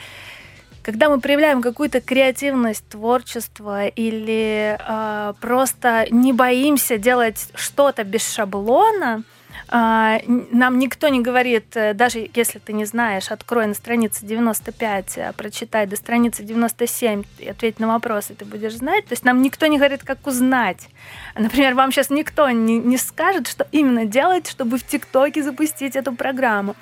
когда 0.81 1.09
мы 1.09 1.19
проявляем 1.19 1.61
какую-то 1.61 2.01
креативность, 2.01 2.87
творчество 2.89 3.87
или 3.87 4.77
э, 4.79 5.33
просто 5.39 6.07
не 6.11 6.33
боимся 6.33 6.97
делать 6.97 7.49
что-то 7.55 8.03
без 8.03 8.27
шаблона, 8.33 9.23
э, 9.71 10.19
нам 10.51 10.79
никто 10.79 11.07
не 11.09 11.21
говорит, 11.21 11.75
э, 11.75 11.93
даже 11.93 12.29
если 12.33 12.59
ты 12.59 12.73
не 12.73 12.85
знаешь, 12.85 13.31
открой 13.31 13.67
на 13.67 13.73
странице 13.73 14.25
95, 14.25 15.17
э, 15.17 15.33
прочитай 15.33 15.85
до 15.85 15.95
страницы 15.95 16.43
97 16.43 17.23
и 17.39 17.49
ответь 17.49 17.79
на 17.79 17.87
вопросы, 17.87 18.33
ты 18.33 18.45
будешь 18.45 18.75
знать. 18.75 19.05
То 19.05 19.13
есть 19.13 19.25
нам 19.25 19.41
никто 19.41 19.67
не 19.67 19.77
говорит, 19.77 20.03
как 20.03 20.25
узнать. 20.27 20.89
Например, 21.35 21.75
вам 21.75 21.91
сейчас 21.91 22.09
никто 22.09 22.49
не, 22.49 22.77
не 22.77 22.97
скажет, 22.97 23.47
что 23.47 23.67
именно 23.71 24.05
делать, 24.05 24.49
чтобы 24.49 24.77
в 24.77 24.83
ТикТоке 24.85 25.43
запустить 25.43 25.95
эту 25.95 26.13
программу. 26.13 26.75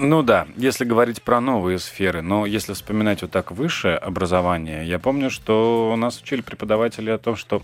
Ну 0.00 0.22
да, 0.22 0.46
если 0.56 0.84
говорить 0.84 1.22
про 1.22 1.40
новые 1.40 1.80
сферы, 1.80 2.22
но 2.22 2.46
если 2.46 2.72
вспоминать 2.72 3.22
вот 3.22 3.32
так 3.32 3.50
высшее 3.50 3.96
образование, 3.96 4.86
я 4.86 5.00
помню, 5.00 5.28
что 5.28 5.90
у 5.92 5.96
нас 5.96 6.20
учили 6.20 6.40
преподаватели 6.40 7.10
о 7.10 7.18
том, 7.18 7.34
что 7.34 7.62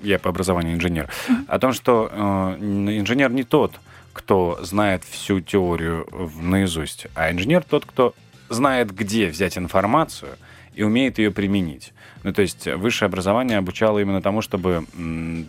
я 0.00 0.20
по 0.20 0.30
образованию 0.30 0.76
инженер, 0.76 1.10
о 1.48 1.58
том, 1.58 1.72
что 1.72 2.08
э, 2.12 2.16
инженер 2.60 3.32
не 3.32 3.42
тот, 3.42 3.80
кто 4.12 4.60
знает 4.62 5.02
всю 5.02 5.40
теорию 5.40 6.06
наизусть, 6.40 7.08
а 7.16 7.32
инженер 7.32 7.64
тот, 7.64 7.84
кто 7.84 8.14
знает, 8.48 8.94
где 8.94 9.26
взять 9.26 9.58
информацию 9.58 10.36
и 10.74 10.84
умеет 10.84 11.18
ее 11.18 11.32
применить. 11.32 11.92
Ну, 12.22 12.32
то 12.32 12.42
есть 12.42 12.66
высшее 12.66 13.08
образование 13.08 13.58
обучало 13.58 13.98
именно 13.98 14.22
тому, 14.22 14.40
чтобы 14.40 14.86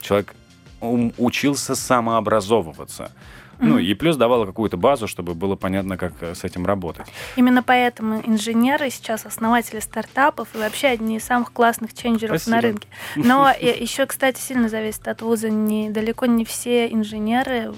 человек 0.01 0.33
учился 0.81 1.75
самообразовываться. 1.75 3.11
Ну, 3.59 3.77
и 3.77 3.93
плюс 3.93 4.17
давала 4.17 4.45
какую-то 4.45 4.77
базу, 4.77 5.07
чтобы 5.07 5.33
было 5.33 5.55
понятно, 5.55 5.97
как 5.97 6.13
э, 6.21 6.35
с 6.35 6.43
этим 6.43 6.65
работать. 6.65 7.07
Именно 7.35 7.63
поэтому 7.63 8.21
инженеры 8.25 8.89
сейчас 8.89 9.25
основатели 9.25 9.79
стартапов 9.79 10.49
и 10.55 10.57
вообще 10.57 10.87
одни 10.87 11.17
из 11.17 11.23
самых 11.23 11.51
классных 11.53 11.93
ченджеров 11.93 12.41
Спасибо. 12.41 12.55
на 12.55 12.61
рынке. 12.61 12.87
Но 13.15 13.49
еще, 13.49 14.05
кстати, 14.05 14.39
сильно 14.39 14.69
зависит 14.69 15.07
от 15.07 15.21
вуза. 15.21 15.49
Не, 15.49 15.89
далеко 15.89 16.25
не 16.25 16.45
все 16.45 16.87
инженеры, 16.87 17.73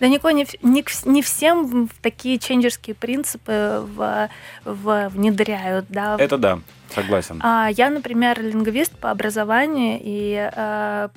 далеко 0.00 0.30
не, 0.30 0.46
не, 0.62 0.84
не 1.04 1.22
всем 1.22 1.88
такие 2.00 2.38
ченджерские 2.38 2.94
принципы 2.94 3.84
в, 3.94 4.28
в, 4.64 5.08
внедряют. 5.10 5.86
Да. 5.88 6.16
Это 6.18 6.38
да, 6.38 6.58
согласен. 6.94 7.40
А, 7.42 7.68
я, 7.70 7.90
например, 7.90 8.40
лингвист 8.42 8.96
по 8.98 9.10
образованию, 9.10 9.98
и 10.02 10.50
а, 10.54 11.10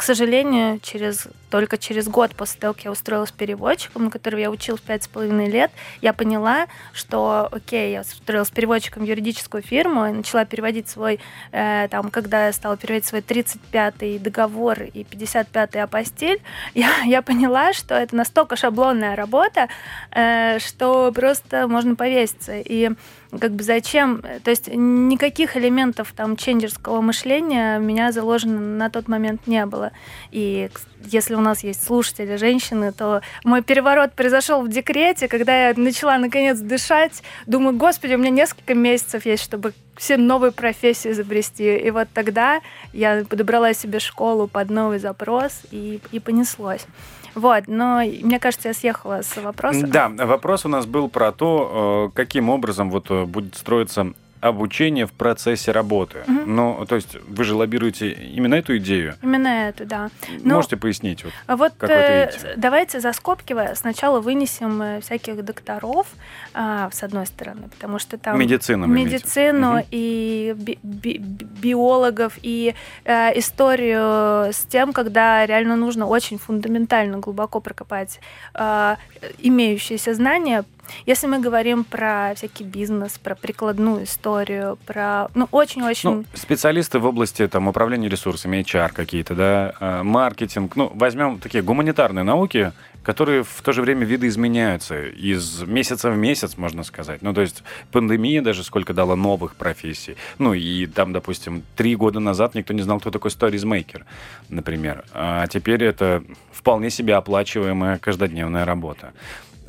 к 0.00 0.02
сожалению, 0.02 0.80
через, 0.80 1.28
только 1.50 1.76
через 1.76 2.08
год 2.08 2.34
после 2.34 2.58
того, 2.58 2.72
как 2.72 2.84
я 2.84 2.90
устроилась 2.90 3.32
переводчиком, 3.32 4.04
на 4.04 4.10
которого 4.10 4.40
я 4.40 4.50
училась 4.50 4.80
пять 4.80 5.02
с 5.02 5.08
половиной 5.08 5.50
лет, 5.50 5.70
я 6.00 6.14
поняла, 6.14 6.68
что, 6.94 7.50
окей, 7.52 7.92
я 7.92 8.00
устроилась 8.00 8.48
переводчиком 8.48 9.04
в 9.04 9.06
юридическую 9.06 9.62
фирму 9.62 10.06
и 10.06 10.12
начала 10.12 10.46
переводить 10.46 10.88
свой, 10.88 11.20
э, 11.52 11.86
там, 11.90 12.10
когда 12.10 12.46
я 12.46 12.54
стала 12.54 12.78
переводить 12.78 13.04
свой 13.04 13.20
35-й 13.20 14.18
договор 14.18 14.84
и 14.84 15.02
55-й 15.02 15.82
апостиль, 15.82 16.40
я, 16.74 17.02
я 17.04 17.20
поняла, 17.20 17.74
что 17.74 17.94
это 17.94 18.16
настолько 18.16 18.56
шаблонная 18.56 19.16
работа, 19.16 19.68
э, 20.12 20.60
что 20.60 21.12
просто 21.12 21.68
можно 21.68 21.94
повеситься. 21.94 22.54
И 22.56 22.88
как 23.38 23.52
бы 23.52 23.62
зачем, 23.62 24.22
то 24.42 24.50
есть 24.50 24.68
никаких 24.68 25.56
элементов 25.56 26.12
там 26.16 26.36
ченджерского 26.36 27.00
мышления 27.00 27.78
у 27.78 27.82
меня 27.82 28.12
заложено 28.12 28.60
на 28.60 28.90
тот 28.90 29.08
момент 29.08 29.46
не 29.46 29.64
было. 29.66 29.92
И 30.32 30.68
если 31.04 31.34
у 31.34 31.40
нас 31.40 31.62
есть 31.62 31.84
слушатели 31.84 32.36
женщины, 32.36 32.92
то 32.92 33.22
мой 33.44 33.62
переворот 33.62 34.12
произошел 34.14 34.62
в 34.62 34.68
декрете, 34.68 35.28
когда 35.28 35.68
я 35.68 35.74
начала 35.76 36.18
наконец 36.18 36.58
дышать. 36.58 37.22
Думаю, 37.46 37.76
господи, 37.76 38.14
у 38.14 38.18
меня 38.18 38.30
несколько 38.30 38.74
месяцев 38.74 39.24
есть, 39.26 39.42
чтобы 39.42 39.72
все 39.96 40.16
новые 40.16 40.52
профессии 40.52 41.10
изобрести. 41.10 41.76
И 41.76 41.90
вот 41.90 42.08
тогда 42.12 42.60
я 42.92 43.24
подобрала 43.28 43.74
себе 43.74 43.98
школу 43.98 44.48
под 44.48 44.70
новый 44.70 44.98
запрос 44.98 45.62
и, 45.70 46.00
и 46.10 46.20
понеслось. 46.20 46.86
Вот, 47.34 47.64
но 47.66 48.00
мне 48.00 48.38
кажется, 48.38 48.68
я 48.68 48.74
съехала 48.74 49.22
с 49.22 49.36
вопроса. 49.36 49.86
Да, 49.86 50.08
вопрос 50.08 50.64
у 50.64 50.68
нас 50.68 50.86
был 50.86 51.08
про 51.08 51.32
то, 51.32 52.10
э, 52.10 52.16
каким 52.16 52.48
образом 52.50 52.90
вот 52.90 53.10
э, 53.10 53.24
будет 53.24 53.54
строиться 53.54 54.12
обучение 54.40 55.06
в 55.06 55.12
процессе 55.12 55.72
работы. 55.72 56.18
Мгм. 56.26 56.54
Ну, 56.56 56.86
то 56.88 56.94
есть 56.96 57.16
вы 57.28 57.44
же 57.44 57.54
лоббируете 57.54 58.10
именно 58.10 58.54
эту 58.54 58.76
идею. 58.78 59.14
Именно 59.22 59.48
это, 59.68 59.84
да. 59.84 60.10
Ну, 60.42 60.54
Можете 60.54 60.76
пояснить? 60.76 61.24
Вот. 61.24 61.32
Вот 61.48 61.72
Как 61.78 61.90
вы 61.90 61.96
это 61.96 62.12
э, 62.12 62.26
видите? 62.32 62.54
давайте 62.56 63.00
за 63.00 63.12
скобки 63.12 63.52
во- 63.52 63.74
сначала 63.74 64.20
вынесем 64.20 64.80
э, 64.82 65.00
всяких 65.00 65.44
докторов, 65.44 66.06
а, 66.54 66.90
с 66.92 67.02
одной 67.02 67.26
стороны, 67.26 67.68
потому 67.68 67.98
что 67.98 68.16
там 68.18 68.38
Медицину 68.38 68.86
медицину 68.86 69.72
Мгм. 69.74 69.84
и 69.90 70.54
би- 70.56 70.78
би- 70.82 71.18
биологов 71.18 72.38
и 72.42 72.74
э, 73.04 73.38
историю 73.38 74.52
с 74.52 74.64
тем, 74.68 74.92
когда 74.92 75.44
реально 75.46 75.76
нужно 75.76 76.06
очень 76.06 76.38
фундаментально 76.38 77.18
глубоко 77.18 77.60
прокопать 77.60 78.20
э, 78.54 78.96
имеющиеся 79.38 80.14
знания. 80.14 80.64
Если 81.06 81.26
мы 81.26 81.40
говорим 81.40 81.84
про 81.84 82.32
всякий 82.34 82.64
бизнес, 82.64 83.18
про 83.18 83.34
прикладную 83.34 84.04
историю, 84.04 84.78
про 84.86 85.28
ну 85.34 85.48
очень-очень 85.50 86.10
Ну, 86.10 86.24
специалисты 86.34 86.98
в 86.98 87.06
области 87.06 87.46
там, 87.48 87.68
управления 87.68 88.08
ресурсами, 88.08 88.58
HR 88.62 88.92
какие-то, 88.92 89.34
да, 89.34 89.74
э, 89.80 90.02
маркетинг. 90.02 90.76
Ну, 90.76 90.90
возьмем 90.94 91.38
такие 91.38 91.62
гуманитарные 91.62 92.24
науки, 92.24 92.72
которые 93.02 93.42
в 93.42 93.62
то 93.62 93.72
же 93.72 93.82
время 93.82 94.04
видоизменяются 94.04 95.06
из 95.06 95.62
месяца 95.62 96.10
в 96.10 96.16
месяц, 96.16 96.56
можно 96.56 96.84
сказать. 96.84 97.22
Ну, 97.22 97.32
то 97.32 97.40
есть 97.40 97.62
пандемия 97.92 98.42
даже 98.42 98.62
сколько 98.62 98.92
дала 98.92 99.16
новых 99.16 99.54
профессий. 99.54 100.16
Ну, 100.38 100.54
и 100.54 100.86
там, 100.86 101.12
допустим, 101.12 101.62
три 101.76 101.96
года 101.96 102.20
назад 102.20 102.54
никто 102.54 102.74
не 102.74 102.82
знал, 102.82 103.00
кто 103.00 103.10
такой 103.10 103.30
сторизмейкер, 103.30 104.04
например. 104.48 105.04
А 105.12 105.46
теперь 105.46 105.82
это 105.84 106.22
вполне 106.52 106.90
себе 106.90 107.14
оплачиваемая 107.14 107.98
каждодневная 107.98 108.64
работа. 108.64 109.12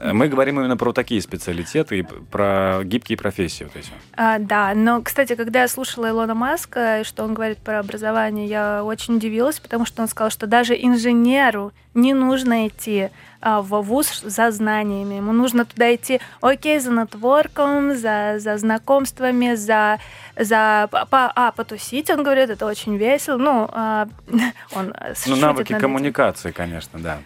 Э, 0.02 0.14
Мы 0.14 0.28
говорим 0.28 0.60
именно 0.60 0.78
про 0.78 0.94
такие 0.94 1.22
специалитеты 1.22 2.00
и 2.00 2.02
про 2.04 2.82
гибкие 2.84 3.18
профессии 3.18 3.64
вот 3.64 3.76
эти. 3.76 3.90
А, 4.16 4.40
да, 4.40 4.74
но, 4.74 5.02
кстати, 5.02 5.36
когда 5.36 5.62
я 5.62 5.68
слушала 5.68 6.10
Илона 6.10 6.34
Маска, 6.34 7.02
и 7.02 7.04
что 7.04 7.24
он 7.24 7.34
говорит 7.34 7.60
про 7.60 7.80
образование, 7.80 8.48
я 8.48 8.84
очень 8.84 9.18
удивилась, 9.18 9.60
потому 9.60 9.86
что 9.86 10.02
он 10.02 10.08
сказал, 10.08 10.32
что 10.32 10.48
даже 10.48 10.74
инженеру 10.74 11.72
не 11.94 12.14
нужно 12.14 12.68
идти 12.68 13.10
а, 13.42 13.62
в 13.62 13.82
вуз 13.82 14.22
за 14.22 14.50
знаниями. 14.52 15.16
Ему 15.16 15.34
нужно 15.34 15.66
туда 15.66 15.94
идти, 15.94 16.20
окей, 16.42 16.80
за 16.80 16.92
нетворком, 16.92 17.96
за, 17.96 18.36
за 18.38 18.58
знакомствами, 18.58 19.56
за, 19.56 20.00
за 20.38 20.88
по, 20.90 21.32
а, 21.36 21.52
потусить, 21.52 22.10
он 22.10 22.24
говорит, 22.24 22.50
это 22.50 22.66
очень 22.66 22.98
весело. 22.98 23.38
Ну, 23.38 23.70
а, 23.72 24.08
он 24.76 24.96
Ну, 25.28 25.36
навыки 25.36 25.74
коммуникации, 25.78 26.52
конечно, 26.52 27.00
да. 27.00 27.20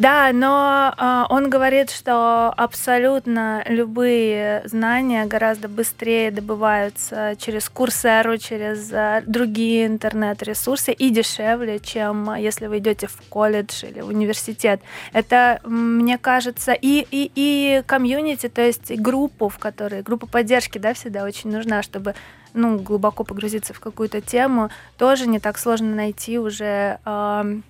Да, 0.00 0.30
но 0.32 0.94
а, 0.96 1.26
он 1.28 1.50
говорит, 1.50 1.90
что 1.90 2.54
абсолютно 2.56 3.62
любые 3.66 4.62
знания 4.64 5.26
гораздо 5.26 5.68
быстрее 5.68 6.30
добываются 6.30 7.34
через 7.38 7.68
Курсеру, 7.68 8.38
через 8.38 8.90
а, 8.94 9.22
другие 9.26 9.86
интернет-ресурсы 9.86 10.92
и 10.92 11.10
дешевле, 11.10 11.80
чем 11.80 12.34
если 12.34 12.66
вы 12.66 12.78
идете 12.78 13.08
в 13.08 13.20
колледж 13.28 13.84
или 13.84 14.00
в 14.00 14.08
университет. 14.08 14.80
Это, 15.12 15.60
мне 15.64 16.16
кажется, 16.16 16.72
и, 16.72 17.06
и, 17.10 17.30
и 17.34 17.82
комьюнити, 17.84 18.48
то 18.48 18.62
есть 18.62 18.98
группу, 18.98 19.50
в 19.50 19.58
которой, 19.58 20.00
группа 20.00 20.26
поддержки, 20.26 20.78
да, 20.78 20.94
всегда 20.94 21.24
очень 21.24 21.50
нужна, 21.52 21.82
чтобы 21.82 22.14
ну, 22.54 22.78
глубоко 22.78 23.22
погрузиться 23.22 23.74
в 23.74 23.80
какую-то 23.80 24.22
тему, 24.22 24.70
тоже 24.96 25.26
не 25.26 25.40
так 25.40 25.58
сложно 25.58 25.94
найти 25.94 26.38
уже 26.38 27.00
ам, 27.04 27.64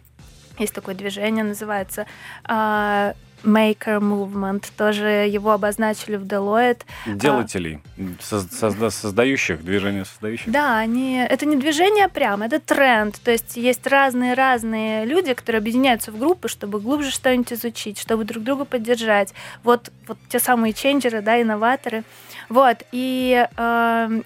есть 0.60 0.74
такое 0.74 0.94
движение, 0.94 1.44
называется 1.44 2.06
а, 2.44 3.14
Maker 3.44 4.00
Movement. 4.00 4.64
Тоже 4.76 5.06
его 5.26 5.52
обозначили 5.52 6.16
в 6.16 6.24
Deloitte. 6.24 6.82
Делателей, 7.06 7.80
соз- 8.20 8.48
созда- 8.50 8.90
создающих, 8.90 9.64
движение 9.64 10.04
создающих. 10.04 10.50
Да, 10.52 10.76
они, 10.78 11.16
это 11.16 11.46
не 11.46 11.56
движение 11.56 12.08
прямо, 12.08 12.46
это 12.46 12.60
тренд. 12.60 13.18
То 13.22 13.30
есть 13.30 13.56
есть 13.56 13.86
разные-разные 13.86 15.06
люди, 15.06 15.32
которые 15.34 15.60
объединяются 15.60 16.12
в 16.12 16.18
группы, 16.18 16.48
чтобы 16.48 16.80
глубже 16.80 17.10
что-нибудь 17.10 17.52
изучить, 17.54 17.98
чтобы 17.98 18.24
друг 18.24 18.44
друга 18.44 18.64
поддержать. 18.66 19.32
Вот, 19.62 19.90
вот 20.06 20.18
те 20.28 20.38
самые 20.38 20.72
ченджеры, 20.74 21.22
да, 21.22 21.40
инноваторы. 21.40 22.04
Вот, 22.50 22.78
и 22.92 23.46
м, 23.56 24.24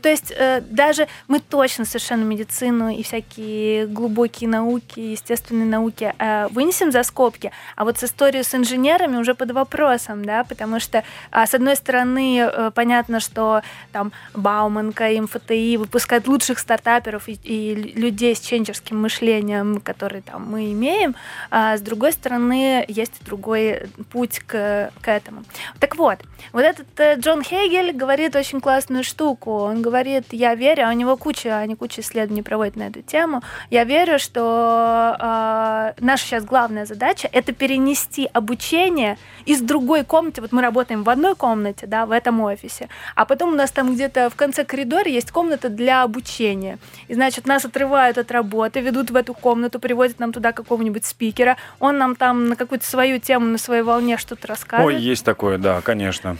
то 0.00 0.08
есть 0.08 0.32
э, 0.36 0.60
даже 0.60 1.06
мы 1.28 1.40
точно 1.40 1.84
совершенно 1.84 2.24
медицину 2.24 2.90
и 2.90 3.02
всякие 3.02 3.86
глубокие 3.86 4.48
науки, 4.48 5.00
естественные 5.00 5.66
науки 5.66 6.14
э, 6.18 6.48
вынесем 6.48 6.90
за 6.90 7.02
скобки, 7.02 7.52
а 7.76 7.84
вот 7.84 7.98
с 7.98 8.04
историей 8.04 8.42
с 8.42 8.54
инженерами 8.54 9.16
уже 9.16 9.34
под 9.34 9.52
вопросом, 9.52 10.24
да, 10.24 10.44
потому 10.44 10.80
что 10.80 11.04
а, 11.30 11.46
с 11.46 11.54
одной 11.54 11.76
стороны 11.76 12.38
э, 12.40 12.70
понятно, 12.74 13.20
что 13.20 13.62
там 13.92 14.12
Бауманка 14.34 15.10
и 15.10 15.20
МФТИ 15.20 15.76
выпускают 15.76 16.26
лучших 16.26 16.58
стартаперов 16.58 17.28
и, 17.28 17.38
и 17.42 17.74
людей 17.74 18.34
с 18.34 18.40
ченджерским 18.40 19.00
мышлением, 19.00 19.80
которые 19.80 20.22
там 20.22 20.50
мы 20.50 20.72
имеем, 20.72 21.14
а 21.50 21.76
с 21.76 21.80
другой 21.80 22.12
стороны 22.12 22.84
есть 22.88 23.24
другой 23.24 23.88
путь 24.10 24.40
к, 24.40 24.90
к 25.00 25.08
этому. 25.08 25.44
Так 25.78 25.96
вот, 25.96 26.18
вот 26.52 26.62
этот 26.62 27.20
Джон 27.20 27.42
Хейгель 27.42 27.92
говорит 27.92 28.34
очень 28.34 28.60
классную 28.60 29.04
штуку. 29.04 29.67
Он 29.68 29.82
говорит, 29.82 30.26
я 30.30 30.54
верю, 30.54 30.86
а 30.86 30.90
у 30.90 30.92
него 30.92 31.16
куча, 31.16 31.58
они 31.58 31.74
куча 31.74 32.00
исследований 32.00 32.42
проводят 32.42 32.76
на 32.76 32.84
эту 32.84 33.02
тему. 33.02 33.42
Я 33.70 33.84
верю, 33.84 34.18
что 34.18 35.16
э, 35.18 35.92
наша 36.00 36.24
сейчас 36.24 36.44
главная 36.44 36.86
задача 36.86 37.28
это 37.32 37.52
перенести 37.52 38.28
обучение 38.32 39.18
из 39.46 39.60
другой 39.60 40.04
комнаты. 40.04 40.40
Вот 40.40 40.52
мы 40.52 40.62
работаем 40.62 41.02
в 41.02 41.10
одной 41.10 41.34
комнате, 41.34 41.86
да, 41.86 42.06
в 42.06 42.10
этом 42.10 42.40
офисе, 42.40 42.88
а 43.14 43.24
потом 43.24 43.52
у 43.52 43.54
нас 43.54 43.70
там 43.70 43.94
где-то 43.94 44.30
в 44.30 44.36
конце 44.36 44.64
коридора 44.64 45.08
есть 45.08 45.30
комната 45.30 45.68
для 45.68 46.02
обучения. 46.02 46.78
И 47.08 47.14
значит, 47.14 47.46
нас 47.46 47.64
отрывают 47.64 48.18
от 48.18 48.30
работы, 48.30 48.80
ведут 48.80 49.10
в 49.10 49.16
эту 49.16 49.34
комнату, 49.34 49.78
приводят 49.78 50.18
нам 50.18 50.32
туда 50.32 50.52
какого-нибудь 50.52 51.04
спикера, 51.04 51.56
он 51.80 51.98
нам 51.98 52.16
там 52.16 52.48
на 52.48 52.56
какую-то 52.56 52.86
свою 52.86 53.18
тему, 53.18 53.46
на 53.46 53.58
своей 53.58 53.82
волне 53.82 54.16
что-то 54.18 54.42
Ой, 54.42 54.48
рассказывает. 54.48 55.00
есть 55.00 55.24
такое, 55.24 55.58
да, 55.58 55.80
конечно. 55.80 56.36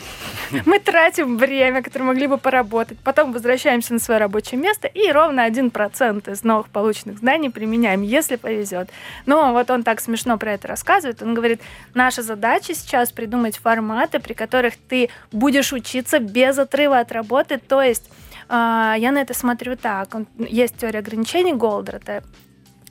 Мы 0.66 0.78
тратим 0.78 1.36
время, 1.36 1.82
которое 1.82 2.04
могли 2.04 2.26
бы 2.26 2.38
поработать, 2.38 2.98
потом 3.08 3.32
возвращаемся 3.32 3.94
на 3.94 4.00
свое 4.00 4.20
рабочее 4.20 4.60
место 4.60 4.86
и 4.86 5.10
ровно 5.10 5.48
1% 5.48 6.30
из 6.30 6.44
новых 6.44 6.68
полученных 6.68 7.20
знаний 7.20 7.48
применяем, 7.48 8.02
если 8.02 8.36
повезет. 8.36 8.90
Но 9.24 9.54
вот 9.54 9.70
он 9.70 9.82
так 9.82 10.00
смешно 10.00 10.36
про 10.36 10.52
это 10.52 10.68
рассказывает. 10.68 11.22
Он 11.22 11.32
говорит, 11.32 11.62
наша 11.94 12.22
задача 12.22 12.74
сейчас 12.74 13.10
придумать 13.10 13.56
форматы, 13.56 14.20
при 14.20 14.34
которых 14.34 14.74
ты 14.76 15.08
будешь 15.32 15.72
учиться 15.72 16.18
без 16.18 16.58
отрыва 16.58 16.98
от 16.98 17.10
работы, 17.10 17.56
то 17.56 17.80
есть 17.80 18.10
а, 18.46 18.94
я 18.98 19.10
на 19.10 19.22
это 19.22 19.32
смотрю 19.32 19.74
так. 19.76 20.10
Есть 20.36 20.76
теория 20.76 20.98
ограничений 20.98 21.54
Голдрата, 21.54 22.22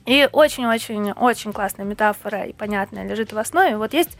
и 0.04 0.28
очень-очень-очень 0.32 1.52
классная 1.52 1.86
метафора 1.86 2.42
и 2.42 2.52
понятная 2.52 3.06
лежит 3.06 3.32
в 3.32 3.38
основе. 3.38 3.76
Вот 3.76 3.94
есть 3.94 4.18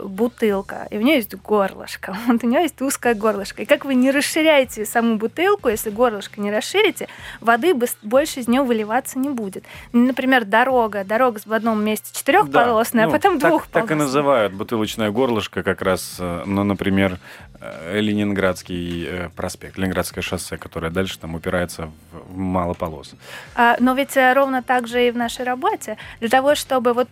бутылка, 0.00 0.86
и 0.90 0.98
у 0.98 1.00
нее 1.00 1.16
есть 1.16 1.34
горлышко. 1.34 2.16
Вот 2.26 2.44
у 2.44 2.46
нее 2.46 2.62
есть 2.62 2.80
узкое 2.82 3.14
горлышко. 3.14 3.62
И 3.62 3.64
как 3.64 3.84
вы 3.84 3.94
не 3.94 4.10
расширяете 4.10 4.84
саму 4.84 5.16
бутылку, 5.16 5.68
если 5.68 5.90
горлышко 5.90 6.40
не 6.40 6.50
расширите, 6.50 7.08
воды 7.40 7.74
больше 8.02 8.40
из 8.40 8.48
нее 8.48 8.62
выливаться 8.62 9.18
не 9.18 9.28
будет. 9.28 9.64
Например, 9.92 10.44
дорога. 10.44 11.04
Дорога 11.04 11.40
в 11.44 11.52
одном 11.52 11.84
месте 11.84 12.10
четырехполосная, 12.12 13.04
Да, 13.06 13.10
а 13.10 13.12
потом 13.12 13.34
ну, 13.34 13.40
так- 13.40 13.50
двухполосная. 13.50 13.82
Так 13.82 13.90
и 13.90 13.94
называют 13.94 14.52
бутылочное 14.52 15.10
горлышко 15.10 15.62
как 15.62 15.82
раз, 15.82 16.16
э, 16.18 16.42
ну, 16.46 16.64
например, 16.64 17.18
э, 17.60 18.00
Ленинградский 18.00 19.06
э, 19.06 19.28
проспект, 19.34 19.78
Ленинградское 19.78 20.22
шоссе, 20.22 20.56
которое 20.56 20.90
дальше 20.90 21.18
там 21.18 21.34
упирается 21.34 21.90
в, 22.12 22.36
мало 22.36 22.74
полос. 22.74 23.14
А, 23.54 23.76
Но 23.80 23.94
ведь 23.94 24.16
ровно 24.16 24.62
так 24.62 24.86
же 24.86 25.06
и 25.06 25.10
в 25.10 25.16
нашей 25.16 25.44
работе. 25.44 25.96
Для 26.20 26.28
того, 26.28 26.54
чтобы 26.54 26.92
вот 26.92 27.08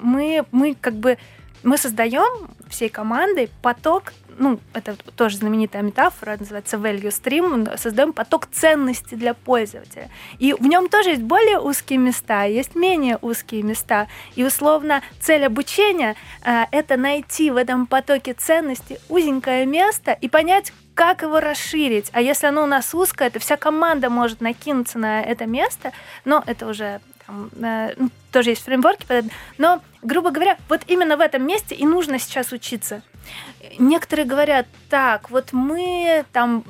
мы, 0.00 0.44
мы 0.52 0.74
как 0.80 0.94
бы 0.94 1.18
мы 1.62 1.78
создаем 1.78 2.50
всей 2.68 2.88
командой 2.88 3.50
поток, 3.62 4.12
ну, 4.38 4.58
это 4.72 4.96
тоже 5.14 5.36
знаменитая 5.36 5.82
метафора, 5.82 6.36
называется 6.38 6.76
value 6.76 7.08
stream, 7.08 7.76
создаем 7.76 8.12
поток 8.12 8.46
ценностей 8.46 9.16
для 9.16 9.34
пользователя. 9.34 10.10
И 10.38 10.54
в 10.54 10.66
нем 10.66 10.88
тоже 10.88 11.10
есть 11.10 11.22
более 11.22 11.58
узкие 11.58 11.98
места, 11.98 12.44
есть 12.44 12.74
менее 12.74 13.18
узкие 13.20 13.62
места. 13.62 14.08
И 14.34 14.44
условно 14.44 15.02
цель 15.20 15.44
обучения 15.44 16.16
э, 16.44 16.64
это 16.72 16.96
найти 16.96 17.50
в 17.50 17.56
этом 17.56 17.86
потоке 17.86 18.32
ценностей 18.32 18.98
узенькое 19.08 19.66
место 19.66 20.12
и 20.12 20.28
понять, 20.28 20.72
как 20.94 21.22
его 21.22 21.40
расширить. 21.40 22.10
А 22.12 22.20
если 22.20 22.46
оно 22.46 22.64
у 22.64 22.66
нас 22.66 22.94
узкое, 22.94 23.30
то 23.30 23.38
вся 23.38 23.56
команда 23.56 24.10
может 24.10 24.40
накинуться 24.40 24.98
на 24.98 25.22
это 25.22 25.46
место, 25.46 25.92
но 26.24 26.42
это 26.46 26.66
уже 26.66 27.00
там, 27.26 27.50
э, 27.62 27.94
ну, 27.96 28.10
тоже 28.32 28.50
есть 28.50 28.64
фреймворки, 28.64 29.06
но, 29.58 29.80
грубо 30.02 30.30
говоря, 30.30 30.56
вот 30.68 30.82
именно 30.86 31.16
в 31.16 31.20
этом 31.20 31.46
месте 31.46 31.74
и 31.74 31.86
нужно 31.86 32.18
сейчас 32.18 32.52
учиться. 32.52 33.02
некоторые 33.78 34.26
говорят, 34.26 34.66
так, 34.88 35.30
вот 35.30 35.52
мы 35.52 36.24
там 36.32 36.64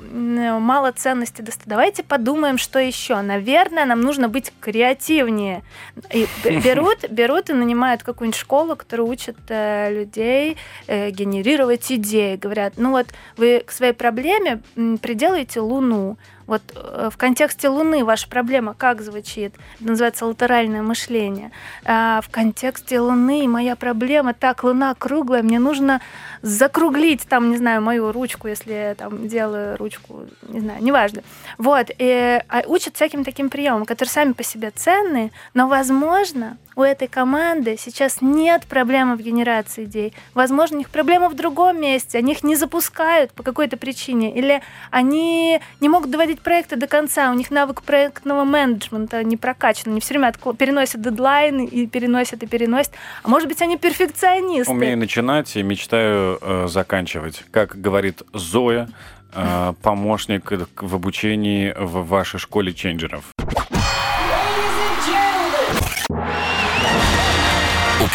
мало 0.61 0.91
ценности 0.91 1.41
достаем, 1.41 1.69
давайте 1.69 2.03
подумаем, 2.03 2.57
что 2.57 2.79
еще. 2.79 3.21
Наверное, 3.21 3.85
нам 3.85 4.01
нужно 4.01 4.29
быть 4.29 4.53
креативнее. 4.59 5.63
И 6.11 6.27
берут, 6.43 7.09
берут 7.09 7.49
и 7.49 7.53
нанимают 7.53 8.03
какую-нибудь 8.03 8.39
школу, 8.39 8.75
которая 8.75 9.07
учит 9.07 9.37
э, 9.49 9.91
людей 9.91 10.57
э, 10.87 11.09
генерировать 11.09 11.91
идеи. 11.91 12.35
Говорят, 12.35 12.73
ну 12.77 12.91
вот 12.91 13.07
вы 13.37 13.63
к 13.65 13.71
своей 13.71 13.93
проблеме 13.93 14.61
приделаете 14.75 15.61
Луну, 15.61 16.17
вот 16.47 16.61
э, 16.75 17.09
в 17.11 17.17
контексте 17.17 17.69
Луны 17.69 18.03
ваша 18.03 18.27
проблема 18.27 18.73
как 18.73 19.01
звучит? 19.01 19.53
Это 19.79 19.89
называется 19.89 20.25
латеральное 20.25 20.81
мышление. 20.81 21.51
А 21.85 22.21
в 22.21 22.29
контексте 22.29 22.99
Луны 22.99 23.47
моя 23.47 23.75
проблема, 23.75 24.33
так, 24.33 24.63
Луна 24.63 24.93
круглая, 24.95 25.43
мне 25.43 25.59
нужно 25.59 26.01
закруглить 26.41 27.27
там, 27.27 27.51
не 27.51 27.57
знаю, 27.57 27.81
мою 27.81 28.11
ручку, 28.11 28.47
если 28.47 28.73
я 28.73 28.95
там 28.95 29.27
делаю 29.27 29.77
ручку, 29.77 30.25
не 30.49 30.59
знаю, 30.59 30.83
неважно. 30.83 31.23
Вот, 31.57 31.87
и 31.97 32.41
а 32.49 32.63
учат 32.67 32.95
всяким 32.95 33.23
таким 33.23 33.49
приемам, 33.49 33.85
которые 33.85 34.11
сами 34.11 34.33
по 34.33 34.43
себе 34.43 34.71
ценные, 34.71 35.31
но, 35.53 35.67
возможно, 35.67 36.57
у 36.75 36.83
этой 36.83 37.07
команды 37.07 37.75
сейчас 37.77 38.21
нет 38.21 38.65
проблемы 38.65 39.15
в 39.15 39.21
генерации 39.21 39.85
идей. 39.85 40.13
Возможно, 40.33 40.77
у 40.77 40.79
них 40.79 40.89
проблема 40.89 41.29
в 41.29 41.35
другом 41.35 41.81
месте, 41.81 42.17
они 42.17 42.33
их 42.33 42.43
не 42.43 42.55
запускают 42.55 43.31
по 43.31 43.43
какой-то 43.43 43.77
причине, 43.77 44.33
или 44.33 44.61
они 44.91 45.59
не 45.79 45.89
могут 45.89 46.11
доводить 46.11 46.41
проекты 46.41 46.75
до 46.75 46.87
конца, 46.87 47.31
у 47.31 47.33
них 47.33 47.51
навык 47.51 47.83
проектного 47.83 48.43
менеджмента 48.43 49.23
не 49.23 49.37
прокачан, 49.37 49.91
они 49.91 50.01
все 50.01 50.13
время 50.15 50.33
переносят 50.57 51.01
дедлайны 51.01 51.65
и 51.65 51.87
переносят 51.87 52.43
и 52.43 52.47
переносят. 52.47 52.93
А 53.23 53.27
может 53.27 53.47
быть, 53.47 53.61
они 53.61 53.77
перфекционисты. 53.77 54.71
Умею 54.71 54.97
начинать 54.97 55.55
и 55.55 55.63
мечтаю 55.63 56.37
э, 56.41 56.67
заканчивать. 56.67 57.43
Как 57.51 57.79
говорит 57.79 58.23
Зоя, 58.33 58.89
э, 59.33 59.73
помощник 59.81 60.51
в 60.75 60.95
обучении 60.95 61.73
в 61.77 62.07
вашей 62.07 62.39
школе 62.39 62.73
ченджеров. 62.73 63.25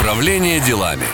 Управление 0.08 0.58
делами. 0.58 1.04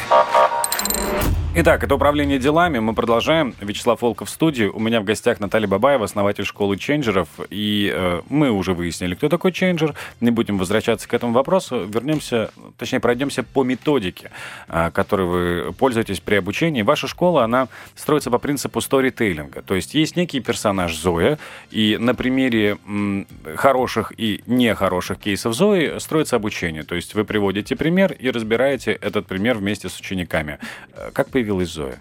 Итак, 1.57 1.85
это 1.85 1.95
управление 1.95 2.41
делами. 2.41 2.81
Мы 2.81 2.95
продолжаем. 2.95 3.55
Вячеслав 3.61 4.03
Волков 4.03 4.29
в 4.29 4.31
студии. 4.33 4.65
У 4.65 4.81
меня 4.81 5.01
в 5.01 5.05
гостях 5.05 5.39
Наталья 5.39 5.69
Бабаева, 5.69 6.05
основатель 6.05 6.45
школы 6.45 6.77
ченджеров. 6.77 7.29
И 7.49 7.93
э, 7.95 8.23
мы 8.29 8.51
уже 8.51 8.75
выяснили, 8.75 9.15
кто 9.15 9.29
такой 9.29 9.53
ченджер. 9.53 9.95
Не 10.21 10.33
будем 10.33 10.59
возвращаться 10.59 11.09
к 11.09 11.15
этому 11.15 11.33
вопросу. 11.33 11.85
Вернемся, 11.85 12.51
точнее, 12.77 12.99
пройдемся 12.99 13.45
по 13.45 13.63
методике, 13.63 14.33
э, 14.67 14.91
которой 14.91 15.29
вы 15.29 15.73
пользуетесь 15.73 16.19
при 16.19 16.35
обучении. 16.35 16.83
Ваша 16.83 17.07
школа, 17.07 17.45
она 17.45 17.69
строится 17.95 18.33
по 18.33 18.39
принципу 18.39 18.81
сторитейлинга. 18.81 19.63
То 19.63 19.77
есть 19.77 19.95
есть 19.95 20.17
некий 20.17 20.41
персонаж 20.41 20.97
Зоя, 20.97 21.39
и 21.71 21.97
на 22.01 22.17
примере 22.17 22.79
м, 22.85 23.29
хороших 23.55 24.13
и 24.17 24.43
нехороших 24.49 25.19
кейсов 25.19 25.55
Зои 25.55 26.01
строится 26.01 26.35
обучение. 26.35 26.83
То 26.83 26.97
есть 26.97 27.15
вы 27.15 27.25
приводите 27.25 27.77
пример 27.77 28.11
и 28.11 28.29
разбираете 28.33 28.91
этот 28.91 29.29
пример 29.29 29.59
вместе 29.59 29.89
с 29.89 30.01
учениками. 30.01 30.59
Э, 30.95 31.13
как 31.13 31.29
появилась 31.29 31.44
появилась 31.45 31.71
Зоя? 31.71 31.99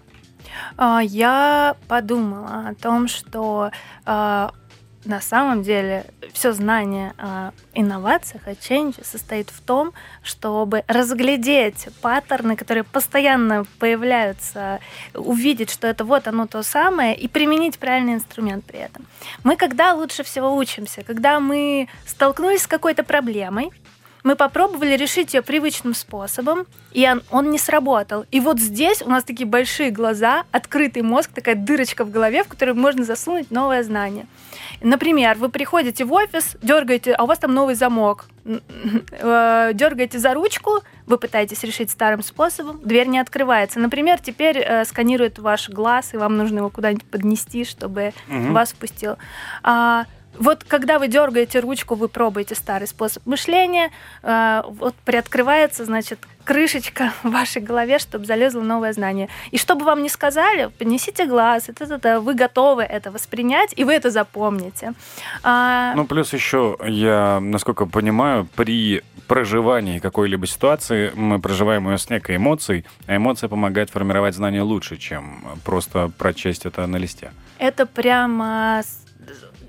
А, 0.76 1.00
я 1.02 1.76
подумала 1.88 2.68
о 2.68 2.74
том, 2.74 3.08
что 3.08 3.70
а, 4.06 4.52
на 5.04 5.20
самом 5.20 5.62
деле 5.62 6.06
все 6.32 6.52
знание 6.52 7.12
о 7.18 7.50
инновациях, 7.74 8.46
о 8.46 8.54
ченджи 8.54 9.04
состоит 9.04 9.50
в 9.50 9.60
том, 9.60 9.92
чтобы 10.22 10.84
разглядеть 10.88 11.88
паттерны, 12.00 12.56
которые 12.56 12.84
постоянно 12.84 13.66
появляются, 13.78 14.80
увидеть, 15.14 15.70
что 15.70 15.86
это 15.86 16.04
вот 16.04 16.26
оно 16.26 16.46
то 16.46 16.62
самое, 16.62 17.14
и 17.14 17.28
применить 17.28 17.78
правильный 17.78 18.14
инструмент 18.14 18.64
при 18.64 18.78
этом. 18.78 19.04
Мы 19.42 19.56
когда 19.56 19.94
лучше 19.94 20.22
всего 20.22 20.56
учимся? 20.56 21.02
Когда 21.02 21.40
мы 21.40 21.88
столкнулись 22.06 22.62
с 22.62 22.66
какой-то 22.66 23.04
проблемой, 23.04 23.70
мы 24.24 24.36
попробовали 24.36 24.96
решить 24.96 25.34
ее 25.34 25.42
привычным 25.42 25.94
способом, 25.94 26.66
и 26.92 27.06
он, 27.08 27.22
он 27.30 27.50
не 27.50 27.58
сработал. 27.58 28.24
И 28.30 28.40
вот 28.40 28.58
здесь 28.58 29.02
у 29.02 29.10
нас 29.10 29.22
такие 29.22 29.46
большие 29.46 29.90
глаза, 29.90 30.44
открытый 30.50 31.02
мозг, 31.02 31.30
такая 31.32 31.54
дырочка 31.54 32.04
в 32.04 32.10
голове, 32.10 32.42
в 32.42 32.48
которую 32.48 32.76
можно 32.76 33.04
засунуть 33.04 33.50
новое 33.50 33.82
знание. 33.82 34.26
Например, 34.80 35.36
вы 35.36 35.50
приходите 35.50 36.06
в 36.06 36.12
офис, 36.12 36.56
дергаете, 36.62 37.12
а 37.12 37.24
у 37.24 37.26
вас 37.26 37.38
там 37.38 37.52
новый 37.52 37.74
замок, 37.74 38.24
э, 38.46 39.70
дергаете 39.74 40.18
за 40.18 40.32
ручку, 40.32 40.80
вы 41.06 41.18
пытаетесь 41.18 41.62
решить 41.62 41.90
старым 41.90 42.22
способом, 42.22 42.80
дверь 42.82 43.08
не 43.08 43.18
открывается. 43.18 43.78
Например, 43.78 44.18
теперь 44.18 44.58
э, 44.58 44.86
сканирует 44.86 45.38
ваш 45.38 45.68
глаз, 45.68 46.14
и 46.14 46.16
вам 46.16 46.38
нужно 46.38 46.58
его 46.58 46.70
куда-нибудь 46.70 47.04
поднести, 47.04 47.64
чтобы 47.64 48.14
угу. 48.28 48.52
вас 48.52 48.72
впустил. 48.72 49.16
А, 49.62 50.06
вот 50.38 50.64
когда 50.64 50.98
вы 50.98 51.08
дергаете 51.08 51.60
ручку, 51.60 51.94
вы 51.94 52.08
пробуете 52.08 52.54
старый 52.54 52.86
способ 52.88 53.24
мышления, 53.26 53.90
э, 54.22 54.62
вот 54.66 54.94
приоткрывается, 55.04 55.84
значит, 55.84 56.18
крышечка 56.44 57.12
в 57.22 57.30
вашей 57.30 57.62
голове, 57.62 57.98
чтобы 57.98 58.26
залезло 58.26 58.60
новое 58.60 58.92
знание. 58.92 59.28
И 59.50 59.58
что 59.58 59.74
бы 59.74 59.84
вам 59.84 60.02
ни 60.02 60.08
сказали, 60.08 60.70
поднесите 60.78 61.26
глаз, 61.26 61.68
это, 61.68 61.84
это, 61.84 62.20
вы 62.20 62.34
готовы 62.34 62.82
это 62.82 63.10
воспринять, 63.10 63.72
и 63.76 63.84
вы 63.84 63.94
это 63.94 64.10
запомните. 64.10 64.92
А... 65.42 65.94
Ну, 65.96 66.06
плюс 66.06 66.32
еще, 66.32 66.76
я, 66.86 67.40
насколько 67.40 67.86
понимаю, 67.86 68.46
при 68.54 69.02
проживании 69.26 69.98
какой-либо 69.98 70.46
ситуации 70.46 71.10
мы 71.14 71.40
проживаем 71.40 71.88
ее 71.90 71.98
с 71.98 72.10
некой 72.10 72.36
эмоцией, 72.36 72.84
а 73.06 73.16
эмоция 73.16 73.48
помогает 73.48 73.90
формировать 73.90 74.34
знания 74.34 74.62
лучше, 74.62 74.96
чем 74.96 75.44
просто 75.64 76.10
прочесть 76.18 76.66
это 76.66 76.86
на 76.86 76.96
листе. 76.96 77.32
Это 77.58 77.86
прямо 77.86 78.82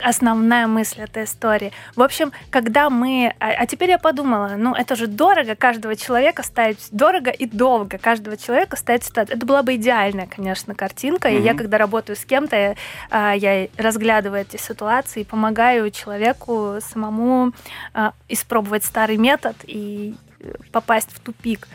основная 0.02 0.68
мысль 0.68 1.02
этой 1.02 1.24
истории. 1.24 1.72
В 1.96 2.02
общем, 2.02 2.32
когда 2.50 2.90
мы... 2.90 3.34
А, 3.40 3.52
а 3.52 3.66
теперь 3.66 3.90
я 3.92 3.98
подумала, 3.98 4.54
ну, 4.58 4.74
это 4.74 4.96
же 4.96 5.08
дорого 5.08 5.56
каждого 5.56 5.96
человека 5.96 6.44
ставить... 6.44 6.88
Дорого 6.92 7.32
и 7.32 7.46
долго 7.46 7.98
каждого 7.98 8.38
человека 8.38 8.76
ставить 8.76 9.04
ситуацию. 9.04 9.38
Это 9.38 9.46
была 9.46 9.64
бы 9.64 9.76
идеальная, 9.76 10.28
конечно, 10.28 10.76
картинка. 10.76 11.30
Mm-hmm. 11.30 11.40
И 11.40 11.44
я, 11.44 11.54
когда 11.54 11.78
работаю 11.78 12.16
с 12.16 12.26
кем-то, 12.26 12.56
я, 12.56 12.76
а, 13.10 13.34
я 13.34 13.68
разглядываю 13.78 14.42
эти 14.42 14.58
ситуации 14.58 15.22
и 15.22 15.24
помогаю 15.24 15.90
человеку 15.92 16.78
самому 16.82 17.54
а, 17.94 18.14
испробовать 18.30 18.84
старый 18.84 19.18
метод 19.18 19.56
и 19.66 20.16
э, 20.40 20.54
попасть 20.72 21.10
в 21.12 21.20
тупик. 21.20 21.68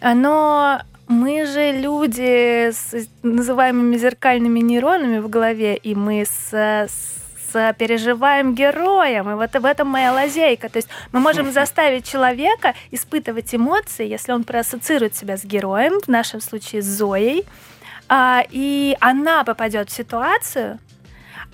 Но 0.00 0.80
мы 1.08 1.46
же 1.46 1.72
люди 1.72 2.70
с 2.70 3.08
называемыми 3.22 3.96
зеркальными 3.96 4.60
нейронами 4.60 5.18
в 5.18 5.28
голове, 5.28 5.76
и 5.76 5.94
мы 5.94 6.24
с, 6.24 6.52
с 6.52 7.23
переживаем 7.78 8.54
героем, 8.54 9.30
и 9.30 9.34
вот 9.34 9.54
в 9.54 9.64
этом 9.64 9.88
моя 9.88 10.12
лазейка. 10.12 10.68
То 10.68 10.78
есть 10.78 10.88
мы 11.12 11.20
можем 11.20 11.52
заставить 11.52 12.06
человека 12.06 12.74
испытывать 12.90 13.54
эмоции, 13.54 14.06
если 14.06 14.32
он 14.32 14.44
проассоциирует 14.44 15.14
себя 15.16 15.36
с 15.36 15.44
героем, 15.44 16.00
в 16.00 16.08
нашем 16.08 16.40
случае 16.40 16.82
с 16.82 16.86
Зоей, 16.86 17.46
а, 18.08 18.42
и 18.50 18.96
она 19.00 19.44
попадет 19.44 19.90
в 19.90 19.92
ситуацию, 19.92 20.78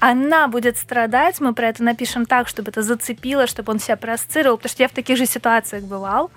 она 0.00 0.48
будет 0.48 0.78
страдать, 0.78 1.40
мы 1.40 1.54
про 1.54 1.68
это 1.68 1.82
напишем 1.82 2.26
так, 2.26 2.48
чтобы 2.48 2.70
это 2.70 2.82
зацепило, 2.82 3.46
чтобы 3.46 3.72
он 3.72 3.78
себя 3.78 3.96
проассоциировал, 3.96 4.56
потому 4.56 4.70
что 4.70 4.82
я 4.82 4.88
в 4.88 4.92
таких 4.92 5.16
же 5.16 5.26
ситуациях 5.26 5.84
бывал. 5.84 6.30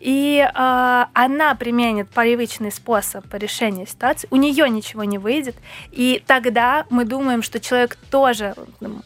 И 0.00 0.40
э, 0.42 1.04
она 1.12 1.54
применит 1.54 2.08
привычный 2.08 2.72
способ 2.72 3.28
по 3.28 3.36
решению 3.36 3.86
ситуации, 3.86 4.26
у 4.30 4.36
нее 4.36 4.68
ничего 4.68 5.04
не 5.04 5.18
выйдет, 5.18 5.56
и 5.92 6.22
тогда 6.26 6.86
мы 6.90 7.04
думаем, 7.04 7.42
что 7.42 7.60
человек 7.60 7.96
тоже, 8.10 8.54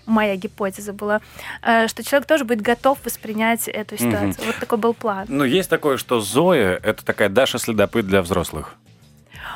моя 0.07 0.37
гипотеза 0.37 0.93
была, 0.93 1.21
э, 1.63 1.89
что 1.89 2.05
человек 2.05 2.29
тоже 2.29 2.45
будет 2.45 2.63
готов 2.63 2.99
воспринять 3.05 3.69
эту 3.69 3.97
ситуацию. 3.97 4.31
Угу. 4.31 4.47
Вот 4.47 4.57
такой 4.61 4.79
был 4.79 4.95
план. 4.95 5.27
Ну, 5.29 5.45
есть 5.45 5.69
такое, 5.69 5.97
что 5.97 6.21
Зоя— 6.21 6.81
это 6.83 7.05
такая 7.05 7.29
Даша 7.29 7.59
следопыт 7.59 8.07
для 8.07 8.23
взрослых. 8.23 8.77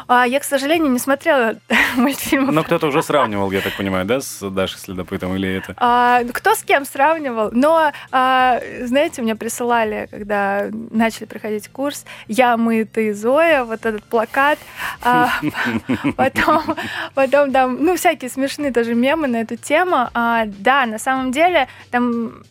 А, 0.08 0.26
я, 0.26 0.40
к 0.40 0.44
сожалению, 0.44 0.90
не 0.90 0.98
смотрела 0.98 1.56
мультфильм. 1.96 2.46
Но 2.46 2.64
кто-то 2.64 2.86
уже 2.86 3.02
сравнивал, 3.02 3.50
я 3.50 3.60
так 3.60 3.76
понимаю, 3.76 4.06
да, 4.06 4.20
с 4.20 4.40
Дашей 4.50 4.78
Следопытом 4.78 5.36
или 5.36 5.56
это? 5.56 5.74
А, 5.76 6.22
кто 6.32 6.54
с 6.54 6.62
кем 6.62 6.86
сравнивал? 6.86 7.50
Но, 7.52 7.92
а, 8.10 8.60
знаете, 8.82 9.20
мне 9.20 9.36
присылали, 9.36 10.08
когда 10.10 10.68
начали 10.90 11.26
проходить 11.26 11.68
курс, 11.68 12.06
«Я, 12.26 12.56
мы, 12.56 12.86
ты, 12.86 13.12
Зоя», 13.12 13.64
вот 13.64 13.84
этот 13.84 14.02
плакат. 14.04 14.58
А, 15.02 15.30
потом, 16.16 16.76
потом 17.14 17.52
там, 17.52 17.84
ну, 17.84 17.96
всякие 17.96 18.30
смешные 18.30 18.72
тоже 18.72 18.94
мемы 18.94 19.28
на 19.28 19.42
эту 19.42 19.56
тему. 19.56 20.08
А, 20.14 20.44
да, 20.46 20.86
на 20.86 20.98
самом 20.98 21.32
деле, 21.32 21.68
там 21.90 22.42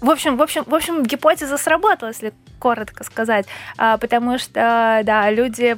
в 0.00 0.10
общем, 0.10 0.36
в 0.36 0.42
общем, 0.42 0.64
в 0.64 0.74
общем, 0.74 1.02
гипотеза 1.02 1.58
сработала, 1.58 2.10
если 2.10 2.32
коротко 2.58 3.04
сказать, 3.04 3.46
а, 3.76 3.98
потому 3.98 4.38
что, 4.38 5.00
да, 5.04 5.30
люди 5.30 5.76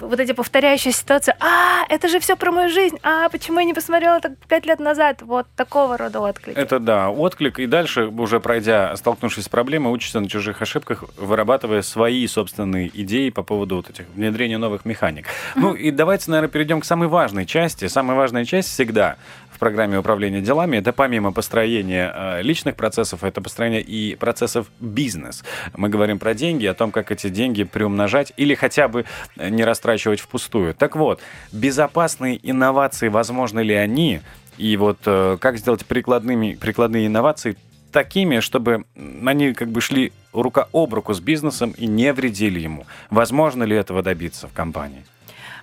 вот 0.00 0.20
эти 0.20 0.32
повторяющие 0.32 0.92
ситуации. 0.92 1.34
А, 1.40 1.84
это 1.88 2.08
же 2.08 2.20
все 2.20 2.36
про 2.36 2.52
мою 2.52 2.70
жизнь. 2.70 2.98
А, 3.02 3.28
почему 3.28 3.58
я 3.60 3.64
не 3.64 3.74
посмотрела 3.74 4.20
так 4.20 4.32
пять 4.48 4.66
лет 4.66 4.80
назад? 4.80 5.22
Вот 5.22 5.46
такого 5.56 5.96
рода 5.96 6.20
отклик. 6.20 6.56
Это 6.56 6.78
да, 6.78 7.10
отклик. 7.10 7.58
И 7.58 7.66
дальше, 7.66 8.06
уже 8.06 8.40
пройдя, 8.40 8.96
столкнувшись 8.96 9.44
с 9.44 9.48
проблемой, 9.48 9.92
учишься 9.92 10.20
на 10.20 10.28
чужих 10.28 10.62
ошибках, 10.62 11.04
вырабатывая 11.16 11.82
свои 11.82 12.26
собственные 12.26 12.90
идеи 13.02 13.30
по 13.30 13.42
поводу 13.42 13.76
вот 13.76 13.90
этих 13.90 14.06
внедрения 14.14 14.58
новых 14.58 14.84
механик. 14.84 15.26
Ну 15.54 15.74
и 15.74 15.90
давайте, 15.90 16.30
наверное, 16.30 16.50
перейдем 16.50 16.80
к 16.80 16.84
самой 16.84 17.08
важной 17.08 17.46
части. 17.46 17.88
Самая 17.88 18.16
важная 18.16 18.44
часть 18.44 18.68
всегда 18.70 19.16
в 19.56 19.58
программе 19.58 19.98
управления 19.98 20.40
делами, 20.42 20.76
это 20.76 20.92
помимо 20.92 21.32
построения 21.32 22.12
э, 22.14 22.42
личных 22.42 22.76
процессов, 22.76 23.24
это 23.24 23.40
построение 23.40 23.80
и 23.80 24.14
процессов 24.14 24.66
бизнес. 24.80 25.42
Мы 25.74 25.88
говорим 25.88 26.18
про 26.18 26.34
деньги, 26.34 26.66
о 26.66 26.74
том, 26.74 26.92
как 26.92 27.10
эти 27.10 27.28
деньги 27.28 27.64
приумножать 27.64 28.32
или 28.36 28.54
хотя 28.54 28.86
бы 28.88 29.06
не 29.36 29.64
растрачивать 29.64 30.20
впустую. 30.20 30.74
Так 30.74 30.94
вот, 30.94 31.20
безопасные 31.52 32.38
инновации, 32.42 33.08
возможны 33.08 33.60
ли 33.60 33.74
они? 33.74 34.20
И 34.58 34.76
вот 34.76 34.98
э, 35.06 35.38
как 35.40 35.56
сделать 35.56 35.86
прикладными, 35.86 36.56
прикладные 36.60 37.06
инновации 37.06 37.56
такими, 37.92 38.40
чтобы 38.40 38.84
они 39.24 39.54
как 39.54 39.68
бы 39.68 39.80
шли 39.80 40.12
рука 40.34 40.68
об 40.72 40.92
руку 40.92 41.14
с 41.14 41.20
бизнесом 41.20 41.70
и 41.78 41.86
не 41.86 42.12
вредили 42.12 42.60
ему. 42.60 42.86
Возможно 43.08 43.64
ли 43.64 43.74
этого 43.74 44.02
добиться 44.02 44.48
в 44.48 44.52
компании? 44.52 45.04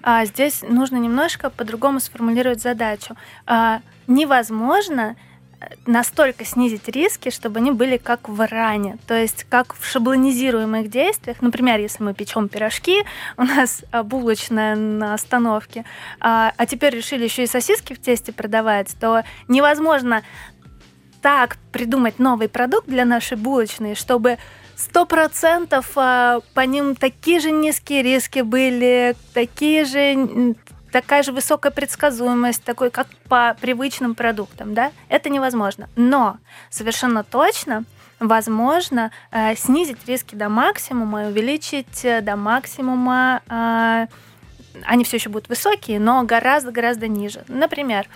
А, 0.03 0.25
здесь 0.25 0.61
нужно 0.61 0.97
немножко 0.97 1.49
по-другому 1.49 2.01
сформулировать 2.01 2.61
задачу. 2.61 3.15
А, 3.45 3.81
невозможно 4.05 5.15
э, 5.61 5.67
настолько 5.85 6.43
снизить 6.43 6.89
риски, 6.89 7.29
чтобы 7.29 7.59
они 7.59 7.71
были 7.71 7.95
как 7.95 8.27
в 8.27 8.45
ране, 8.45 8.97
то 9.07 9.15
есть 9.15 9.45
как 9.45 9.73
в 9.73 9.85
шаблонизируемых 9.85 10.89
действиях. 10.89 11.41
Например, 11.41 11.79
если 11.79 12.03
мы 12.03 12.13
печем 12.13 12.49
пирожки, 12.49 13.05
у 13.37 13.43
нас 13.43 13.85
а, 13.91 14.03
булочная 14.03 14.75
на 14.75 15.13
остановке, 15.13 15.85
а, 16.19 16.51
а 16.57 16.65
теперь 16.65 16.93
решили 16.93 17.23
еще 17.23 17.43
и 17.43 17.47
сосиски 17.47 17.93
в 17.93 18.01
тесте 18.01 18.33
продавать, 18.33 18.93
то 18.99 19.23
невозможно 19.47 20.21
так 21.23 21.57
придумать 21.71 22.19
новый 22.19 22.49
продукт 22.49 22.87
для 22.87 23.05
нашей 23.05 23.37
булочной, 23.37 23.95
чтобы 23.95 24.37
Сто 24.75 25.05
процентов 25.05 25.91
а, 25.95 26.39
по 26.55 26.61
ним 26.61 26.95
такие 26.95 27.39
же 27.39 27.51
низкие 27.51 28.01
риски 28.01 28.39
были, 28.39 29.15
такие 29.33 29.85
же 29.85 30.55
такая 30.91 31.23
же 31.23 31.31
высокая 31.31 31.71
предсказуемость, 31.71 32.63
такой 32.63 32.91
как 32.91 33.07
по 33.29 33.55
привычным 33.61 34.13
продуктам, 34.13 34.73
да? 34.73 34.91
Это 35.09 35.29
невозможно. 35.29 35.89
Но 35.95 36.37
совершенно 36.69 37.23
точно 37.23 37.85
возможно 38.19 39.11
э, 39.31 39.55
снизить 39.55 40.05
риски 40.07 40.35
до 40.35 40.49
максимума 40.49 41.23
и 41.23 41.27
увеличить 41.27 42.03
э, 42.03 42.21
до 42.21 42.35
максимума. 42.35 43.41
Э, 43.47 44.07
они 44.83 45.03
все 45.03 45.17
еще 45.17 45.29
будут 45.29 45.49
высокие, 45.49 45.99
но 45.99 46.23
гораздо-гораздо 46.23 47.07
ниже. 47.07 47.43
Например, 47.47 48.07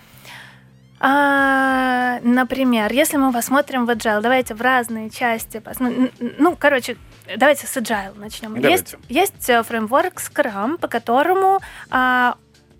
а, 0.99 2.19
например, 2.21 2.91
если 2.91 3.17
мы 3.17 3.31
посмотрим 3.31 3.85
в 3.85 3.89
Agile, 3.89 4.21
давайте 4.21 4.55
в 4.55 4.61
разные 4.61 5.09
части. 5.09 5.61
Ну, 5.79 6.09
ну 6.19 6.55
короче, 6.55 6.97
давайте 7.35 7.67
с 7.67 7.77
Agile 7.77 8.17
начнем. 8.17 8.59
Давайте. 8.59 8.69
Есть, 8.69 8.95
есть 9.09 9.49
э, 9.49 9.63
фреймворк 9.63 10.15
Scrum, 10.15 10.77
по 10.77 10.87
которому 10.87 11.59
а, 11.89 12.35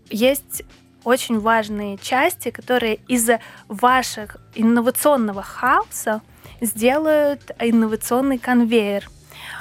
есть 0.10 0.64
очень 1.04 1.40
важные 1.40 1.98
части, 1.98 2.50
которые 2.50 2.96
из 3.08 3.30
ваших 3.68 4.38
инновационного 4.56 5.44
хаоса 5.44 6.22
сделают 6.60 7.52
инновационный 7.60 8.40
конвейер. 8.40 9.10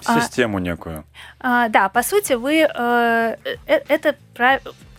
А, 0.05 0.21
Систему 0.21 0.59
некую. 0.59 1.05
А, 1.41 1.69
да, 1.69 1.89
по 1.89 2.03
сути, 2.03 2.33
вы 2.33 2.61
э, 2.61 3.37
э 3.67 3.81
это 3.89 4.17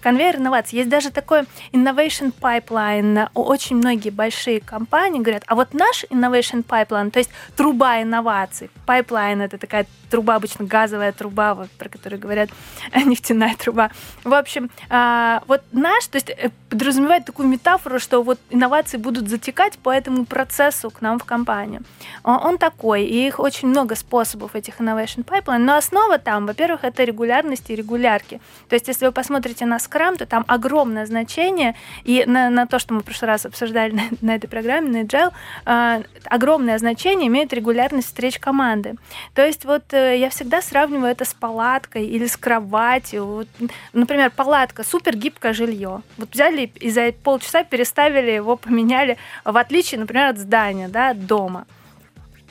конвейер 0.01 0.37
инноваций. 0.37 0.77
Есть 0.77 0.89
даже 0.89 1.11
такой 1.11 1.43
innovation 1.71 2.33
pipeline. 2.39 3.29
Очень 3.33 3.77
многие 3.77 4.09
большие 4.09 4.59
компании 4.59 5.19
говорят, 5.19 5.43
а 5.47 5.55
вот 5.55 5.73
наш 5.73 6.03
innovation 6.05 6.63
pipeline, 6.63 7.11
то 7.11 7.19
есть 7.19 7.29
труба 7.55 8.01
инноваций. 8.01 8.69
Pipeline— 8.85 9.43
это 9.45 9.57
такая 9.57 9.85
труба, 10.09 10.35
обычно 10.35 10.65
газовая 10.65 11.11
труба, 11.11 11.53
вот, 11.53 11.69
про 11.71 11.89
которую 11.89 12.19
говорят, 12.19 12.49
нефтяная 12.95 13.55
труба. 13.55 13.91
В 14.23 14.33
общем, 14.33 14.69
а, 14.89 15.43
вот 15.47 15.61
наш, 15.71 16.07
то 16.07 16.15
есть 16.15 16.29
э, 16.29 16.49
подразумевает 16.69 17.25
такую 17.25 17.47
метафору, 17.47 17.99
что 17.99 18.21
вот 18.23 18.39
инновации 18.49 18.97
будут 18.97 19.29
затекать 19.29 19.77
по 19.77 19.91
этому 19.91 20.25
процессу 20.25 20.89
к 20.89 21.01
нам 21.01 21.19
в 21.19 21.23
компанию. 21.25 21.81
Он, 22.23 22.57
такой, 22.57 23.03
и 23.03 23.27
их 23.27 23.39
очень 23.39 23.67
много 23.67 23.95
способов, 23.95 24.55
этих 24.55 24.79
innovation 24.79 25.23
pipeline, 25.23 25.59
но 25.59 25.75
основа 25.75 26.17
там, 26.17 26.45
во-первых, 26.45 26.83
это 26.83 27.03
регулярность 27.03 27.69
и 27.69 27.75
регулярки. 27.75 28.41
То 28.69 28.75
есть 28.75 28.87
если 28.87 29.05
вы 29.05 29.11
посмотрите 29.11 29.65
на 29.65 29.79
Scrum, 29.89 30.17
то 30.17 30.25
там 30.25 30.43
огромное 30.47 31.05
значение, 31.05 31.75
и 32.03 32.23
на, 32.25 32.49
на 32.49 32.67
то, 32.67 32.79
что 32.79 32.93
мы 32.93 33.01
в 33.01 33.03
прошлый 33.03 33.31
раз 33.31 33.45
обсуждали 33.45 33.93
на, 33.93 34.03
на 34.21 34.35
этой 34.35 34.47
программе, 34.47 34.89
на 34.89 35.05
Agile, 35.05 35.31
э, 35.65 36.03
огромное 36.25 36.77
значение 36.77 37.27
имеет 37.27 37.53
регулярность 37.53 38.07
встреч 38.07 38.39
команды. 38.39 38.95
То 39.33 39.45
есть 39.45 39.65
вот 39.65 39.93
э, 39.93 40.17
я 40.17 40.29
всегда 40.29 40.61
сравниваю 40.61 41.11
это 41.11 41.25
с 41.25 41.33
палаткой 41.33 42.05
или 42.05 42.25
с 42.25 42.37
кроватью. 42.37 43.25
Вот, 43.25 43.47
например, 43.93 44.31
палатка, 44.31 44.83
супер 44.83 45.15
гибкое 45.15 45.53
жилье. 45.53 46.01
Вот 46.17 46.33
взяли 46.33 46.71
и 46.75 46.89
за 46.89 47.11
полчаса 47.11 47.63
переставили 47.63 48.31
его, 48.31 48.55
поменяли, 48.55 49.17
в 49.43 49.57
отличие, 49.57 49.99
например, 49.99 50.27
от 50.27 50.37
здания, 50.37 50.87
да, 50.87 51.09
от 51.09 51.25
дома. 51.25 51.65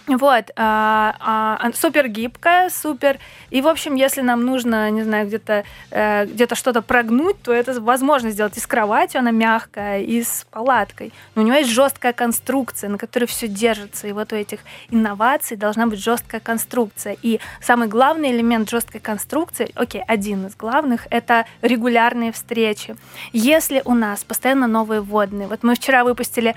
Вот, 0.07 0.53
а, 0.55 1.17
а, 1.19 1.73
супер 1.75 2.07
гибкая, 2.07 2.71
супер. 2.71 3.19
И, 3.51 3.61
в 3.61 3.67
общем, 3.67 3.97
если 3.97 4.21
нам 4.21 4.45
нужно, 4.45 4.89
не 4.91 5.03
знаю, 5.03 5.27
где-то 5.27 5.65
э, 5.91 6.27
где-то 6.27 6.55
что-то 6.55 6.81
прогнуть, 6.81 7.43
то 7.43 7.53
это 7.53 7.81
возможно 7.81 8.31
сделать 8.31 8.57
и 8.57 8.61
с 8.61 8.67
кроватью, 8.69 9.19
она 9.19 9.33
мягкая, 9.33 10.03
и 10.03 10.23
с 10.23 10.47
палаткой. 10.53 11.13
Но 11.35 11.43
у 11.43 11.45
него 11.45 11.57
есть 11.57 11.71
жесткая 11.71 12.13
конструкция, 12.13 12.89
на 12.89 12.99
которой 12.99 13.25
все 13.25 13.49
держится. 13.49 14.07
И 14.07 14.13
вот 14.13 14.33
у 14.33 14.37
этих 14.37 14.61
инноваций 14.91 15.57
должна 15.57 15.89
быть 15.89 15.99
жесткая 15.99 16.41
конструкция. 16.41 17.17
И 17.23 17.41
самый 17.61 17.89
главный 17.89 18.31
элемент 18.31 18.71
жесткой 18.71 19.01
конструкции, 19.01 19.73
окей, 19.75 20.03
один 20.07 20.47
из 20.47 20.55
главных, 20.55 21.09
это 21.11 21.47
регулярные 21.63 22.31
встречи. 22.31 22.95
Если 23.33 23.83
у 23.85 23.95
нас 23.95 24.23
постоянно 24.23 24.69
новые 24.69 25.01
водные, 25.01 25.49
вот 25.49 25.65
мы 25.65 25.75
вчера 25.75 26.05
выпустили 26.05 26.55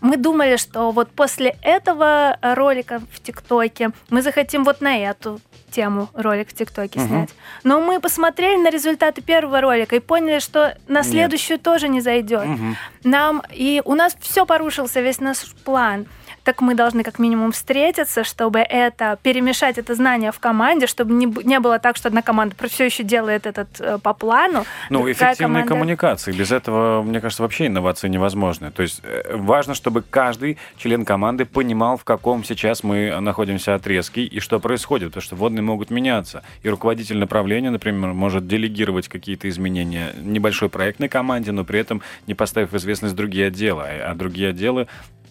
мы 0.00 0.16
думали, 0.16 0.56
что 0.56 0.90
вот 0.90 1.10
после 1.10 1.56
этого 1.62 2.38
ролика 2.42 3.00
в 3.12 3.20
ТикТоке 3.20 3.90
мы 4.10 4.22
захотим 4.22 4.64
вот 4.64 4.80
на 4.80 4.98
эту 4.98 5.40
тему 5.70 6.08
ролик 6.14 6.48
в 6.48 6.54
ТикТоке 6.54 7.00
угу. 7.00 7.08
снять. 7.08 7.30
Но 7.64 7.80
мы 7.80 8.00
посмотрели 8.00 8.60
на 8.60 8.70
результаты 8.70 9.20
первого 9.20 9.60
ролика 9.60 9.96
и 9.96 10.00
поняли, 10.00 10.38
что 10.38 10.76
на 10.86 11.02
следующую 11.02 11.56
Нет. 11.56 11.62
тоже 11.62 11.88
не 11.88 12.00
зайдет. 12.00 12.46
Угу. 12.46 12.76
Нам 13.04 13.42
и 13.52 13.82
у 13.84 13.94
нас 13.94 14.16
все 14.20 14.46
порушился 14.46 15.00
весь 15.00 15.20
наш 15.20 15.38
план 15.64 16.06
так 16.48 16.62
мы 16.62 16.74
должны 16.74 17.02
как 17.02 17.18
минимум 17.18 17.52
встретиться, 17.52 18.24
чтобы 18.24 18.60
это 18.60 19.18
перемешать 19.22 19.76
это 19.76 19.94
знание 19.94 20.32
в 20.32 20.38
команде, 20.38 20.86
чтобы 20.86 21.12
не, 21.12 21.26
не 21.44 21.60
было 21.60 21.78
так, 21.78 21.94
что 21.94 22.08
одна 22.08 22.22
команда 22.22 22.56
все 22.70 22.86
еще 22.86 23.02
делает 23.02 23.44
этот 23.44 23.68
э, 23.80 23.98
по 24.02 24.14
плану. 24.14 24.64
Ну, 24.88 25.04
эффективной 25.12 25.36
команда... 25.36 25.68
коммуникации. 25.68 26.32
Без 26.32 26.50
этого, 26.50 27.02
мне 27.02 27.20
кажется, 27.20 27.42
вообще 27.42 27.66
инновации 27.66 28.08
невозможны. 28.08 28.70
То 28.70 28.80
есть 28.80 29.02
э, 29.02 29.36
важно, 29.36 29.74
чтобы 29.74 30.00
каждый 30.00 30.56
член 30.78 31.04
команды 31.04 31.44
понимал, 31.44 31.98
в 31.98 32.04
каком 32.04 32.42
сейчас 32.44 32.82
мы 32.82 33.20
находимся 33.20 33.74
отрезке 33.74 34.22
и 34.22 34.40
что 34.40 34.58
происходит, 34.58 35.08
потому 35.08 35.22
что 35.22 35.36
водные 35.36 35.62
могут 35.62 35.90
меняться. 35.90 36.42
И 36.62 36.70
руководитель 36.70 37.18
направления, 37.18 37.68
например, 37.68 38.14
может 38.14 38.46
делегировать 38.46 39.08
какие-то 39.08 39.50
изменения 39.50 40.14
небольшой 40.16 40.70
проектной 40.70 41.10
команде, 41.10 41.52
но 41.52 41.64
при 41.64 41.78
этом 41.78 42.00
не 42.26 42.32
поставив 42.32 42.72
в 42.72 42.76
известность 42.78 43.14
другие 43.14 43.48
отделы. 43.48 43.82
А 43.82 44.14
другие 44.14 44.48
отделы 44.48 44.86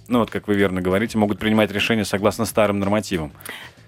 ну 0.07 0.19
вот 0.19 0.31
как 0.31 0.47
вы 0.47 0.55
верно 0.55 0.81
говорите, 0.81 1.17
могут 1.17 1.39
принимать 1.39 1.71
решения 1.71 2.05
согласно 2.05 2.45
старым 2.45 2.79
нормативам. 2.79 3.31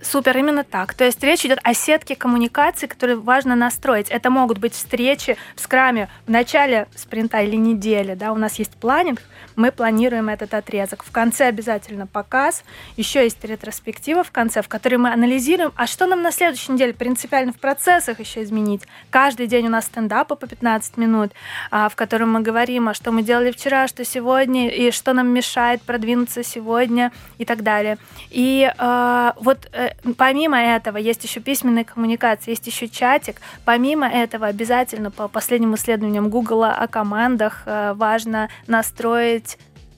Супер, 0.02 0.38
именно 0.38 0.64
так. 0.64 0.93
То 0.93 1.04
есть 1.04 1.22
речь 1.24 1.45
идет 1.45 1.60
о 1.64 1.74
сетке 1.74 2.16
коммуникаций, 2.16 2.88
которые 2.88 3.18
важно 3.18 3.56
настроить. 3.56 4.10
Это 4.10 4.30
могут 4.30 4.58
быть 4.58 4.74
встречи 4.74 5.36
в 5.56 5.60
скраме 5.60 6.10
в 6.26 6.32
начале 6.32 6.88
спринта 6.95 7.41
или 7.41 7.58
недели. 7.58 8.14
Да, 8.14 8.32
у 8.32 8.38
нас 8.38 8.60
есть 8.60 8.72
планинг, 8.78 9.22
мы 9.58 9.72
планируем 9.74 10.30
этот 10.30 10.54
отрезок. 10.54 11.04
В 11.04 11.12
конце 11.12 11.47
обязательно 11.47 12.08
показ, 12.08 12.64
еще 12.95 13.24
есть 13.24 13.43
ретроспектива 13.43 14.24
в 14.24 14.32
конце, 14.32 14.62
в 14.62 14.70
которой 14.70 14.95
мы 14.95 15.12
анализируем, 15.12 15.74
а 15.76 15.86
что 15.86 16.08
нам 16.08 16.22
на 16.22 16.32
следующей 16.32 16.72
неделе 16.72 16.93
принципиально 16.93 17.52
в 17.52 17.60
процессах 17.60 18.22
еще 18.22 18.41
изменить. 18.43 18.84
Каждый 19.10 19.47
день 19.47 19.68
у 19.68 19.70
нас 19.70 19.86
стендапы 19.86 20.38
по 20.38 20.47
15 20.47 20.95
минут, 20.95 21.34
а, 21.72 21.89
в 21.89 21.95
котором 21.97 22.32
мы 22.32 22.41
говорим, 22.41 22.88
а 22.88 22.93
что 22.93 23.12
мы 23.12 23.22
делали 23.22 23.52
вчера, 23.52 23.88
что 23.89 24.06
сегодня, 24.06 24.70
и 24.70 24.91
что 24.91 25.12
нам 25.12 25.28
мешает 25.28 25.82
продвинуться 25.82 26.41
сегодня 26.41 27.12
и 27.38 27.43
так 27.43 27.64
далее. 27.64 27.97
И 28.30 28.72
э, 28.78 29.32
вот 29.36 29.70
помимо 30.18 30.58
этого 30.58 30.98
есть 30.98 31.24
еще 31.24 31.40
письменная 31.40 31.84
коммуникация, 31.84 32.52
есть 32.52 32.68
еще 32.68 32.88
чатик. 32.88 33.38
Помимо 33.66 34.08
этого 34.08 34.48
обязательно 34.48 35.12
по 35.12 35.28
последним 35.28 35.76
исследованиям 35.76 36.30
Google 36.30 36.64
о 36.64 36.88
командах 36.88 37.64
э, 37.66 37.94
важно 37.96 38.50
настроить 38.68 39.58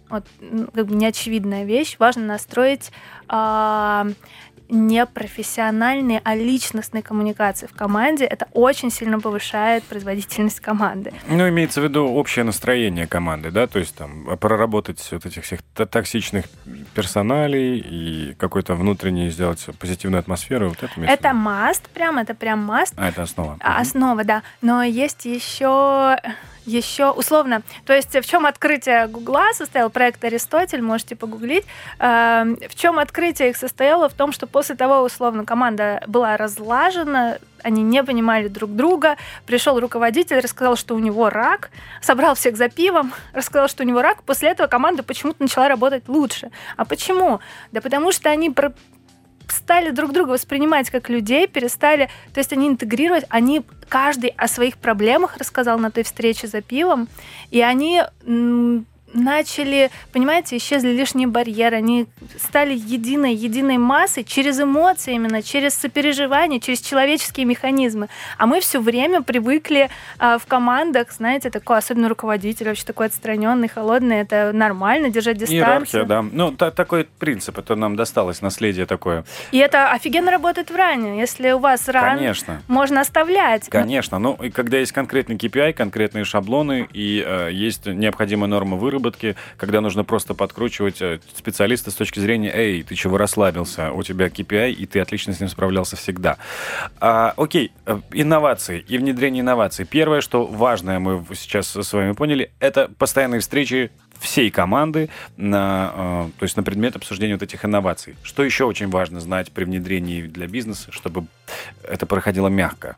вот, 0.09 0.25
как 0.73 0.87
бы 0.87 0.95
неочевидная 0.95 1.63
вещь, 1.63 1.95
важно 1.97 2.25
настроить 2.25 2.91
э, 3.29 4.13
не 4.71 5.05
профессиональные, 5.05 6.21
а 6.23 6.35
личностные 6.35 7.03
коммуникации 7.03 7.67
в 7.67 7.73
команде. 7.73 8.25
Это 8.25 8.47
очень 8.53 8.89
сильно 8.89 9.19
повышает 9.19 9.83
производительность 9.83 10.61
команды. 10.61 11.13
Ну, 11.27 11.47
имеется 11.49 11.81
в 11.81 11.83
виду 11.83 12.07
общее 12.07 12.43
настроение 12.45 13.05
команды, 13.05 13.51
да? 13.51 13.67
То 13.67 13.79
есть 13.79 13.95
там 13.95 14.37
проработать 14.37 15.05
вот 15.11 15.25
этих 15.25 15.43
всех 15.43 15.61
токсичных 15.73 16.45
персоналей 16.95 17.79
и 17.79 18.33
какой-то 18.35 18.75
внутренний 18.75 19.29
сделать 19.29 19.65
позитивную 19.77 20.19
атмосферу. 20.19 20.69
Вот 20.69 20.83
это 20.83 20.91
это 21.11 21.29
must, 21.29 21.83
прям, 21.93 22.17
это 22.17 22.33
прям 22.33 22.69
must. 22.69 22.93
А, 22.95 23.09
это 23.09 23.23
основа. 23.23 23.57
Основа, 23.59 24.23
да. 24.23 24.43
Но 24.61 24.83
есть 24.83 25.25
еще 25.25 26.17
еще 26.65 27.09
условно, 27.09 27.63
то 27.85 27.93
есть 27.93 28.15
в 28.15 28.25
чем 28.25 28.45
открытие 28.45 29.07
Гугла 29.07 29.51
состоял 29.53 29.89
проект 29.89 30.23
Аристотель, 30.23 30.81
можете 30.81 31.15
погуглить, 31.15 31.65
эм, 31.97 32.55
в 32.55 32.75
чем 32.75 32.99
открытие 32.99 33.49
их 33.49 33.57
состояло 33.57 34.09
в 34.09 34.13
том, 34.13 34.31
что 34.31 34.45
после 34.45 34.60
того, 34.75 35.01
условно, 35.01 35.45
команда 35.45 36.03
была 36.07 36.37
разлажена, 36.37 37.37
они 37.63 37.83
не 37.83 38.03
понимали 38.03 38.47
друг 38.47 38.75
друга. 38.75 39.17
Пришел 39.45 39.79
руководитель, 39.79 40.39
рассказал, 40.39 40.75
что 40.75 40.95
у 40.95 40.99
него 40.99 41.29
рак, 41.29 41.69
собрал 42.01 42.35
всех 42.35 42.57
за 42.57 42.69
пивом, 42.69 43.13
рассказал, 43.33 43.67
что 43.67 43.83
у 43.83 43.85
него 43.85 44.01
рак. 44.01 44.23
После 44.23 44.49
этого 44.49 44.67
команда 44.67 45.03
почему-то 45.03 45.41
начала 45.43 45.67
работать 45.67 46.07
лучше. 46.07 46.51
А 46.77 46.85
почему? 46.85 47.39
Да 47.71 47.81
потому 47.81 48.11
что 48.11 48.29
они 48.29 48.53
стали 49.47 49.91
друг 49.91 50.13
друга 50.13 50.31
воспринимать 50.31 50.89
как 50.89 51.09
людей, 51.09 51.47
перестали, 51.47 52.09
то 52.33 52.39
есть 52.39 52.53
они 52.53 52.67
интегрировать, 52.67 53.25
они 53.29 53.63
каждый 53.89 54.29
о 54.37 54.47
своих 54.47 54.77
проблемах 54.77 55.37
рассказал 55.37 55.77
на 55.77 55.91
той 55.91 56.03
встрече 56.03 56.47
за 56.47 56.61
пивом, 56.61 57.09
и 57.49 57.61
они 57.61 58.03
начали, 59.13 59.89
понимаете, 60.11 60.57
исчезли 60.57 60.89
лишние 60.89 61.27
барьеры, 61.27 61.77
они 61.77 62.07
стали 62.39 62.73
единой, 62.73 63.33
единой 63.33 63.77
массой 63.77 64.23
через 64.23 64.59
эмоции 64.59 65.15
именно, 65.15 65.41
через 65.41 65.73
сопереживание, 65.73 66.59
через 66.59 66.81
человеческие 66.81 67.45
механизмы. 67.45 68.07
А 68.37 68.45
мы 68.45 68.59
все 68.61 68.79
время 68.79 69.21
привыкли 69.21 69.89
а, 70.17 70.37
в 70.37 70.45
командах, 70.45 71.11
знаете, 71.11 71.49
такой, 71.49 71.77
особенно 71.77 72.09
руководитель, 72.09 72.67
вообще 72.67 72.85
такой 72.85 73.07
отстраненный, 73.07 73.67
холодный, 73.67 74.17
это 74.21 74.51
нормально, 74.53 75.09
держать 75.09 75.37
дистанцию. 75.37 75.65
Иерархия, 75.67 76.03
да. 76.03 76.21
Ну, 76.21 76.51
та, 76.51 76.71
такой 76.71 77.07
принцип, 77.19 77.57
это 77.57 77.75
нам 77.75 77.95
досталось, 77.95 78.41
наследие 78.41 78.85
такое. 78.85 79.25
И 79.51 79.57
это 79.57 79.91
офигенно 79.91 80.31
работает 80.31 80.69
в 80.71 80.75
ране. 80.75 81.19
Если 81.19 81.51
у 81.51 81.59
вас 81.59 81.87
ран, 81.87 82.17
Конечно. 82.17 82.61
можно 82.67 83.01
оставлять. 83.01 83.67
Конечно. 83.69 84.19
Ну, 84.19 84.37
и 84.41 84.49
когда 84.49 84.77
есть 84.77 84.91
конкретный 84.91 85.35
KPI, 85.35 85.73
конкретные 85.73 86.23
шаблоны, 86.23 86.87
и 86.93 87.23
э, 87.25 87.49
есть 87.51 87.85
необходимая 87.85 88.49
норма 88.49 88.77
выработки, 88.77 89.00
выработки, 89.01 89.35
когда 89.57 89.81
нужно 89.81 90.03
просто 90.03 90.33
подкручивать 90.33 91.01
э, 91.01 91.19
специалиста 91.35 91.91
с 91.91 91.95
точки 91.95 92.19
зрения, 92.19 92.51
эй, 92.53 92.83
ты 92.83 92.95
чего 92.95 93.17
расслабился, 93.17 93.91
у 93.91 94.03
тебя 94.03 94.27
KPI, 94.27 94.71
и 94.71 94.85
ты 94.85 94.99
отлично 94.99 95.33
с 95.33 95.39
ним 95.39 95.49
справлялся 95.49 95.95
всегда. 95.95 96.37
А, 96.99 97.33
окей, 97.37 97.71
э, 97.85 97.99
инновации 98.13 98.83
и 98.87 98.97
внедрение 98.97 99.41
инноваций. 99.41 99.85
Первое, 99.85 100.21
что 100.21 100.45
важное 100.45 100.99
мы 100.99 101.25
сейчас 101.35 101.75
с 101.75 101.93
вами 101.93 102.13
поняли, 102.13 102.51
это 102.59 102.89
постоянные 102.97 103.41
встречи 103.41 103.91
всей 104.19 104.51
команды 104.51 105.09
на, 105.35 105.91
э, 105.95 106.29
то 106.37 106.43
есть 106.43 106.55
на 106.55 106.63
предмет 106.63 106.95
обсуждения 106.95 107.33
вот 107.33 107.43
этих 107.43 107.65
инноваций. 107.65 108.15
Что 108.23 108.43
еще 108.43 108.65
очень 108.65 108.89
важно 108.89 109.19
знать 109.19 109.51
при 109.51 109.63
внедрении 109.63 110.21
для 110.21 110.47
бизнеса, 110.47 110.91
чтобы 110.91 111.25
это 111.83 112.05
проходило 112.05 112.47
мягко? 112.47 112.97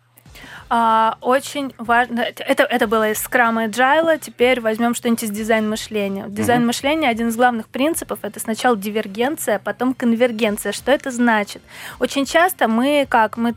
А, 0.76 1.19
очень 1.21 1.71
важно, 1.78 2.21
это, 2.21 2.63
это 2.63 2.88
было 2.88 3.11
из 3.11 3.24
Scrum 3.24 3.63
и 3.63 3.67
Agile, 3.69 4.19
теперь 4.19 4.59
возьмем 4.59 4.95
что-нибудь 4.95 5.21
из 5.21 5.30
дизайн 5.30 5.69
мышления. 5.69 6.26
Дизайн 6.28 6.63
uh-huh. 6.63 6.65
мышления, 6.65 7.09
один 7.09 7.28
из 7.28 7.36
главных 7.36 7.67
принципов, 7.67 8.17
это 8.24 8.39
сначала 8.39 8.76
дивергенция, 8.76 9.59
потом 9.59 9.93
конвергенция. 9.93 10.71
Что 10.71 10.91
это 10.91 11.11
значит? 11.11 11.61
Очень 11.99 12.26
часто 12.26 12.67
мы, 12.67 13.05
как, 13.07 13.38
мы 13.38 13.53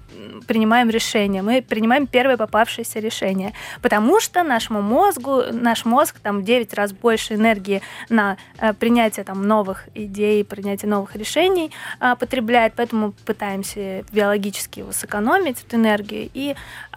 принимаем 0.46 0.90
решение, 0.90 1.40
мы 1.40 1.62
принимаем 1.62 2.06
первое 2.06 2.36
попавшееся 2.36 3.00
решение, 3.00 3.54
потому 3.80 4.20
что 4.20 4.42
нашему 4.42 4.82
мозгу, 4.82 5.42
наш 5.52 5.86
мозг 5.86 6.16
там 6.22 6.40
в 6.40 6.44
9 6.44 6.74
раз 6.74 6.92
больше 6.92 7.32
энергии 7.32 7.80
на 8.10 8.36
э, 8.58 8.74
принятие 8.74 9.24
там 9.24 9.42
новых 9.48 9.88
идей, 9.94 10.44
принятие 10.44 10.90
новых 10.90 11.16
решений 11.16 11.72
э, 11.98 12.14
потребляет, 12.20 12.74
поэтому 12.76 13.12
пытаемся 13.24 14.04
биологически 14.12 14.80
его 14.80 14.92
сэкономить, 14.92 15.64
эту 15.66 15.76
энергию, 15.76 16.28
и 16.34 16.54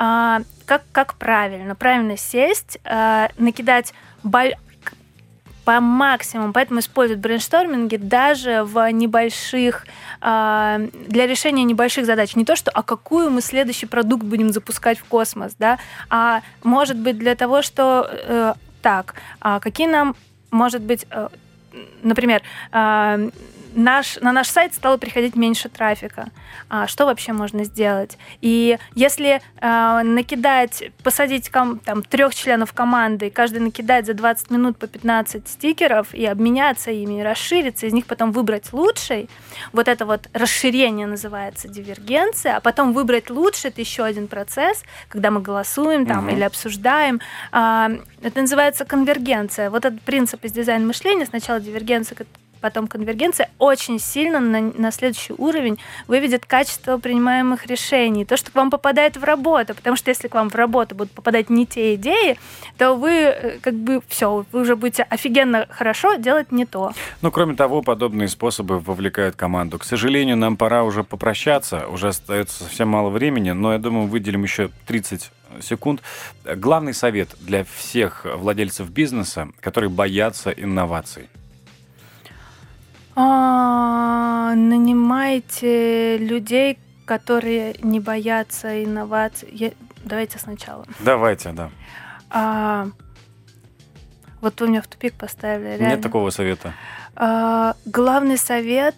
а, 0.10 0.42
как, 0.66 0.82
как 0.92 1.14
правильно? 1.14 1.76
Правильно 1.76 2.18
сесть, 2.18 2.80
а, 2.84 3.30
накидать 3.38 3.94
боль 4.24 4.56
по 5.66 5.80
максимуму, 5.80 6.52
поэтому 6.52 6.80
используют 6.80 7.22
брейншторминги 7.22 7.98
даже 7.98 8.64
в 8.64 8.92
небольших, 8.92 9.86
а, 10.20 10.80
для 11.08 11.28
решения 11.28 11.64
небольших 11.64 12.08
задач. 12.08 12.36
Не 12.36 12.44
то, 12.44 12.56
что, 12.56 12.72
а 12.72 12.82
какую 12.82 13.30
мы 13.30 13.42
следующий 13.42 13.86
продукт 13.86 14.24
будем 14.24 14.52
запускать 14.52 14.98
в 14.98 15.06
космос, 15.06 15.54
да, 15.60 15.78
а 16.10 16.42
может 16.64 16.98
быть 16.98 17.20
для 17.20 17.36
того, 17.36 17.62
что, 17.62 18.10
э, 18.12 18.54
так, 18.82 19.14
а 19.42 19.60
какие 19.60 19.86
нам, 19.86 20.16
может 20.50 20.82
быть, 20.82 21.06
э, 21.12 21.28
например, 22.02 22.42
наш, 23.74 24.18
на 24.18 24.32
наш 24.32 24.48
сайт 24.48 24.74
стало 24.74 24.98
приходить 24.98 25.36
меньше 25.36 25.70
трафика. 25.70 26.30
А, 26.70 26.88
что 26.88 27.06
вообще 27.06 27.34
можно 27.34 27.64
сделать? 27.64 28.18
И 28.42 28.78
если 28.96 29.42
а, 29.60 30.04
накидать, 30.04 30.84
посадить 31.04 31.50
ком, 31.50 31.80
там, 31.80 32.04
трех 32.04 32.34
членов 32.36 32.74
команды, 32.74 33.30
каждый 33.30 33.60
накидать 33.60 34.06
за 34.06 34.14
20 34.14 34.52
минут 34.52 34.78
по 34.78 34.88
15 34.88 35.48
стикеров 35.48 36.14
и 36.14 36.26
обменяться 36.26 36.92
ими, 36.92 37.22
расшириться, 37.22 37.86
из 37.86 37.94
них 37.94 38.06
потом 38.06 38.32
выбрать 38.32 38.74
лучший, 38.74 39.30
вот 39.74 39.88
это 39.88 40.06
вот 40.06 40.30
расширение 40.34 41.08
называется 41.08 41.68
дивергенция, 41.68 42.58
а 42.58 42.60
потом 42.60 42.94
выбрать 42.94 43.30
лучший, 43.30 43.70
это 43.70 43.82
еще 43.82 44.04
один 44.04 44.28
процесс, 44.28 44.84
когда 45.08 45.32
мы 45.32 45.42
голосуем 45.42 46.06
там 46.06 46.28
угу. 46.28 46.36
или 46.36 46.44
обсуждаем. 46.44 47.22
А, 47.52 47.92
это 48.22 48.42
называется 48.42 48.86
конвергенция. 48.86 49.70
Вот 49.70 49.86
этот 49.86 50.02
принцип 50.02 50.44
из 50.46 50.52
дизайна 50.52 50.86
мышления, 50.86 51.26
сначала 51.26 51.60
дивергенция, 51.60 52.16
потом 52.60 52.88
конвергенция 52.88 53.50
очень 53.58 54.00
сильно 54.00 54.40
на, 54.40 54.62
на 54.62 54.92
следующий 54.92 55.34
уровень 55.38 55.80
выведет 56.08 56.46
качество 56.46 56.98
принимаемых 56.98 57.66
решений, 57.68 58.26
то, 58.26 58.38
что 58.38 58.52
к 58.52 58.56
вам 58.56 58.70
попадает 58.72 59.18
в 59.18 59.24
работу, 59.24 59.76
потому 59.76 59.96
что 59.96 60.12
если 60.12 60.28
к 60.28 60.34
вам 60.36 60.50
в 60.50 60.56
работу 60.56 60.96
будут 60.96 61.12
попадать 61.12 61.50
не 61.50 61.66
те 61.66 61.96
идеи, 61.96 62.38
то 62.78 62.94
вы 62.94 63.12
э, 63.12 63.60
как 63.62 63.74
бы 63.74 64.02
все, 64.08 64.46
вы 64.52 64.62
уже 64.62 64.76
будете 64.76 65.04
офигенно 65.04 65.68
хорошо 65.70 66.16
делать 66.16 66.52
не 66.52 66.66
то. 66.66 66.92
Ну, 67.22 67.32
кроме 67.32 67.56
того, 67.56 67.82
подобные 67.82 68.28
способы 68.28 68.80
вовлекают 68.80 69.36
команду. 69.36 69.80
К 69.80 69.84
сожалению, 69.84 70.38
нам 70.38 70.58
пора 70.58 70.84
уже 70.84 71.04
попрощаться, 71.04 71.88
уже 71.88 72.10
остается 72.10 72.64
совсем 72.64 72.90
мало 72.90 73.10
времени, 73.10 73.52
но 73.52 73.74
я 73.74 73.80
думаю, 73.80 74.08
выделим 74.08 74.44
еще 74.44 74.70
30 74.88 75.32
секунд. 75.62 76.02
Главный 76.44 76.94
совет 76.94 77.30
для 77.40 77.64
всех 77.64 78.26
владельцев 78.26 78.90
бизнеса, 78.90 79.50
которые 79.60 79.90
боятся 79.90 80.52
инноваций. 80.52 81.30
А, 83.22 84.56
нанимайте 84.56 86.18
людей, 86.18 86.80
которые 87.06 87.76
не 87.82 88.00
боятся 88.00 88.82
инноваций. 88.82 89.50
Я... 89.52 89.72
Давайте 90.06 90.40
сначала. 90.40 90.86
Давайте, 91.02 91.52
да. 91.52 91.70
А, 92.30 92.88
вот 94.40 94.62
вы 94.62 94.70
меня 94.70 94.82
в 94.82 94.88
тупик 94.88 95.16
поставили. 95.16 95.78
Реально. 95.78 95.88
Нет 95.90 96.02
такого 96.02 96.30
совета. 96.30 96.74
А, 97.16 97.76
главный 97.86 98.38
совет 98.38 98.96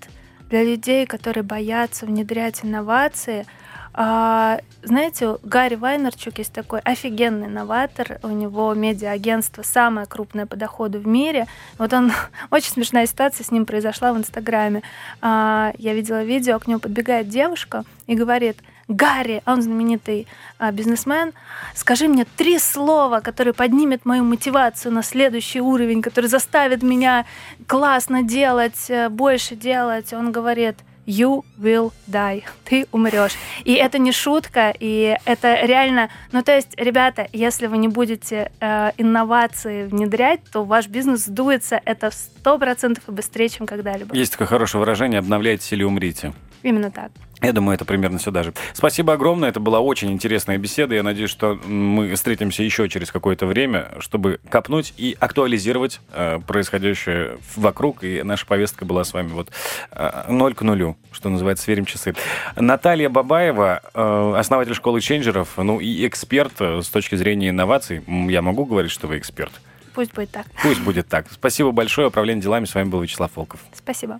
для 0.50 0.64
людей, 0.64 1.08
которые 1.08 1.44
боятся 1.44 2.06
внедрять 2.06 2.64
инновации– 2.64 3.48
а, 3.94 4.60
знаете, 4.84 5.38
Гарри 5.44 5.76
Вайнерчук 5.76 6.38
есть 6.38 6.54
такой 6.54 6.80
офигенный 6.80 7.48
новатор. 7.48 8.20
У 8.24 8.30
него 8.30 8.74
медиа-агентство 8.74 9.64
самое 9.64 10.08
крупное 10.08 10.46
по 10.46 10.56
доходу 10.56 11.00
в 11.00 11.08
мире. 11.08 11.48
Вот 11.78 11.92
он, 11.94 12.12
очень 12.52 12.72
смешная 12.72 13.06
ситуация 13.06 13.44
с 13.44 13.52
ним 13.52 13.66
произошла 13.66 14.14
в 14.14 14.18
Инстаграме. 14.18 14.82
А, 15.22 15.74
я 15.78 15.94
видела 15.94 16.24
видео, 16.24 16.60
к 16.60 16.68
нему 16.68 16.80
подбегает 16.80 17.28
девушка 17.28 17.84
и 18.08 18.16
говорит, 18.16 18.58
Гарри, 18.88 19.42
а 19.46 19.54
он 19.54 19.62
знаменитый 19.62 20.28
а, 20.58 20.72
бизнесмен, 20.72 21.34
скажи 21.76 22.08
мне 22.08 22.26
три 22.26 22.60
слова, 22.60 23.22
которые 23.22 23.54
поднимет 23.54 24.06
мою 24.06 24.24
мотивацию 24.24 24.92
на 24.92 25.04
следующий 25.04 25.62
уровень, 25.62 26.02
которые 26.02 26.30
заставят 26.30 26.84
меня 26.84 27.26
классно 27.68 28.24
делать, 28.24 28.90
э, 28.90 29.10
больше 29.10 29.56
делать. 29.56 30.12
Он 30.14 30.32
говорит, 30.32 30.78
you 31.06 31.44
will 31.60 31.92
die. 32.08 32.44
Ты 32.66 32.88
умрешь. 32.92 33.34
И 33.64 33.74
это 33.74 33.98
не 33.98 34.12
шутка, 34.12 34.74
и 34.80 35.18
это 35.26 35.66
реально... 35.66 36.10
Ну, 36.32 36.44
то 36.44 36.56
есть, 36.56 36.70
ребята, 36.78 37.28
если 37.34 37.68
вы 37.68 37.78
не 37.78 37.88
будете 37.88 38.52
э, 38.60 38.92
инновации 38.98 39.86
внедрять, 39.86 40.42
то 40.52 40.64
ваш 40.64 40.88
бизнес 40.88 41.26
сдуется 41.26 41.82
это 41.86 42.10
в 42.10 42.14
100% 42.44 43.00
и 43.08 43.12
быстрее, 43.12 43.50
чем 43.50 43.66
когда-либо. 43.66 44.16
Есть 44.16 44.34
такое 44.34 44.48
хорошее 44.48 44.80
выражение 44.80 45.20
«обновляйтесь 45.20 45.72
или 45.74 45.84
умрите». 45.84 46.34
Именно 46.64 46.92
так. 46.92 47.12
Я 47.42 47.54
думаю, 47.54 47.74
это 47.74 47.86
примерно 47.86 48.20
сюда 48.20 48.44
же. 48.44 48.54
Спасибо 48.74 49.14
огромное. 49.14 49.50
Это 49.50 49.60
была 49.60 49.80
очень 49.80 50.12
интересная 50.12 50.60
беседа. 50.60 50.94
Я 50.94 51.02
надеюсь, 51.02 51.32
что 51.32 51.56
мы 51.66 52.14
встретимся 52.14 52.62
еще 52.62 52.88
через 52.88 53.12
какое-то 53.12 53.48
время, 53.48 53.88
чтобы 54.00 54.40
копнуть 54.48 54.94
и 54.96 55.18
актуализировать 55.20 56.02
э, 56.14 56.40
происходящее 56.46 57.40
вокруг. 57.56 58.04
И 58.04 58.22
наша 58.22 58.46
повестка 58.46 58.86
была 58.86 59.04
с 59.04 59.14
вами 59.14 59.30
вот 59.30 59.50
э, 59.92 60.26
ноль 60.30 60.54
к 60.54 60.62
нулю, 60.62 60.98
что 61.12 61.30
называется, 61.30 61.64
сверим 61.64 61.86
часы. 61.86 62.14
Наталья 62.56 63.10
Бабаева, 63.10 63.82
э, 63.92 64.34
основатель 64.38 64.76
школы 64.76 65.02
ченджеров, 65.02 65.58
ну 65.58 65.80
и 65.80 66.08
эксперт 66.08 66.54
э, 66.60 66.82
с 66.84 66.90
точки 66.90 67.16
зрения 67.16 67.50
инноваций. 67.50 68.04
Я 68.08 68.44
могу 68.44 68.66
говорить, 68.66 68.92
что 68.92 69.08
вы 69.08 69.18
эксперт? 69.18 69.52
Пусть 69.96 70.14
будет 70.14 70.30
так. 70.30 70.46
Пусть 70.62 70.82
будет 70.82 71.08
так. 71.08 71.26
Спасибо 71.32 71.72
большое. 71.72 72.08
Управление 72.08 72.44
делами. 72.44 72.66
С 72.66 72.76
вами 72.76 72.88
был 72.88 73.02
Вячеслав 73.02 73.32
Волков. 73.36 73.60
Спасибо. 73.74 74.20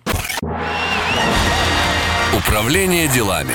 Управление 2.34 3.08
делами. 3.08 3.54